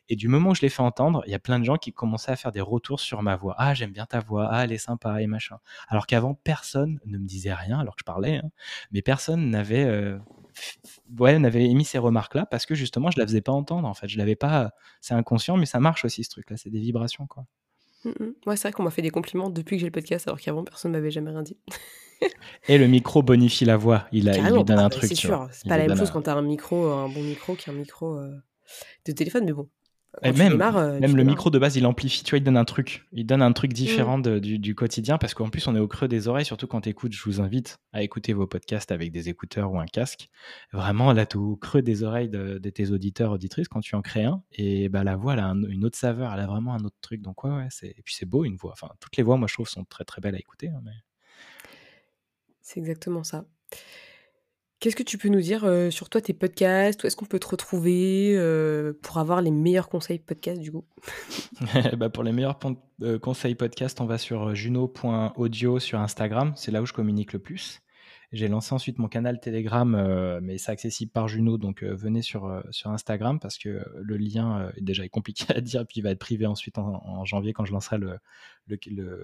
Et 0.08 0.16
du 0.16 0.28
moment 0.28 0.50
où 0.50 0.54
je 0.54 0.62
l'ai 0.62 0.70
fait 0.70 0.82
entendre, 0.82 1.22
il 1.26 1.32
y 1.32 1.34
a 1.34 1.38
plein 1.38 1.58
de 1.58 1.64
gens 1.64 1.76
qui 1.76 1.92
commençaient 1.92 2.32
à 2.32 2.36
faire 2.36 2.52
des 2.52 2.60
retours 2.60 3.00
sur 3.00 3.22
ma 3.22 3.36
voix. 3.36 3.54
Ah, 3.58 3.74
j'aime 3.74 3.92
bien 3.92 4.06
ta 4.06 4.20
voix, 4.20 4.48
ah, 4.50 4.64
elle 4.64 4.72
est 4.72 4.78
sympa, 4.78 5.20
et 5.20 5.26
machin. 5.26 5.58
Alors 5.88 6.06
qu'avant, 6.06 6.34
personne 6.34 7.00
ne 7.06 7.18
me 7.18 7.26
disait 7.26 7.54
rien, 7.54 7.78
alors 7.80 7.96
que 7.96 8.00
je 8.00 8.04
parlais, 8.04 8.36
hein. 8.38 8.50
mais 8.92 9.02
personne 9.02 9.50
n'avait 9.50 9.84
euh, 9.84 10.18
ouais, 11.18 11.38
n'avait 11.38 11.64
émis 11.64 11.84
ces 11.84 11.98
remarques-là, 11.98 12.46
parce 12.46 12.66
que 12.66 12.74
justement, 12.74 13.10
je 13.10 13.18
la 13.18 13.26
faisais 13.26 13.40
pas 13.40 13.52
entendre, 13.52 13.88
en 13.88 13.94
fait. 13.94 14.08
Je 14.08 14.18
l'avais 14.18 14.36
pas. 14.36 14.72
C'est 15.00 15.14
inconscient, 15.14 15.56
mais 15.56 15.66
ça 15.66 15.80
marche 15.80 16.04
aussi, 16.04 16.24
ce 16.24 16.30
truc-là. 16.30 16.56
C'est 16.56 16.70
des 16.70 16.80
vibrations, 16.80 17.26
quoi. 17.26 17.44
Mmh 18.04 18.10
Ouais, 18.46 18.56
c'est 18.56 18.68
vrai 18.68 18.72
qu'on 18.72 18.82
m'a 18.82 18.90
fait 18.90 19.02
des 19.02 19.10
compliments 19.10 19.50
depuis 19.50 19.76
que 19.76 19.80
j'ai 19.80 19.86
le 19.86 19.92
podcast, 19.92 20.26
alors 20.26 20.40
qu'avant, 20.40 20.64
personne 20.64 20.92
ne 20.92 20.96
m'avait 20.96 21.10
jamais 21.10 21.30
rien 21.30 21.42
dit. 21.42 21.56
Et 22.68 22.78
le 22.78 22.86
micro 22.86 23.22
bonifie 23.22 23.64
la 23.64 23.76
voix. 23.76 24.06
Il, 24.12 24.28
a, 24.28 24.36
il 24.36 24.42
lui 24.54 24.64
donne 24.64 24.78
ah 24.78 24.84
un 24.84 24.88
bah, 24.88 24.90
truc. 24.90 25.08
c'est 25.08 25.14
sûr. 25.14 25.48
C'est 25.52 25.68
pas 25.68 25.78
la 25.78 25.86
même 25.86 25.96
chose 25.96 26.10
un- 26.10 26.12
quand 26.12 26.22
t'as 26.22 26.34
un 26.34 26.42
micro, 26.42 26.86
un 26.90 27.08
bon 27.08 27.22
micro, 27.22 27.54
qu'un 27.54 27.72
micro 27.72 28.16
euh, 28.16 28.30
de 29.06 29.12
téléphone, 29.12 29.44
mais 29.44 29.52
bon. 29.52 29.68
Quand 30.22 30.36
même, 30.36 30.52
démarres, 30.52 30.76
euh, 30.76 30.98
même 30.98 31.16
le 31.16 31.22
micro 31.22 31.50
de 31.50 31.58
base, 31.60 31.76
il 31.76 31.86
amplifie, 31.86 32.24
tu 32.24 32.30
vois, 32.30 32.38
il 32.38 32.42
donne 32.44 32.56
un 32.56 32.64
truc. 32.64 33.06
Il 33.12 33.24
donne 33.26 33.42
un 33.42 33.52
truc 33.52 33.72
différent 33.72 34.18
Mmh. 34.18 34.22
de- 34.22 34.38
du, 34.40 34.58
du 34.58 34.74
quotidien 34.74 35.18
parce 35.18 35.34
qu'en 35.34 35.48
plus, 35.50 35.68
on 35.68 35.76
est 35.76 35.78
au 35.78 35.86
creux 35.86 36.08
des 36.08 36.26
oreilles, 36.26 36.44
surtout 36.44 36.66
quand 36.66 36.80
tu 36.80 36.88
écoutes. 36.88 37.12
Je 37.12 37.22
vous 37.22 37.40
invite 37.40 37.78
à 37.92 38.02
écouter 38.02 38.32
vos 38.32 38.48
podcasts 38.48 38.90
avec 38.90 39.12
des 39.12 39.28
écouteurs 39.28 39.70
ou 39.72 39.78
un 39.78 39.86
casque. 39.86 40.28
Vraiment, 40.72 41.12
là, 41.12 41.26
tu 41.26 41.36
es 41.36 41.40
au 41.40 41.54
creux 41.54 41.82
des 41.82 42.02
oreilles 42.02 42.28
de, 42.28 42.58
de 42.58 42.70
tes 42.70 42.90
auditeurs, 42.90 43.30
auditrices 43.30 43.68
quand 43.68 43.80
tu 43.80 43.94
en 43.94 44.02
crées 44.02 44.24
un. 44.24 44.42
Et 44.50 44.88
bah, 44.88 45.04
la 45.04 45.14
voix, 45.14 45.34
elle 45.34 45.38
a 45.40 45.46
un- 45.46 45.62
une 45.62 45.84
autre 45.84 45.96
saveur, 45.96 46.32
elle 46.34 46.40
a 46.40 46.46
vraiment 46.46 46.74
un 46.74 46.84
autre 46.84 46.98
truc. 47.00 47.22
Donc, 47.22 47.44
ouais. 47.44 47.68
Et 47.82 48.02
puis, 48.04 48.14
c'est 48.16 48.26
beau, 48.26 48.44
une 48.44 48.56
voix. 48.56 48.72
Enfin, 48.72 48.88
toutes 48.98 49.16
les 49.16 49.22
voix, 49.22 49.36
moi, 49.36 49.46
je 49.48 49.54
trouve, 49.54 49.68
sont 49.68 49.84
très, 49.84 50.04
très 50.04 50.20
belles 50.20 50.34
à 50.34 50.38
écouter. 50.40 50.68
hein, 50.68 50.80
mais... 50.84 50.90
C'est 52.62 52.80
exactement 52.80 53.22
ça. 53.24 53.44
Qu'est-ce 54.80 54.96
que 54.96 55.02
tu 55.02 55.18
peux 55.18 55.28
nous 55.28 55.42
dire 55.42 55.64
euh, 55.64 55.90
sur 55.90 56.08
toi, 56.08 56.22
tes 56.22 56.32
podcasts? 56.32 57.04
Où 57.04 57.06
est-ce 57.06 57.14
qu'on 57.14 57.26
peut 57.26 57.38
te 57.38 57.48
retrouver 57.48 58.32
euh, 58.34 58.94
pour 59.02 59.18
avoir 59.18 59.42
les 59.42 59.50
meilleurs 59.50 59.90
conseils 59.90 60.18
podcast 60.18 60.58
du 60.58 60.72
coup? 60.72 60.84
Bah, 61.98 62.08
pour 62.08 62.24
les 62.24 62.32
meilleurs 62.32 62.58
euh, 63.02 63.18
conseils 63.18 63.54
podcast, 63.54 64.00
on 64.00 64.06
va 64.06 64.16
sur 64.16 64.54
juno.audio 64.54 65.78
sur 65.78 66.00
Instagram. 66.00 66.54
C'est 66.56 66.70
là 66.70 66.80
où 66.80 66.86
je 66.86 66.94
communique 66.94 67.34
le 67.34 67.38
plus. 67.40 67.82
J'ai 68.32 68.46
lancé 68.46 68.72
ensuite 68.72 68.98
mon 68.98 69.08
canal 69.08 69.40
Telegram, 69.40 69.92
euh, 69.96 70.38
mais 70.40 70.56
c'est 70.56 70.70
accessible 70.70 71.10
par 71.10 71.26
Juno, 71.26 71.58
donc 71.58 71.82
euh, 71.82 71.94
venez 71.94 72.22
sur, 72.22 72.46
euh, 72.46 72.62
sur 72.70 72.90
Instagram 72.90 73.40
parce 73.40 73.58
que 73.58 73.84
le 73.96 74.16
lien 74.16 74.60
euh, 74.60 74.72
est 74.76 74.82
déjà 74.82 75.08
compliqué 75.08 75.44
à 75.54 75.60
dire, 75.60 75.84
puis 75.84 75.98
il 75.98 76.02
va 76.02 76.10
être 76.10 76.20
privé 76.20 76.46
ensuite 76.46 76.78
en, 76.78 77.24
janvier 77.24 77.52
quand 77.52 77.64
je 77.64 77.72
lancerai 77.72 77.98
le, 77.98 78.18
le, 78.68 78.78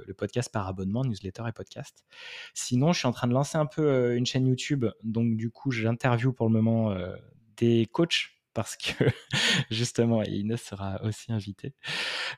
le- 0.06 0.14
podcast 0.14 0.52
par 0.52 0.66
abonnement, 0.66 1.04
newsletter 1.04 1.44
et 1.48 1.52
podcast. 1.52 2.04
Sinon, 2.52 2.92
je 2.92 2.98
suis 2.98 3.06
en 3.06 3.12
train 3.12 3.28
de 3.28 3.32
lancer 3.32 3.56
un 3.56 3.66
peu 3.66 4.16
une 4.16 4.26
chaîne 4.26 4.46
YouTube, 4.46 4.86
donc 5.04 5.36
du 5.36 5.50
coup, 5.50 5.70
j'interview 5.70 6.32
pour 6.32 6.46
le 6.48 6.52
moment 6.52 6.96
des 7.56 7.86
coachs 7.86 8.35
parce 8.56 8.74
que 8.78 9.04
justement, 9.70 10.22
Inès 10.22 10.62
sera 10.62 10.98
aussi 11.04 11.30
invitée 11.30 11.74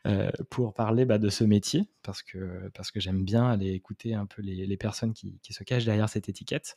euh, 0.04 0.32
pour 0.50 0.74
parler 0.74 1.04
bah, 1.04 1.18
de 1.18 1.28
ce 1.28 1.44
métier, 1.44 1.88
parce 2.02 2.22
que, 2.24 2.72
j'aime 2.96 3.24
bien 3.24 3.48
aller 3.48 3.70
écouter 3.70 4.14
un 4.14 4.26
peu 4.26 4.42
les, 4.42 4.76
personnes 4.76 5.14
qui, 5.14 5.38
se 5.48 5.62
cachent 5.62 5.84
derrière 5.84 6.08
cette 6.08 6.28
étiquette. 6.28 6.74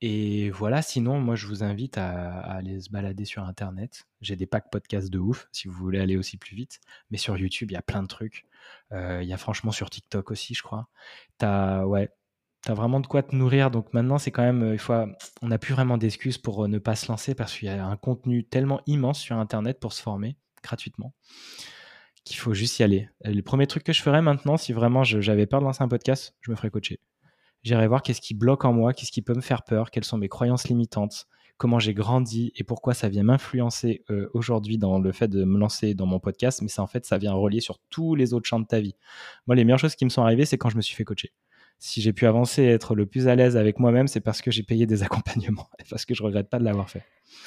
Et 0.00 0.50
voilà, 0.50 0.82
sinon, 0.82 1.20
moi, 1.20 1.36
je 1.36 1.46
vous 1.46 1.62
invite 1.62 1.98
à, 1.98 2.40
à 2.40 2.56
aller 2.56 2.80
se 2.80 2.90
balader 2.90 3.24
sur 3.24 3.44
Internet. 3.44 4.06
J'ai 4.20 4.34
des 4.34 4.46
packs 4.46 4.70
podcasts 4.72 5.08
de 5.08 5.20
ouf, 5.20 5.48
si 5.52 5.68
vous 5.68 5.74
voulez 5.74 6.00
aller 6.00 6.16
aussi 6.16 6.36
plus 6.36 6.56
vite. 6.56 6.80
Mais 7.12 7.16
sur 7.16 7.38
YouTube, 7.38 7.70
il 7.70 7.74
y 7.74 7.78
a 7.78 7.82
plein 7.82 8.02
de 8.02 8.08
trucs. 8.08 8.44
Euh, 8.90 9.20
Il 9.22 9.28
y 9.28 9.32
a 9.32 9.38
franchement 9.38 9.70
sur 9.70 9.88
TikTok 9.88 10.32
aussi, 10.32 10.54
je 10.54 10.64
crois. 10.64 10.88
T'as, 11.38 11.84
ouais, 11.84 12.10
t'as 12.64 12.74
vraiment 12.74 13.00
de 13.00 13.06
quoi 13.06 13.22
te 13.22 13.34
nourrir. 13.36 13.70
Donc 13.70 13.92
maintenant, 13.92 14.18
c'est 14.18 14.30
quand 14.30 14.42
même, 14.42 14.62
euh, 14.62 14.72
il 14.72 14.78
faut, 14.78 14.94
on 15.42 15.48
n'a 15.48 15.58
plus 15.58 15.74
vraiment 15.74 15.98
d'excuses 15.98 16.38
pour 16.38 16.64
euh, 16.64 16.68
ne 16.68 16.78
pas 16.78 16.96
se 16.96 17.08
lancer 17.08 17.34
parce 17.34 17.56
qu'il 17.56 17.68
y 17.68 17.70
a 17.70 17.86
un 17.86 17.96
contenu 17.96 18.44
tellement 18.44 18.80
immense 18.86 19.20
sur 19.20 19.36
Internet 19.36 19.78
pour 19.80 19.92
se 19.92 20.02
former 20.02 20.36
gratuitement 20.62 21.12
qu'il 22.24 22.38
faut 22.38 22.54
juste 22.54 22.78
y 22.78 22.82
aller. 22.82 23.10
Euh, 23.26 23.34
Le 23.34 23.42
premier 23.42 23.66
truc 23.66 23.84
que 23.84 23.92
je 23.92 24.00
ferais 24.00 24.22
maintenant, 24.22 24.56
si 24.56 24.72
vraiment 24.72 25.04
j'avais 25.04 25.44
peur 25.46 25.60
de 25.60 25.66
lancer 25.66 25.82
un 25.84 25.88
podcast, 25.88 26.34
je 26.40 26.50
me 26.50 26.56
ferais 26.56 26.70
coacher. 26.70 26.98
J'irai 27.62 27.86
voir 27.86 28.02
qu'est-ce 28.02 28.22
qui 28.22 28.32
bloque 28.32 28.64
en 28.64 28.72
moi, 28.72 28.94
qu'est-ce 28.94 29.12
qui 29.12 29.20
peut 29.20 29.34
me 29.34 29.42
faire 29.42 29.62
peur, 29.62 29.90
quelles 29.90 30.04
sont 30.04 30.16
mes 30.16 30.28
croyances 30.28 30.68
limitantes, 30.68 31.26
comment 31.58 31.78
j'ai 31.78 31.92
grandi 31.92 32.50
et 32.56 32.64
pourquoi 32.64 32.94
ça 32.94 33.10
vient 33.10 33.24
m'influencer 33.24 34.04
aujourd'hui 34.34 34.76
dans 34.76 34.98
le 34.98 35.12
fait 35.12 35.28
de 35.28 35.44
me 35.44 35.58
lancer 35.58 35.94
dans 35.94 36.04
mon 36.04 36.20
podcast. 36.20 36.60
Mais 36.60 36.68
ça, 36.68 36.82
en 36.82 36.86
fait, 36.86 37.06
ça 37.06 37.16
vient 37.16 37.32
relier 37.32 37.60
sur 37.60 37.78
tous 37.88 38.14
les 38.14 38.34
autres 38.34 38.46
champs 38.46 38.60
de 38.60 38.66
ta 38.66 38.80
vie. 38.80 38.94
Moi, 39.46 39.56
les 39.56 39.64
meilleures 39.64 39.78
choses 39.78 39.96
qui 39.96 40.04
me 40.04 40.10
sont 40.10 40.22
arrivées, 40.22 40.44
c'est 40.44 40.58
quand 40.58 40.68
je 40.68 40.76
me 40.76 40.82
suis 40.82 40.94
fait 40.94 41.04
coacher. 41.04 41.32
Si 41.78 42.00
j'ai 42.00 42.12
pu 42.12 42.26
avancer 42.26 42.62
et 42.62 42.68
être 42.68 42.94
le 42.94 43.06
plus 43.06 43.28
à 43.28 43.34
l'aise 43.34 43.56
avec 43.56 43.78
moi-même, 43.78 44.08
c'est 44.08 44.20
parce 44.20 44.40
que 44.40 44.50
j'ai 44.50 44.62
payé 44.62 44.86
des 44.86 45.02
accompagnements 45.04 45.68
et 45.78 45.84
parce 45.88 46.04
que 46.04 46.14
je 46.14 46.22
regrette 46.22 46.48
pas 46.48 46.58
de 46.58 46.64
l'avoir 46.64 46.88
fait. 46.88 47.04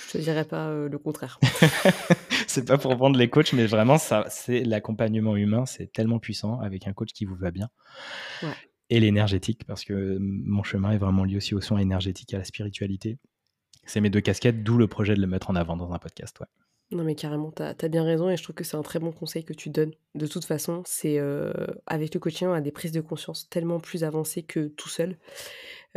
Je 0.07 0.13
te 0.13 0.17
dirais 0.19 0.45
pas 0.45 0.67
euh, 0.67 0.89
le 0.89 0.97
contraire. 0.97 1.39
c'est 2.47 2.65
pas 2.65 2.77
pour 2.77 2.95
vendre 2.95 3.17
les 3.17 3.29
coachs, 3.29 3.53
mais 3.53 3.65
vraiment, 3.65 3.97
ça, 3.97 4.25
c'est 4.29 4.63
l'accompagnement 4.63 5.35
humain, 5.35 5.65
c'est 5.65 5.91
tellement 5.91 6.19
puissant 6.19 6.59
avec 6.59 6.87
un 6.87 6.93
coach 6.93 7.13
qui 7.13 7.25
vous 7.25 7.35
va 7.35 7.51
bien. 7.51 7.69
Ouais. 8.43 8.49
Et 8.89 8.99
l'énergétique, 8.99 9.65
parce 9.65 9.83
que 9.83 10.17
mon 10.19 10.63
chemin 10.63 10.91
est 10.91 10.97
vraiment 10.97 11.23
lié 11.23 11.37
aussi 11.37 11.55
au 11.55 11.61
soin 11.61 11.79
énergétique, 11.79 12.33
à 12.33 12.37
la 12.37 12.45
spiritualité. 12.45 13.17
C'est 13.85 14.01
mes 14.01 14.09
deux 14.09 14.21
casquettes, 14.21 14.63
d'où 14.63 14.77
le 14.77 14.87
projet 14.87 15.15
de 15.15 15.21
le 15.21 15.27
mettre 15.27 15.49
en 15.49 15.55
avant 15.55 15.75
dans 15.77 15.91
un 15.91 15.99
podcast. 15.99 16.39
Ouais. 16.39 16.47
Non 16.91 17.03
mais 17.03 17.15
carrément, 17.15 17.51
t'as 17.51 17.73
as 17.77 17.87
bien 17.89 18.03
raison 18.05 18.29
et 18.29 18.37
je 18.37 18.43
trouve 18.43 18.55
que 18.55 18.63
c'est 18.63 18.77
un 18.77 18.81
très 18.81 18.99
bon 18.99 19.11
conseil 19.11 19.43
que 19.43 19.51
tu 19.51 19.69
donnes. 19.69 19.91
De 20.15 20.25
toute 20.25 20.45
façon, 20.45 20.83
c'est 20.85 21.19
euh, 21.19 21.51
avec 21.85 22.13
le 22.13 22.19
coaching, 22.21 22.47
on 22.47 22.53
a 22.53 22.61
des 22.61 22.71
prises 22.71 22.93
de 22.93 23.01
conscience 23.01 23.49
tellement 23.49 23.81
plus 23.81 24.05
avancées 24.05 24.43
que 24.43 24.67
tout 24.67 24.87
seul. 24.87 25.17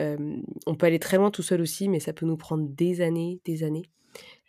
Euh, 0.00 0.36
on 0.66 0.74
peut 0.74 0.86
aller 0.86 0.98
très 0.98 1.16
loin 1.16 1.30
tout 1.30 1.44
seul 1.44 1.60
aussi, 1.60 1.88
mais 1.88 2.00
ça 2.00 2.12
peut 2.12 2.26
nous 2.26 2.36
prendre 2.36 2.68
des 2.68 3.02
années, 3.02 3.40
des 3.44 3.62
années. 3.62 3.84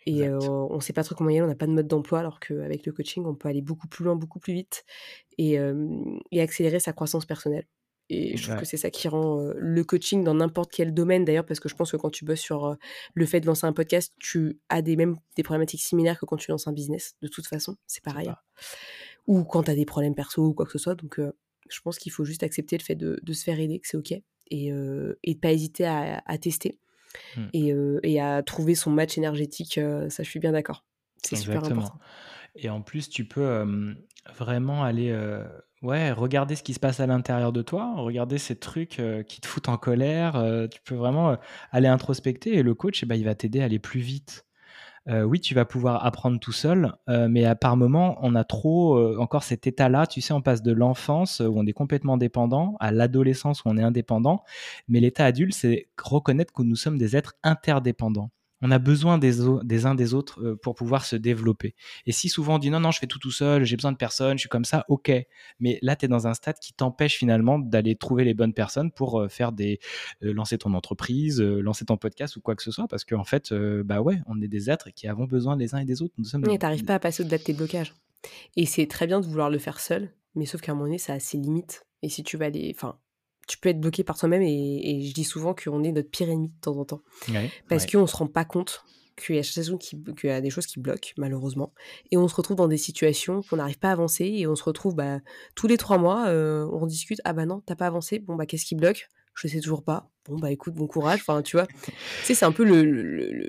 Et 0.04 0.26
euh, 0.26 0.40
on 0.40 0.74
ne 0.74 0.80
sait 0.80 0.92
pas 0.92 1.04
trop 1.04 1.14
comment 1.14 1.30
y 1.30 1.34
aller, 1.34 1.42
on 1.42 1.46
n'a 1.46 1.54
pas 1.54 1.68
de 1.68 1.72
mode 1.72 1.86
d'emploi, 1.86 2.18
alors 2.18 2.40
qu'avec 2.40 2.86
le 2.86 2.92
coaching, 2.92 3.24
on 3.24 3.36
peut 3.36 3.48
aller 3.48 3.62
beaucoup 3.62 3.86
plus 3.86 4.04
loin, 4.04 4.16
beaucoup 4.16 4.40
plus 4.40 4.52
vite 4.52 4.84
et, 5.38 5.58
et 6.32 6.40
accélérer 6.40 6.80
sa 6.80 6.92
croissance 6.92 7.24
personnelle. 7.24 7.66
Et 8.10 8.36
je 8.36 8.42
trouve 8.42 8.54
Ouais. 8.56 8.60
que 8.60 8.66
c'est 8.66 8.76
ça 8.76 8.90
qui 8.90 9.08
rend 9.08 9.40
euh, 9.40 9.54
le 9.56 9.84
coaching 9.84 10.22
dans 10.24 10.34
n'importe 10.34 10.70
quel 10.72 10.92
domaine, 10.92 11.24
d'ailleurs, 11.24 11.46
parce 11.46 11.60
que 11.60 11.68
je 11.68 11.74
pense 11.74 11.92
que 11.92 11.96
quand 11.96 12.10
tu 12.10 12.24
bosses 12.24 12.40
sur 12.40 12.66
euh, 12.66 12.74
le 13.14 13.24
fait 13.26 13.40
de 13.40 13.46
lancer 13.46 13.66
un 13.66 13.72
podcast, 13.72 14.12
tu 14.18 14.58
as 14.68 14.82
des, 14.82 14.96
mêmes, 14.96 15.16
des 15.36 15.42
problématiques 15.42 15.80
similaires 15.82 16.18
que 16.18 16.26
quand 16.26 16.36
tu 16.36 16.50
lances 16.50 16.66
un 16.66 16.72
business, 16.72 17.14
de 17.22 17.28
toute 17.28 17.46
façon, 17.46 17.76
c'est 17.86 18.02
pareil. 18.02 18.30
Ou 19.26 19.44
quand 19.44 19.62
tu 19.62 19.70
as 19.70 19.74
des 19.74 19.86
problèmes 19.86 20.14
perso 20.14 20.44
ou 20.46 20.52
quoi 20.54 20.66
que 20.66 20.72
ce 20.72 20.78
soit. 20.78 20.94
Donc, 20.94 21.18
euh, 21.20 21.32
je 21.70 21.80
pense 21.80 21.98
qu'il 21.98 22.12
faut 22.12 22.24
juste 22.24 22.42
accepter 22.42 22.76
le 22.76 22.82
fait 22.82 22.96
de, 22.96 23.18
de 23.22 23.32
se 23.32 23.44
faire 23.44 23.58
aider, 23.60 23.78
que 23.78 23.86
c'est 23.88 23.96
OK, 23.96 24.12
et, 24.12 24.22
et 24.50 25.34
de 25.34 25.38
pas 25.40 25.52
hésiter 25.52 25.84
à, 25.86 26.22
à 26.26 26.38
tester 26.38 26.78
Hmm. 27.36 27.48
et, 27.52 27.74
et 28.04 28.20
à 28.22 28.42
trouver 28.42 28.74
son 28.74 28.90
match 28.90 29.18
énergétique. 29.18 29.74
ça, 29.74 30.22
je 30.22 30.28
suis 30.28 30.40
bien 30.40 30.52
d'accord. 30.52 30.82
C'est 31.22 31.36
super 31.36 31.62
important. 31.62 31.98
Et 32.56 32.70
en 32.70 32.80
plus, 32.80 33.10
tu 33.10 33.26
peux 33.26 33.94
vraiment 34.34 34.82
aller 34.82 35.12
ouais, 35.82 36.12
regarder 36.12 36.56
ce 36.56 36.62
qui 36.62 36.74
se 36.74 36.80
passe 36.80 37.00
à 37.00 37.06
l'intérieur 37.06 37.52
de 37.52 37.62
toi, 37.62 37.94
regarder 37.96 38.38
ces 38.38 38.56
trucs 38.56 38.98
euh, 39.00 39.22
qui 39.22 39.40
te 39.40 39.46
foutent 39.46 39.68
en 39.68 39.76
colère. 39.76 40.36
euh, 40.36 40.68
tu 40.68 40.80
peux 40.84 40.94
vraiment 40.94 41.30
euh, 41.30 41.36
aller 41.70 41.88
introspecter 41.88 42.54
et 42.56 42.62
le 42.62 42.74
coach, 42.74 43.02
eh 43.02 43.06
ben, 43.06 43.16
il 43.16 43.24
va 43.24 43.34
t'aider 43.34 43.60
à 43.60 43.64
aller 43.64 43.78
plus 43.78 44.00
vite. 44.00 44.46
Oui, 45.08 45.40
tu 45.40 45.52
vas 45.52 45.64
pouvoir 45.64 46.06
apprendre 46.06 46.38
tout 46.38 46.52
seul, 46.52 46.94
mais 47.08 47.44
à 47.44 47.56
par 47.56 47.76
moment, 47.76 48.18
on 48.22 48.36
a 48.36 48.44
trop 48.44 49.18
encore 49.18 49.42
cet 49.42 49.66
état-là. 49.66 50.06
Tu 50.06 50.20
sais, 50.20 50.32
on 50.32 50.40
passe 50.40 50.62
de 50.62 50.70
l'enfance 50.70 51.40
où 51.40 51.58
on 51.58 51.66
est 51.66 51.72
complètement 51.72 52.16
dépendant 52.16 52.76
à 52.78 52.92
l'adolescence 52.92 53.64
où 53.64 53.68
on 53.68 53.76
est 53.76 53.82
indépendant. 53.82 54.44
Mais 54.86 55.00
l'état 55.00 55.24
adulte, 55.24 55.54
c'est 55.54 55.88
reconnaître 56.00 56.52
que 56.52 56.62
nous 56.62 56.76
sommes 56.76 56.98
des 56.98 57.16
êtres 57.16 57.34
interdépendants. 57.42 58.30
On 58.62 58.70
a 58.70 58.78
besoin 58.78 59.18
des, 59.18 59.34
des 59.64 59.86
uns 59.86 59.94
des 59.94 60.14
autres 60.14 60.40
euh, 60.42 60.56
pour 60.56 60.74
pouvoir 60.74 61.04
se 61.04 61.16
développer. 61.16 61.74
Et 62.06 62.12
si 62.12 62.28
souvent 62.28 62.54
on 62.54 62.58
dit 62.58 62.70
non, 62.70 62.80
non, 62.80 62.90
je 62.90 62.98
fais 62.98 63.06
tout 63.06 63.18
tout 63.18 63.30
seul, 63.30 63.64
j'ai 63.64 63.76
besoin 63.76 63.92
de 63.92 63.96
personne, 63.96 64.38
je 64.38 64.42
suis 64.42 64.48
comme 64.48 64.64
ça, 64.64 64.84
ok. 64.88 65.12
Mais 65.60 65.78
là, 65.82 65.96
tu 65.96 66.06
es 66.06 66.08
dans 66.08 66.26
un 66.26 66.34
stade 66.34 66.58
qui 66.60 66.72
t'empêche 66.72 67.16
finalement 67.16 67.58
d'aller 67.58 67.96
trouver 67.96 68.24
les 68.24 68.34
bonnes 68.34 68.54
personnes 68.54 68.90
pour 68.90 69.20
euh, 69.20 69.28
faire 69.28 69.52
des, 69.52 69.80
euh, 70.22 70.32
lancer 70.32 70.58
ton 70.58 70.74
entreprise, 70.74 71.40
lancer 71.40 71.84
ton 71.84 71.96
podcast 71.96 72.36
ou 72.36 72.40
quoi 72.40 72.54
que 72.54 72.62
ce 72.62 72.70
soit, 72.70 72.88
parce 72.88 73.04
qu'en 73.04 73.24
fait, 73.24 73.52
bah 73.52 74.00
ouais, 74.00 74.20
on 74.26 74.40
est 74.40 74.48
des 74.48 74.70
êtres 74.70 74.90
qui 74.94 75.08
avons 75.08 75.24
besoin 75.24 75.56
les 75.56 75.74
uns 75.74 75.78
et 75.78 75.84
des 75.84 76.02
autres. 76.02 76.14
Nous 76.18 76.24
sommes 76.24 76.48
Et 76.48 76.58
t'arrives 76.58 76.84
pas 76.84 76.94
à 76.94 76.98
passer 76.98 77.22
au-delà 77.22 77.38
de 77.38 77.42
tes 77.42 77.52
blocages. 77.52 77.94
Et 78.56 78.66
c'est 78.66 78.86
très 78.86 79.06
bien 79.06 79.20
de 79.20 79.26
vouloir 79.26 79.50
le 79.50 79.58
faire 79.58 79.80
seul, 79.80 80.10
mais 80.34 80.46
sauf 80.46 80.60
qu'à 80.60 80.72
un 80.72 80.74
moment 80.74 80.86
donné, 80.86 80.98
ça 80.98 81.14
a 81.14 81.20
ses 81.20 81.38
limites. 81.38 81.86
Et 82.02 82.08
si 82.08 82.22
tu 82.22 82.36
vas 82.36 82.46
aller. 82.46 82.72
Enfin, 82.74 82.98
tu 83.48 83.58
peux 83.58 83.68
être 83.68 83.80
bloqué 83.80 84.04
par 84.04 84.18
toi-même, 84.18 84.42
et, 84.42 84.90
et 84.90 85.02
je 85.08 85.12
dis 85.14 85.24
souvent 85.24 85.54
qu'on 85.54 85.82
est 85.82 85.92
notre 85.92 86.10
pire 86.10 86.28
ennemi 86.28 86.48
de 86.48 86.60
temps 86.60 86.76
en 86.76 86.84
temps. 86.84 87.00
Ouais, 87.28 87.50
Parce 87.68 87.84
ouais. 87.84 87.90
qu'on 87.92 88.06
se 88.06 88.16
rend 88.16 88.26
pas 88.26 88.44
compte 88.44 88.84
qu'il 89.16 89.34
y, 89.34 89.38
a 89.38 89.42
des 89.42 89.46
choses 89.46 89.76
qui- 89.78 90.02
y 90.24 90.28
a 90.30 90.40
des 90.40 90.50
choses 90.50 90.66
qui 90.66 90.80
bloquent, 90.80 91.10
malheureusement. 91.18 91.72
Et 92.10 92.16
on 92.16 92.28
se 92.28 92.34
retrouve 92.34 92.56
dans 92.56 92.66
des 92.68 92.78
situations 92.78 93.42
qu'on 93.42 93.56
n'arrive 93.56 93.78
pas 93.78 93.88
à 93.90 93.92
avancer, 93.92 94.24
et 94.24 94.46
on 94.46 94.56
se 94.56 94.64
retrouve 94.64 94.94
bah, 94.94 95.20
tous 95.54 95.66
les 95.66 95.76
trois 95.76 95.98
mois, 95.98 96.28
euh, 96.28 96.66
on 96.72 96.86
discute 96.86 97.20
Ah 97.24 97.32
bah 97.32 97.44
non, 97.46 97.60
t'as 97.66 97.76
pas 97.76 97.86
avancé, 97.86 98.18
bon 98.20 98.36
bah 98.36 98.46
qu'est-ce 98.46 98.64
qui 98.64 98.74
bloque? 98.74 99.08
Je 99.34 99.48
sais 99.48 99.60
toujours 99.60 99.82
pas. 99.82 100.10
Bon 100.26 100.38
bah 100.38 100.50
écoute, 100.50 100.74
bon 100.74 100.86
courage. 100.86 101.20
Enfin, 101.20 101.42
tu 101.42 101.56
vois, 101.56 101.66
tu 101.66 101.92
sais, 102.24 102.34
c'est 102.34 102.44
un 102.44 102.52
peu 102.52 102.64
le, 102.64 102.84
le- 102.84 103.02
le- 103.02 103.32
le- 103.32 103.48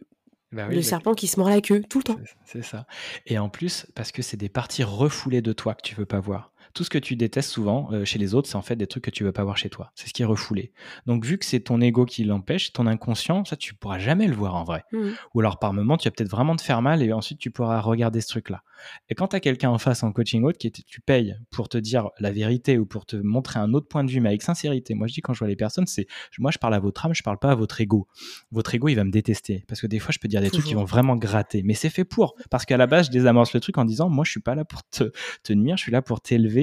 Bah 0.54 0.68
le 0.68 0.76
le- 0.76 0.82
serpent 0.82 1.14
qui 1.14 1.28
se 1.28 1.38
mord 1.40 1.50
la 1.50 1.62
queue 1.62 1.82
tout 1.90 1.98
le 2.00 2.04
temps. 2.04 2.20
C'est- 2.46 2.60
C'est 2.60 2.64
ça. 2.64 2.86
Et 3.26 3.38
en 3.38 3.50
plus, 3.50 3.86
parce 3.96 4.12
que 4.12 4.22
c'est 4.22 4.38
des 4.38 4.50
parties 4.50 4.84
refoulées 4.84 5.42
de 5.42 5.52
toi 5.54 5.74
que 5.76 5.82
tu 5.82 5.94
veux 5.96 6.06
pas 6.06 6.20
voir. 6.22 6.53
Tout 6.74 6.84
ce 6.84 6.90
que 6.90 6.98
tu 6.98 7.16
détestes 7.16 7.52
souvent 7.52 7.90
euh, 7.92 8.04
chez 8.04 8.18
les 8.18 8.34
autres, 8.34 8.50
c'est 8.50 8.56
en 8.56 8.62
fait 8.64 8.76
des 8.76 8.88
trucs 8.88 9.04
que 9.04 9.12
tu 9.12 9.24
veux 9.24 9.32
pas 9.32 9.44
voir 9.44 9.58
chez 9.58 9.70
toi. 9.70 9.92
C'est 9.96 10.08
ce 10.08 10.14
qui 10.14 10.24
est 10.24 10.26
refoulé. 10.26 10.72
Donc, 11.06 11.24
vu 11.26 11.38
que 11.38 11.46
c'est 11.46 11.60
ton 11.60 11.80
ego 11.82 12.06
qui 12.06 12.24
l'empêche, 12.24 12.74
ton 12.74 12.88
inconscient, 12.88 13.46
ça, 13.46 13.56
tu 13.56 13.76
pourras 13.76 14.00
jamais 14.00 14.28
le 14.28 14.34
voir 14.36 14.56
en 14.56 14.64
vrai. 14.64 14.84
Mhm. 14.92 15.14
Ou 15.36 15.40
alors, 15.42 15.60
par 15.60 15.74
moment, 15.74 15.98
tu 15.98 16.08
vas 16.08 16.12
peut-être 16.12 16.32
vraiment 16.32 16.56
te 16.56 16.62
faire 16.64 16.82
mal 16.82 17.04
et 17.04 17.14
ensuite, 17.14 17.38
tu 17.40 17.52
pourras 17.52 17.80
regarder 17.80 18.22
ce 18.22 18.28
truc-là. 18.30 18.64
Et 19.08 19.16
quand 19.16 19.28
tu 19.30 19.36
as 19.36 19.40
quelqu'un 19.40 19.70
en 19.70 19.78
face 19.78 20.04
en 20.04 20.12
coaching 20.12 20.44
autre 20.44 20.58
qui 20.58 20.68
est- 20.68 20.86
tu 20.86 21.00
payes 21.00 21.36
pour 21.52 21.70
te 21.70 21.78
dire 21.78 22.10
la 22.20 22.32
vérité 22.32 22.78
ou 22.78 22.86
pour 22.86 23.06
te 23.06 23.16
montrer 23.16 23.60
un 23.60 23.74
autre 23.74 23.88
point 23.88 24.04
de 24.04 24.12
vue, 24.12 24.20
mais 24.20 24.30
avec 24.30 24.42
sincérité. 24.42 24.94
Moi, 24.94 25.08
je 25.08 25.14
dis 25.14 25.22
quand 25.22 25.34
je 25.34 25.40
vois 25.40 25.48
les 25.48 25.56
personnes, 25.56 25.86
c'est 25.88 26.08
moi, 26.40 26.52
je 26.52 26.58
parle 26.58 26.74
à 26.74 26.80
votre 26.80 27.06
âme, 27.06 27.14
je 27.14 27.24
parle 27.24 27.38
pas 27.38 27.52
à 27.52 27.56
votre 27.56 27.80
ego. 27.80 28.08
Votre 28.52 28.76
ego, 28.76 28.90
il 28.90 28.96
va 28.96 29.04
me 29.04 29.12
détester 29.12 29.64
parce 29.68 29.80
que 29.80 29.88
des 29.88 30.00
fois, 30.00 30.12
je 30.12 30.20
peux 30.20 30.28
dire 30.28 30.42
des 30.42 30.50
trucs 30.50 30.66
qui 30.66 30.74
vont 30.74 30.84
vraiment 30.86 31.16
gratter. 31.16 31.62
Mais 31.64 31.76
c'est 31.76 31.90
fait 31.90 32.04
pour. 32.04 32.36
Parce 32.50 32.66
qu'à 32.66 32.78
la 32.78 32.88
base, 32.88 33.06
je 33.08 33.12
désamorce 33.12 33.54
le 33.54 33.60
truc 33.60 33.78
en 33.78 33.86
disant 33.86 34.10
moi, 34.10 34.26
je 34.26 34.32
suis 34.32 34.42
pas 34.42 34.56
là 34.56 34.66
pour 34.66 34.84
te, 34.84 35.12
te 35.44 35.54
nuire, 35.54 35.78
je 35.78 35.84
suis 35.84 35.92
là 35.92 36.02
pour 36.02 36.20
t'élever 36.20 36.63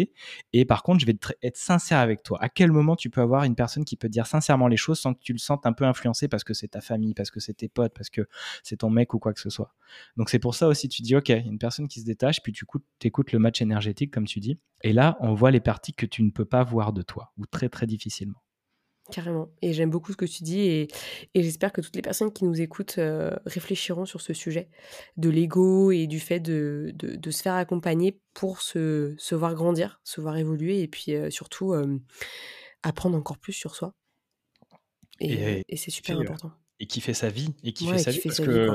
Et 0.52 0.64
par 0.64 0.82
contre, 0.82 1.00
je 1.00 1.06
vais 1.06 1.16
être 1.42 1.56
sincère 1.56 1.98
avec 1.98 2.22
toi. 2.22 2.38
À 2.42 2.48
quel 2.48 2.72
moment 2.72 2.96
tu 2.96 3.10
peux 3.10 3.20
avoir 3.20 3.44
une 3.44 3.54
personne 3.54 3.84
qui 3.84 3.96
peut 3.96 4.08
dire 4.08 4.26
sincèrement 4.26 4.68
les 4.68 4.76
choses 4.76 4.98
sans 4.98 5.14
que 5.14 5.20
tu 5.22 5.32
le 5.32 5.38
sentes 5.38 5.66
un 5.66 5.72
peu 5.72 5.84
influencé 5.84 6.28
parce 6.28 6.44
que 6.44 6.54
c'est 6.54 6.68
ta 6.68 6.80
famille, 6.80 7.14
parce 7.14 7.30
que 7.30 7.40
c'est 7.40 7.54
tes 7.54 7.68
potes, 7.68 7.92
parce 7.94 8.10
que 8.10 8.28
c'est 8.62 8.76
ton 8.76 8.90
mec 8.90 9.14
ou 9.14 9.18
quoi 9.18 9.32
que 9.32 9.40
ce 9.40 9.50
soit? 9.50 9.74
Donc 10.16 10.30
c'est 10.30 10.38
pour 10.38 10.54
ça 10.54 10.68
aussi, 10.68 10.88
tu 10.88 11.02
dis, 11.02 11.16
ok, 11.16 11.28
une 11.30 11.58
personne 11.58 11.88
qui 11.88 12.00
se 12.00 12.04
détache, 12.04 12.42
puis 12.42 12.52
tu 12.52 12.64
écoutes 13.02 13.32
le 13.32 13.38
match 13.38 13.60
énergétique, 13.60 14.12
comme 14.12 14.26
tu 14.26 14.40
dis. 14.40 14.58
Et 14.82 14.92
là, 14.92 15.16
on 15.20 15.34
voit 15.34 15.50
les 15.50 15.60
parties 15.60 15.92
que 15.92 16.06
tu 16.06 16.22
ne 16.22 16.30
peux 16.30 16.44
pas 16.44 16.62
voir 16.64 16.92
de 16.92 17.02
toi, 17.02 17.32
ou 17.38 17.46
très 17.46 17.68
très 17.68 17.86
difficilement. 17.86 18.40
Carrément. 19.10 19.50
Et 19.62 19.72
j'aime 19.72 19.90
beaucoup 19.90 20.12
ce 20.12 20.16
que 20.16 20.24
tu 20.24 20.42
dis 20.42 20.60
et, 20.60 20.88
j'espère 21.34 21.72
que 21.72 21.80
toutes 21.80 21.96
les 21.96 22.02
personnes 22.02 22.32
qui 22.32 22.44
nous 22.44 22.60
écoutent 22.60 22.98
euh, 22.98 23.34
réfléchiront 23.46 24.06
sur 24.06 24.20
ce 24.20 24.32
sujet 24.32 24.68
de 25.16 25.28
l'ego 25.28 25.90
et 25.90 26.06
du 26.06 26.20
fait 26.20 26.40
de, 26.40 26.92
de, 26.94 27.30
se 27.30 27.42
faire 27.42 27.54
accompagner 27.54 28.20
pour 28.34 28.60
se, 28.60 29.14
se, 29.18 29.34
voir 29.34 29.54
grandir, 29.54 30.00
se 30.04 30.20
voir 30.20 30.36
évoluer 30.36 30.82
et 30.82 30.88
puis 30.88 31.14
euh, 31.14 31.30
surtout 31.30 31.72
euh, 31.72 31.98
apprendre 32.82 33.16
encore 33.16 33.38
plus 33.38 33.52
sur 33.52 33.74
soi. 33.74 33.94
Et, 35.20 35.64
et 35.68 35.76
c'est 35.76 35.90
super 35.90 36.18
important 36.18 36.52
et 36.80 36.86
qui 36.86 37.00
fait 37.00 37.14
sa 37.14 37.28
vie 37.28 37.54
et 37.62 37.72
qui 37.72 37.86
fait 37.86 37.98
sa 37.98 38.10
vie 38.10 38.20
parce 38.24 38.40
que 38.40 38.68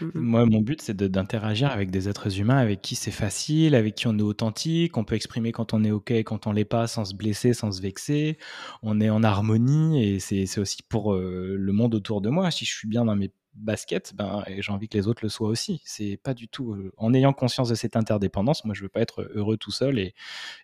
mmh, 0.00 0.04
mmh. 0.04 0.10
moi 0.14 0.46
mon 0.46 0.60
but 0.60 0.80
c'est 0.80 0.96
d'interagir 0.96 1.70
avec 1.70 1.90
des 1.90 2.08
êtres 2.08 2.40
humains 2.40 2.56
avec 2.56 2.80
qui 2.80 2.94
c'est 2.94 3.10
facile 3.10 3.74
avec 3.74 3.94
qui 3.94 4.06
on 4.06 4.16
est 4.18 4.22
authentique 4.22 4.96
on 4.96 5.04
peut 5.04 5.16
exprimer 5.16 5.52
quand 5.52 5.74
on 5.74 5.84
est 5.84 5.90
ok 5.90 6.12
quand 6.22 6.46
on 6.46 6.52
l'est 6.52 6.64
pas 6.64 6.86
sans 6.86 7.04
se 7.04 7.14
blesser 7.14 7.52
sans 7.52 7.72
se 7.72 7.82
vexer. 7.82 8.38
On 8.82 9.00
est 9.00 9.10
en 9.10 9.22
harmonie 9.22 10.02
et 10.02 10.20
c'est 10.20 10.58
aussi 10.58 10.82
pour 10.82 11.14
euh, 11.14 11.54
le 11.58 11.72
monde 11.72 11.94
autour 11.94 12.20
de 12.20 12.30
moi. 12.30 12.50
Si 12.50 12.64
je 12.64 12.74
suis 12.74 12.88
bien 12.88 13.04
dans 13.04 13.16
mes 13.16 13.30
baskets 13.54 14.14
ben 14.14 14.44
j'ai 14.58 14.70
envie 14.70 14.88
que 14.88 14.96
les 14.96 15.08
autres 15.08 15.20
le 15.24 15.28
soient 15.28 15.48
aussi. 15.48 15.82
C'est 15.84 16.16
pas 16.16 16.34
du 16.34 16.48
tout 16.48 16.72
euh, 16.74 16.92
en 16.96 17.12
ayant 17.12 17.32
conscience 17.32 17.68
de 17.68 17.74
cette 17.74 17.96
interdépendance 17.96 18.64
moi 18.64 18.74
je 18.74 18.82
veux 18.82 18.88
pas 18.88 19.00
être 19.00 19.28
heureux 19.34 19.56
tout 19.56 19.72
seul 19.72 19.98
et, 19.98 20.14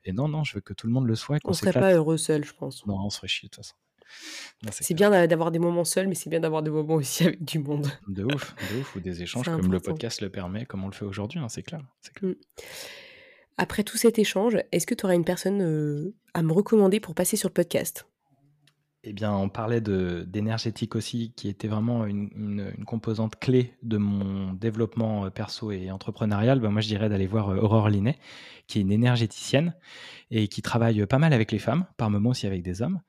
et 0.04 0.12
non 0.12 0.28
non 0.28 0.44
je 0.44 0.54
veux 0.54 0.60
que 0.60 0.74
tout 0.74 0.86
le 0.86 0.92
monde 0.92 1.06
le 1.06 1.16
soit 1.16 1.38
on 1.44 1.52
serait 1.52 1.72
pas 1.72 1.92
heureux 1.92 2.16
seul 2.16 2.44
je 2.44 2.52
pense. 2.52 2.86
Non 2.86 2.98
on 3.04 3.10
serait 3.10 3.28
chier 3.28 3.48
de 3.48 3.54
toute 3.54 3.64
façon 3.64 3.74
c'est 4.70 4.94
bien 4.94 5.26
d'avoir 5.26 5.50
des 5.50 5.58
moments 5.58 5.84
seuls, 5.84 6.08
mais 6.08 6.14
c'est 6.14 6.30
bien 6.30 6.40
d'avoir 6.40 6.62
des 6.62 6.70
moments 6.70 6.94
aussi 6.94 7.24
avec 7.24 7.44
du 7.44 7.58
monde. 7.58 7.86
De 8.08 8.24
ouf, 8.24 8.54
de 8.72 8.80
ouf, 8.80 8.96
ou 8.96 9.00
des 9.00 9.22
échanges 9.22 9.46
comme 9.46 9.72
le 9.72 9.80
podcast 9.80 10.20
le 10.20 10.30
permet, 10.30 10.66
comme 10.66 10.84
on 10.84 10.88
le 10.88 10.92
fait 10.92 11.04
aujourd'hui, 11.04 11.40
hein, 11.40 11.48
c'est 11.48 11.62
clair. 11.62 11.80
Mmh. 12.22 12.32
Après 13.56 13.84
tout 13.84 13.96
cet 13.96 14.18
échange, 14.18 14.56
est-ce 14.72 14.86
que 14.86 14.94
tu 14.94 15.04
aurais 15.04 15.14
une 15.14 15.24
personne 15.24 15.62
euh, 15.62 16.14
à 16.34 16.42
me 16.42 16.52
recommander 16.52 17.00
pour 17.00 17.14
passer 17.14 17.36
sur 17.36 17.48
le 17.48 17.54
podcast? 17.54 18.06
Eh 19.06 19.12
bien, 19.12 19.32
on 19.32 19.50
parlait 19.50 19.82
d'énergétique 19.82 20.96
aussi, 20.96 21.34
qui 21.36 21.48
était 21.48 21.68
vraiment 21.68 22.06
une, 22.06 22.72
composante 22.86 23.36
clé 23.38 23.74
de 23.82 23.98
mon 23.98 24.54
développement 24.54 25.26
euh, 25.26 25.30
perso 25.30 25.70
et 25.70 25.90
entrepreneurial. 25.90 26.58
Ben, 26.58 26.70
moi, 26.70 26.80
je 26.80 26.88
dirais 26.88 27.10
d'aller 27.10 27.26
voir 27.26 27.50
euh, 27.50 27.58
Aurore 27.58 27.90
Linet, 27.90 28.18
qui 28.66 28.78
est 28.78 28.82
une 28.82 28.90
énergéticienne 28.90 29.74
et 30.30 30.48
qui 30.48 30.62
travaille 30.62 31.04
pas 31.06 31.18
mal 31.18 31.34
avec 31.34 31.52
les 31.52 31.58
femmes, 31.58 31.84
par 31.98 32.08
moments 32.08 32.30
aussi 32.30 32.46
avec 32.46 32.62
des 32.62 32.80
hommes. 32.80 33.00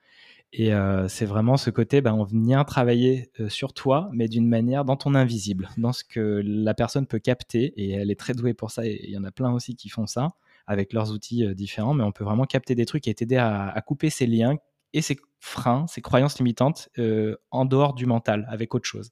Et 0.57 0.73
euh, 0.73 1.09
c'est 1.09 1.25
vraiment 1.25 1.57
ce 1.57 1.69
côté, 1.69 1.99
ben, 1.99 2.13
on 2.13 2.23
vient 2.23 2.63
travailler 2.63 3.29
euh, 3.41 3.49
sur 3.49 3.73
toi, 3.73 4.09
mais 4.13 4.29
d'une 4.29 4.47
manière 4.47 4.85
dans 4.85 4.95
ton 4.95 5.13
invisible, 5.13 5.69
dans 5.77 5.91
ce 5.91 6.05
que 6.05 6.41
la 6.45 6.73
personne 6.73 7.07
peut 7.07 7.19
capter. 7.19 7.73
Et 7.75 7.91
elle 7.91 8.09
est 8.09 8.17
très 8.17 8.33
douée 8.33 8.53
pour 8.53 8.71
ça. 8.71 8.85
Et 8.85 9.01
il 9.03 9.09
y 9.09 9.17
en 9.17 9.25
a 9.25 9.31
plein 9.31 9.51
aussi 9.51 9.75
qui 9.75 9.89
font 9.89 10.07
ça 10.07 10.29
avec 10.65 10.93
leurs 10.93 11.11
outils 11.11 11.43
euh, 11.43 11.53
différents. 11.53 11.93
Mais 11.93 12.05
on 12.05 12.13
peut 12.13 12.23
vraiment 12.23 12.45
capter 12.45 12.73
des 12.73 12.85
trucs 12.85 13.05
et 13.09 13.13
t'aider 13.13 13.35
à, 13.35 13.83
couper 13.85 14.09
ces 14.09 14.27
liens 14.27 14.55
et 14.93 15.01
ces 15.01 15.17
freins, 15.41 15.87
ces 15.87 16.01
croyances 16.01 16.39
limitantes 16.39 16.87
en 17.51 17.65
dehors 17.65 17.93
du 17.93 18.05
mental, 18.05 18.47
avec 18.49 18.73
autre 18.73 18.85
chose. 18.85 19.11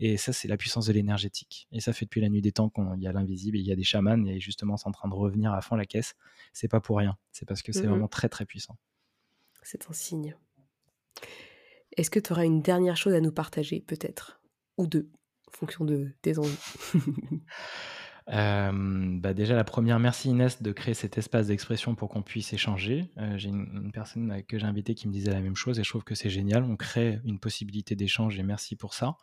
Et 0.00 0.16
ça, 0.16 0.32
c'est 0.32 0.48
la 0.48 0.56
puissance 0.56 0.86
de 0.86 0.92
l'énergétique. 0.92 1.68
Et 1.70 1.78
ça 1.78 1.92
fait 1.92 2.04
depuis 2.04 2.20
la 2.20 2.28
nuit 2.28 2.42
des 2.42 2.50
temps 2.50 2.68
qu'il 2.68 3.00
y 3.00 3.06
a 3.06 3.12
l'invisible 3.12 3.56
et 3.58 3.60
il 3.60 3.66
y 3.66 3.70
a 3.70 3.76
des 3.76 3.84
chamans. 3.84 4.26
Et 4.26 4.40
justement, 4.40 4.76
c'est 4.76 4.88
en 4.88 4.92
train 4.92 5.08
de 5.08 5.14
revenir 5.14 5.52
à 5.52 5.60
fond 5.60 5.76
la 5.76 5.86
caisse. 5.86 6.16
C'est 6.52 6.66
pas 6.66 6.80
pour 6.80 6.98
rien. 6.98 7.16
C'est 7.30 7.46
parce 7.46 7.62
que 7.62 7.70
c'est 7.70 7.84
mmh 7.84 7.90
vraiment 7.90 8.08
très, 8.08 8.28
très 8.28 8.44
puissant. 8.44 8.76
C'est 9.62 9.88
un 9.88 9.92
signe. 9.92 10.34
Est-ce 11.96 12.10
que 12.10 12.20
tu 12.20 12.32
auras 12.32 12.44
une 12.44 12.62
dernière 12.62 12.96
chose 12.96 13.14
à 13.14 13.20
nous 13.20 13.32
partager, 13.32 13.80
peut-être? 13.80 14.40
Ou 14.78 14.86
deux, 14.86 15.10
en 15.48 15.56
fonction 15.56 15.84
de 15.84 16.08
tes 16.22 16.38
envies 16.38 16.56
euh, 18.32 19.18
bah 19.18 19.34
déjà, 19.34 19.56
la 19.56 19.64
première, 19.64 19.98
merci 19.98 20.28
Inès 20.28 20.62
de 20.62 20.72
créer 20.72 20.94
cet 20.94 21.18
espace 21.18 21.48
d'expression 21.48 21.94
pour 21.94 22.08
qu'on 22.08 22.22
puisse 22.22 22.52
échanger. 22.52 23.10
Euh, 23.18 23.36
j'ai 23.36 23.48
une, 23.48 23.90
personne 23.92 24.42
que 24.48 24.58
j'ai 24.58 24.66
invitée 24.66 24.94
qui 24.94 25.08
me 25.08 25.12
disait 25.12 25.32
la 25.32 25.40
même 25.40 25.56
chose 25.56 25.78
et 25.78 25.84
je 25.84 25.88
trouve 25.88 26.04
que 26.04 26.14
c'est 26.14 26.30
génial. 26.30 26.62
On 26.62 26.76
crée 26.76 27.20
une 27.24 27.40
possibilité 27.40 27.96
d'échange 27.96 28.38
et 28.38 28.42
merci 28.42 28.76
pour 28.76 28.94
ça. 28.94 29.16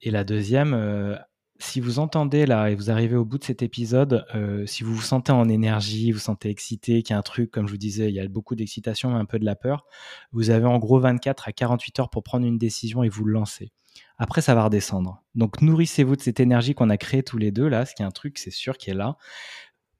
Et 0.00 0.10
la 0.10 0.24
deuxième, 0.24 0.74
euh, 0.74 1.16
si 1.58 1.80
vous 1.80 1.98
entendez 1.98 2.46
là 2.46 2.70
et 2.70 2.74
vous 2.74 2.90
arrivez 2.90 3.16
au 3.16 3.24
bout 3.24 3.38
de 3.38 3.44
cet 3.44 3.62
épisode, 3.62 4.26
euh, 4.34 4.66
si 4.66 4.82
vous 4.82 4.94
vous 4.94 5.02
sentez 5.02 5.32
en 5.32 5.48
énergie, 5.48 6.10
vous 6.10 6.18
sentez 6.18 6.50
excité, 6.50 7.02
qu'il 7.02 7.14
y 7.14 7.16
a 7.16 7.18
un 7.18 7.22
truc, 7.22 7.50
comme 7.50 7.66
je 7.66 7.72
vous 7.72 7.78
disais, 7.78 8.08
il 8.08 8.14
y 8.14 8.20
a 8.20 8.26
beaucoup 8.26 8.56
d'excitation, 8.56 9.14
un 9.14 9.24
peu 9.24 9.38
de 9.38 9.44
la 9.44 9.54
peur, 9.54 9.86
vous 10.32 10.50
avez 10.50 10.66
en 10.66 10.78
gros 10.78 10.98
24 10.98 11.48
à 11.48 11.52
48 11.52 12.00
heures 12.00 12.10
pour 12.10 12.22
prendre 12.22 12.46
une 12.46 12.58
décision 12.58 13.02
et 13.04 13.08
vous 13.08 13.24
lancer. 13.24 13.72
Après, 14.18 14.40
ça 14.40 14.54
va 14.54 14.64
redescendre. 14.64 15.22
Donc, 15.34 15.62
nourrissez-vous 15.62 16.16
de 16.16 16.20
cette 16.22 16.40
énergie 16.40 16.74
qu'on 16.74 16.90
a 16.90 16.96
créée 16.96 17.22
tous 17.22 17.38
les 17.38 17.52
deux 17.52 17.68
là, 17.68 17.86
ce 17.86 17.94
qui 17.94 18.02
est 18.02 18.06
un 18.06 18.10
truc, 18.10 18.38
c'est 18.38 18.50
sûr, 18.50 18.76
qui 18.76 18.90
est 18.90 18.94
là. 18.94 19.16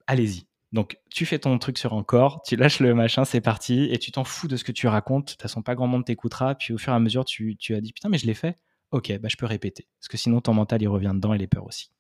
Allez-y. 0.07 0.47
Donc, 0.73 0.99
tu 1.09 1.25
fais 1.25 1.38
ton 1.38 1.57
truc 1.59 1.79
sur 1.79 1.93
encore, 1.93 2.43
tu 2.43 2.57
lâches 2.57 2.81
le 2.81 2.95
machin, 2.95 3.25
c'est 3.25 3.40
parti, 3.40 3.88
et 3.93 3.99
tu 3.99 4.11
t'en 4.11 4.25
fous 4.25 4.49
de 4.49 4.57
ce 4.57 4.64
que 4.64 4.73
tu 4.73 4.88
racontes. 4.88 5.27
De 5.27 5.31
toute 5.33 5.43
façon, 5.43 5.62
pas 5.62 5.77
grand 5.77 5.87
monde 5.87 6.05
t'écoutera. 6.05 6.57
Puis, 6.57 6.75
au 6.75 6.79
fur 6.79 6.93
et 6.93 6.97
à 6.97 7.01
mesure, 7.01 7.25
tu, 7.25 7.57
tu 7.57 7.77
as 7.77 7.81
dit 7.81 7.93
putain, 7.93 8.09
mais 8.09 8.19
je 8.19 8.27
l'ai 8.27 8.35
fait 8.35 8.59
ok, 8.94 9.18
bah, 9.18 9.28
je 9.28 9.37
peux 9.37 9.46
répéter. 9.46 9.88
Parce 9.98 10.09
que 10.09 10.16
sinon, 10.16 10.40
ton 10.40 10.54
mental, 10.54 10.80
il 10.80 10.88
revient 10.88 11.12
dedans 11.14 11.35
et 11.35 11.38
les 11.38 11.48
peurs 11.48 11.66
aussi. 11.66 11.90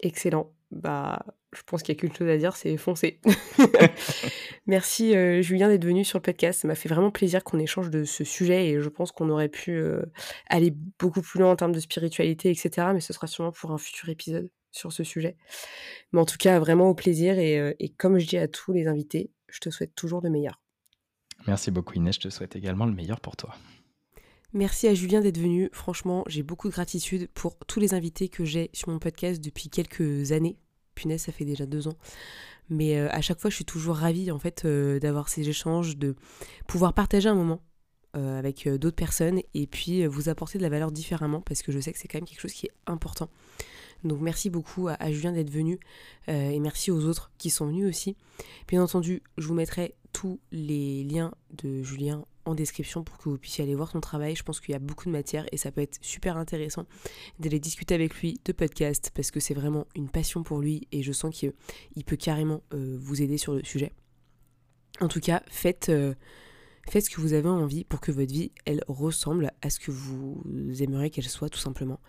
Excellent. 0.00 0.52
Bah, 0.70 1.24
je 1.52 1.60
pense 1.62 1.82
qu'il 1.82 1.94
n'y 1.94 1.98
a 1.98 2.00
qu'une 2.00 2.14
chose 2.14 2.28
à 2.28 2.38
dire, 2.38 2.56
c'est 2.56 2.76
foncer. 2.78 3.20
Merci 4.66 5.14
euh, 5.14 5.42
Julien 5.42 5.68
d'être 5.68 5.84
venu 5.84 6.02
sur 6.02 6.18
le 6.18 6.22
podcast. 6.22 6.62
Ça 6.62 6.68
m'a 6.68 6.74
fait 6.74 6.88
vraiment 6.88 7.10
plaisir 7.10 7.44
qu'on 7.44 7.58
échange 7.58 7.90
de 7.90 8.04
ce 8.04 8.24
sujet 8.24 8.70
et 8.70 8.80
je 8.80 8.88
pense 8.88 9.12
qu'on 9.12 9.28
aurait 9.28 9.50
pu 9.50 9.72
euh, 9.72 10.02
aller 10.48 10.74
beaucoup 10.98 11.20
plus 11.20 11.40
loin 11.40 11.50
en 11.50 11.56
termes 11.56 11.72
de 11.72 11.80
spiritualité, 11.80 12.50
etc. 12.50 12.88
Mais 12.94 13.00
ce 13.00 13.12
sera 13.12 13.26
sûrement 13.26 13.52
pour 13.52 13.70
un 13.70 13.78
futur 13.78 14.08
épisode 14.08 14.50
sur 14.70 14.92
ce 14.92 15.04
sujet. 15.04 15.36
Mais 16.12 16.20
en 16.20 16.24
tout 16.24 16.38
cas, 16.38 16.58
vraiment 16.58 16.88
au 16.88 16.94
plaisir 16.94 17.38
et, 17.38 17.60
euh, 17.60 17.74
et 17.78 17.90
comme 17.90 18.18
je 18.18 18.26
dis 18.26 18.38
à 18.38 18.48
tous 18.48 18.72
les 18.72 18.86
invités, 18.86 19.30
je 19.48 19.60
te 19.60 19.68
souhaite 19.68 19.94
toujours 19.94 20.22
le 20.22 20.30
meilleur. 20.30 20.58
Merci 21.46 21.70
beaucoup 21.70 21.94
Inès, 21.94 22.14
je 22.14 22.20
te 22.20 22.30
souhaite 22.30 22.56
également 22.56 22.86
le 22.86 22.92
meilleur 22.92 23.20
pour 23.20 23.36
toi. 23.36 23.54
Merci 24.54 24.86
à 24.86 24.92
Julien 24.92 25.22
d'être 25.22 25.38
venu. 25.38 25.70
Franchement, 25.72 26.24
j'ai 26.26 26.42
beaucoup 26.42 26.68
de 26.68 26.74
gratitude 26.74 27.28
pour 27.32 27.56
tous 27.66 27.80
les 27.80 27.94
invités 27.94 28.28
que 28.28 28.44
j'ai 28.44 28.68
sur 28.74 28.90
mon 28.90 28.98
podcast 28.98 29.42
depuis 29.42 29.70
quelques 29.70 30.32
années. 30.32 30.58
Punaise, 30.94 31.22
ça 31.22 31.32
fait 31.32 31.46
déjà 31.46 31.64
deux 31.64 31.88
ans. 31.88 31.96
Mais 32.68 32.98
euh, 32.98 33.08
à 33.10 33.22
chaque 33.22 33.40
fois, 33.40 33.48
je 33.48 33.56
suis 33.56 33.64
toujours 33.64 33.96
ravie 33.96 34.30
en 34.30 34.38
fait 34.38 34.66
euh, 34.66 34.98
d'avoir 34.98 35.30
ces 35.30 35.48
échanges, 35.48 35.96
de 35.96 36.16
pouvoir 36.66 36.92
partager 36.92 37.30
un 37.30 37.34
moment 37.34 37.62
euh, 38.14 38.38
avec 38.38 38.68
d'autres 38.68 38.96
personnes 38.96 39.40
et 39.54 39.66
puis 39.66 40.06
vous 40.06 40.28
apporter 40.28 40.58
de 40.58 40.62
la 40.62 40.68
valeur 40.68 40.92
différemment 40.92 41.40
parce 41.40 41.62
que 41.62 41.72
je 41.72 41.80
sais 41.80 41.90
que 41.90 41.98
c'est 41.98 42.06
quand 42.06 42.18
même 42.18 42.28
quelque 42.28 42.40
chose 42.40 42.52
qui 42.52 42.66
est 42.66 42.72
important. 42.86 43.30
Donc 44.04 44.20
merci 44.20 44.50
beaucoup 44.50 44.88
à, 44.88 44.94
à 45.00 45.12
Julien 45.12 45.32
d'être 45.32 45.50
venu 45.50 45.78
et 46.26 46.58
merci 46.58 46.90
aux 46.90 47.04
autres 47.04 47.30
qui 47.38 47.50
sont 47.50 47.66
venus 47.66 47.86
aussi. 47.86 48.16
Bien 48.66 48.82
entendu, 48.82 49.22
je 49.38 49.46
vous 49.46 49.54
mettrai 49.54 49.94
tous 50.12 50.40
les 50.50 51.04
liens 51.04 51.32
de 51.52 51.82
Julien 51.82 52.24
en 52.44 52.54
description 52.54 53.04
pour 53.04 53.18
que 53.18 53.28
vous 53.28 53.38
puissiez 53.38 53.64
aller 53.64 53.74
voir 53.74 53.90
son 53.90 54.00
travail. 54.00 54.36
Je 54.36 54.42
pense 54.42 54.60
qu'il 54.60 54.72
y 54.72 54.74
a 54.74 54.78
beaucoup 54.78 55.06
de 55.06 55.10
matière 55.10 55.46
et 55.52 55.56
ça 55.56 55.70
peut 55.70 55.80
être 55.80 55.98
super 56.00 56.36
intéressant 56.36 56.86
d'aller 57.38 57.60
discuter 57.60 57.94
avec 57.94 58.14
lui 58.16 58.40
de 58.44 58.52
podcast 58.52 59.10
parce 59.14 59.30
que 59.30 59.40
c'est 59.40 59.54
vraiment 59.54 59.86
une 59.94 60.08
passion 60.08 60.42
pour 60.42 60.60
lui 60.60 60.86
et 60.92 61.02
je 61.02 61.12
sens 61.12 61.34
qu'il 61.34 62.04
peut 62.04 62.16
carrément 62.16 62.62
euh, 62.74 62.96
vous 63.00 63.22
aider 63.22 63.38
sur 63.38 63.54
le 63.54 63.64
sujet. 63.64 63.92
En 65.00 65.08
tout 65.08 65.20
cas, 65.20 65.42
faites, 65.48 65.88
euh, 65.88 66.14
faites 66.88 67.04
ce 67.06 67.10
que 67.10 67.20
vous 67.20 67.32
avez 67.32 67.48
envie 67.48 67.84
pour 67.84 68.00
que 68.00 68.12
votre 68.12 68.32
vie, 68.32 68.52
elle 68.64 68.82
ressemble 68.88 69.52
à 69.62 69.70
ce 69.70 69.78
que 69.78 69.90
vous 69.90 70.42
aimeriez 70.80 71.10
qu'elle 71.10 71.28
soit 71.28 71.48
tout 71.48 71.58
simplement. 71.58 72.00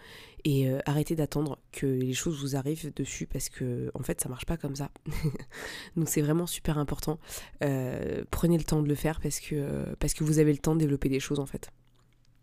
Et 0.45 0.69
euh, 0.69 0.79
arrêtez 0.85 1.15
d'attendre 1.15 1.59
que 1.71 1.85
les 1.85 2.13
choses 2.13 2.41
vous 2.41 2.55
arrivent 2.55 2.93
dessus 2.95 3.27
parce 3.27 3.49
que 3.49 3.91
en 3.93 4.03
fait 4.03 4.19
ça 4.19 4.29
marche 4.29 4.45
pas 4.45 4.57
comme 4.57 4.75
ça. 4.75 4.91
Donc 5.95 6.09
c'est 6.09 6.21
vraiment 6.21 6.47
super 6.47 6.77
important. 6.77 7.19
Euh, 7.63 8.23
prenez 8.29 8.57
le 8.57 8.63
temps 8.63 8.81
de 8.81 8.87
le 8.87 8.95
faire 8.95 9.21
parce 9.21 9.39
que, 9.39 9.95
parce 9.99 10.13
que 10.13 10.23
vous 10.23 10.39
avez 10.39 10.51
le 10.51 10.57
temps 10.57 10.75
de 10.75 10.79
développer 10.79 11.09
des 11.09 11.19
choses 11.19 11.39
en 11.39 11.45
fait, 11.45 11.69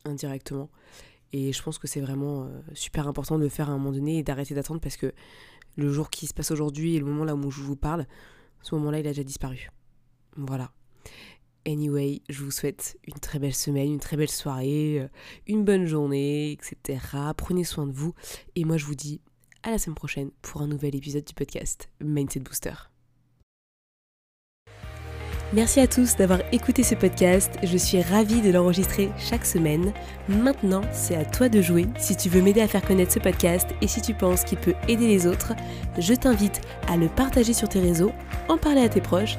indirectement. 0.04 0.70
Et 1.32 1.52
je 1.52 1.62
pense 1.62 1.78
que 1.78 1.86
c'est 1.86 2.00
vraiment 2.00 2.44
euh, 2.44 2.60
super 2.74 3.06
important 3.06 3.38
de 3.38 3.42
le 3.42 3.48
faire 3.48 3.68
à 3.68 3.72
un 3.72 3.78
moment 3.78 3.92
donné 3.92 4.18
et 4.18 4.22
d'arrêter 4.22 4.54
d'attendre 4.54 4.80
parce 4.80 4.96
que 4.96 5.12
le 5.76 5.92
jour 5.92 6.10
qui 6.10 6.26
se 6.26 6.34
passe 6.34 6.50
aujourd'hui 6.50 6.96
et 6.96 6.98
le 6.98 7.06
moment 7.06 7.24
là 7.24 7.34
où 7.34 7.50
je 7.50 7.60
vous 7.60 7.76
parle, 7.76 8.06
ce 8.62 8.74
moment-là 8.76 9.00
il 9.00 9.06
a 9.06 9.10
déjà 9.10 9.24
disparu. 9.24 9.70
Voilà. 10.36 10.72
Anyway, 11.66 12.22
je 12.28 12.42
vous 12.42 12.50
souhaite 12.50 12.98
une 13.06 13.18
très 13.20 13.38
belle 13.38 13.54
semaine, 13.54 13.92
une 13.92 14.00
très 14.00 14.16
belle 14.16 14.30
soirée, 14.30 15.00
euh, 15.00 15.08
une 15.46 15.64
bonne 15.64 15.86
journée, 15.86 16.52
etc. 16.52 16.98
Prenez 17.36 17.64
soin 17.64 17.86
de 17.86 17.92
vous. 17.92 18.14
Et 18.56 18.64
moi, 18.64 18.78
je 18.78 18.86
vous 18.86 18.94
dis 18.94 19.20
à 19.62 19.70
la 19.70 19.78
semaine 19.78 19.94
prochaine 19.94 20.30
pour 20.40 20.62
un 20.62 20.66
nouvel 20.66 20.96
épisode 20.96 21.24
du 21.24 21.34
podcast 21.34 21.90
Mindset 22.00 22.40
Booster. 22.40 22.72
Merci 25.52 25.80
à 25.80 25.88
tous 25.88 26.14
d'avoir 26.14 26.38
écouté 26.52 26.84
ce 26.84 26.94
podcast. 26.94 27.50
Je 27.64 27.76
suis 27.76 28.00
ravie 28.00 28.40
de 28.40 28.52
l'enregistrer 28.52 29.10
chaque 29.18 29.44
semaine. 29.44 29.92
Maintenant, 30.28 30.82
c'est 30.92 31.16
à 31.16 31.24
toi 31.24 31.48
de 31.48 31.60
jouer. 31.60 31.88
Si 31.98 32.16
tu 32.16 32.28
veux 32.28 32.40
m'aider 32.40 32.60
à 32.60 32.68
faire 32.68 32.84
connaître 32.86 33.12
ce 33.12 33.18
podcast 33.18 33.68
et 33.82 33.88
si 33.88 34.00
tu 34.00 34.14
penses 34.14 34.44
qu'il 34.44 34.58
peut 34.58 34.74
aider 34.86 35.08
les 35.08 35.26
autres, 35.26 35.54
je 35.98 36.14
t'invite 36.14 36.60
à 36.86 36.96
le 36.96 37.08
partager 37.08 37.52
sur 37.52 37.68
tes 37.68 37.80
réseaux, 37.80 38.12
en 38.48 38.58
parler 38.58 38.82
à 38.82 38.88
tes 38.88 39.00
proches 39.00 39.38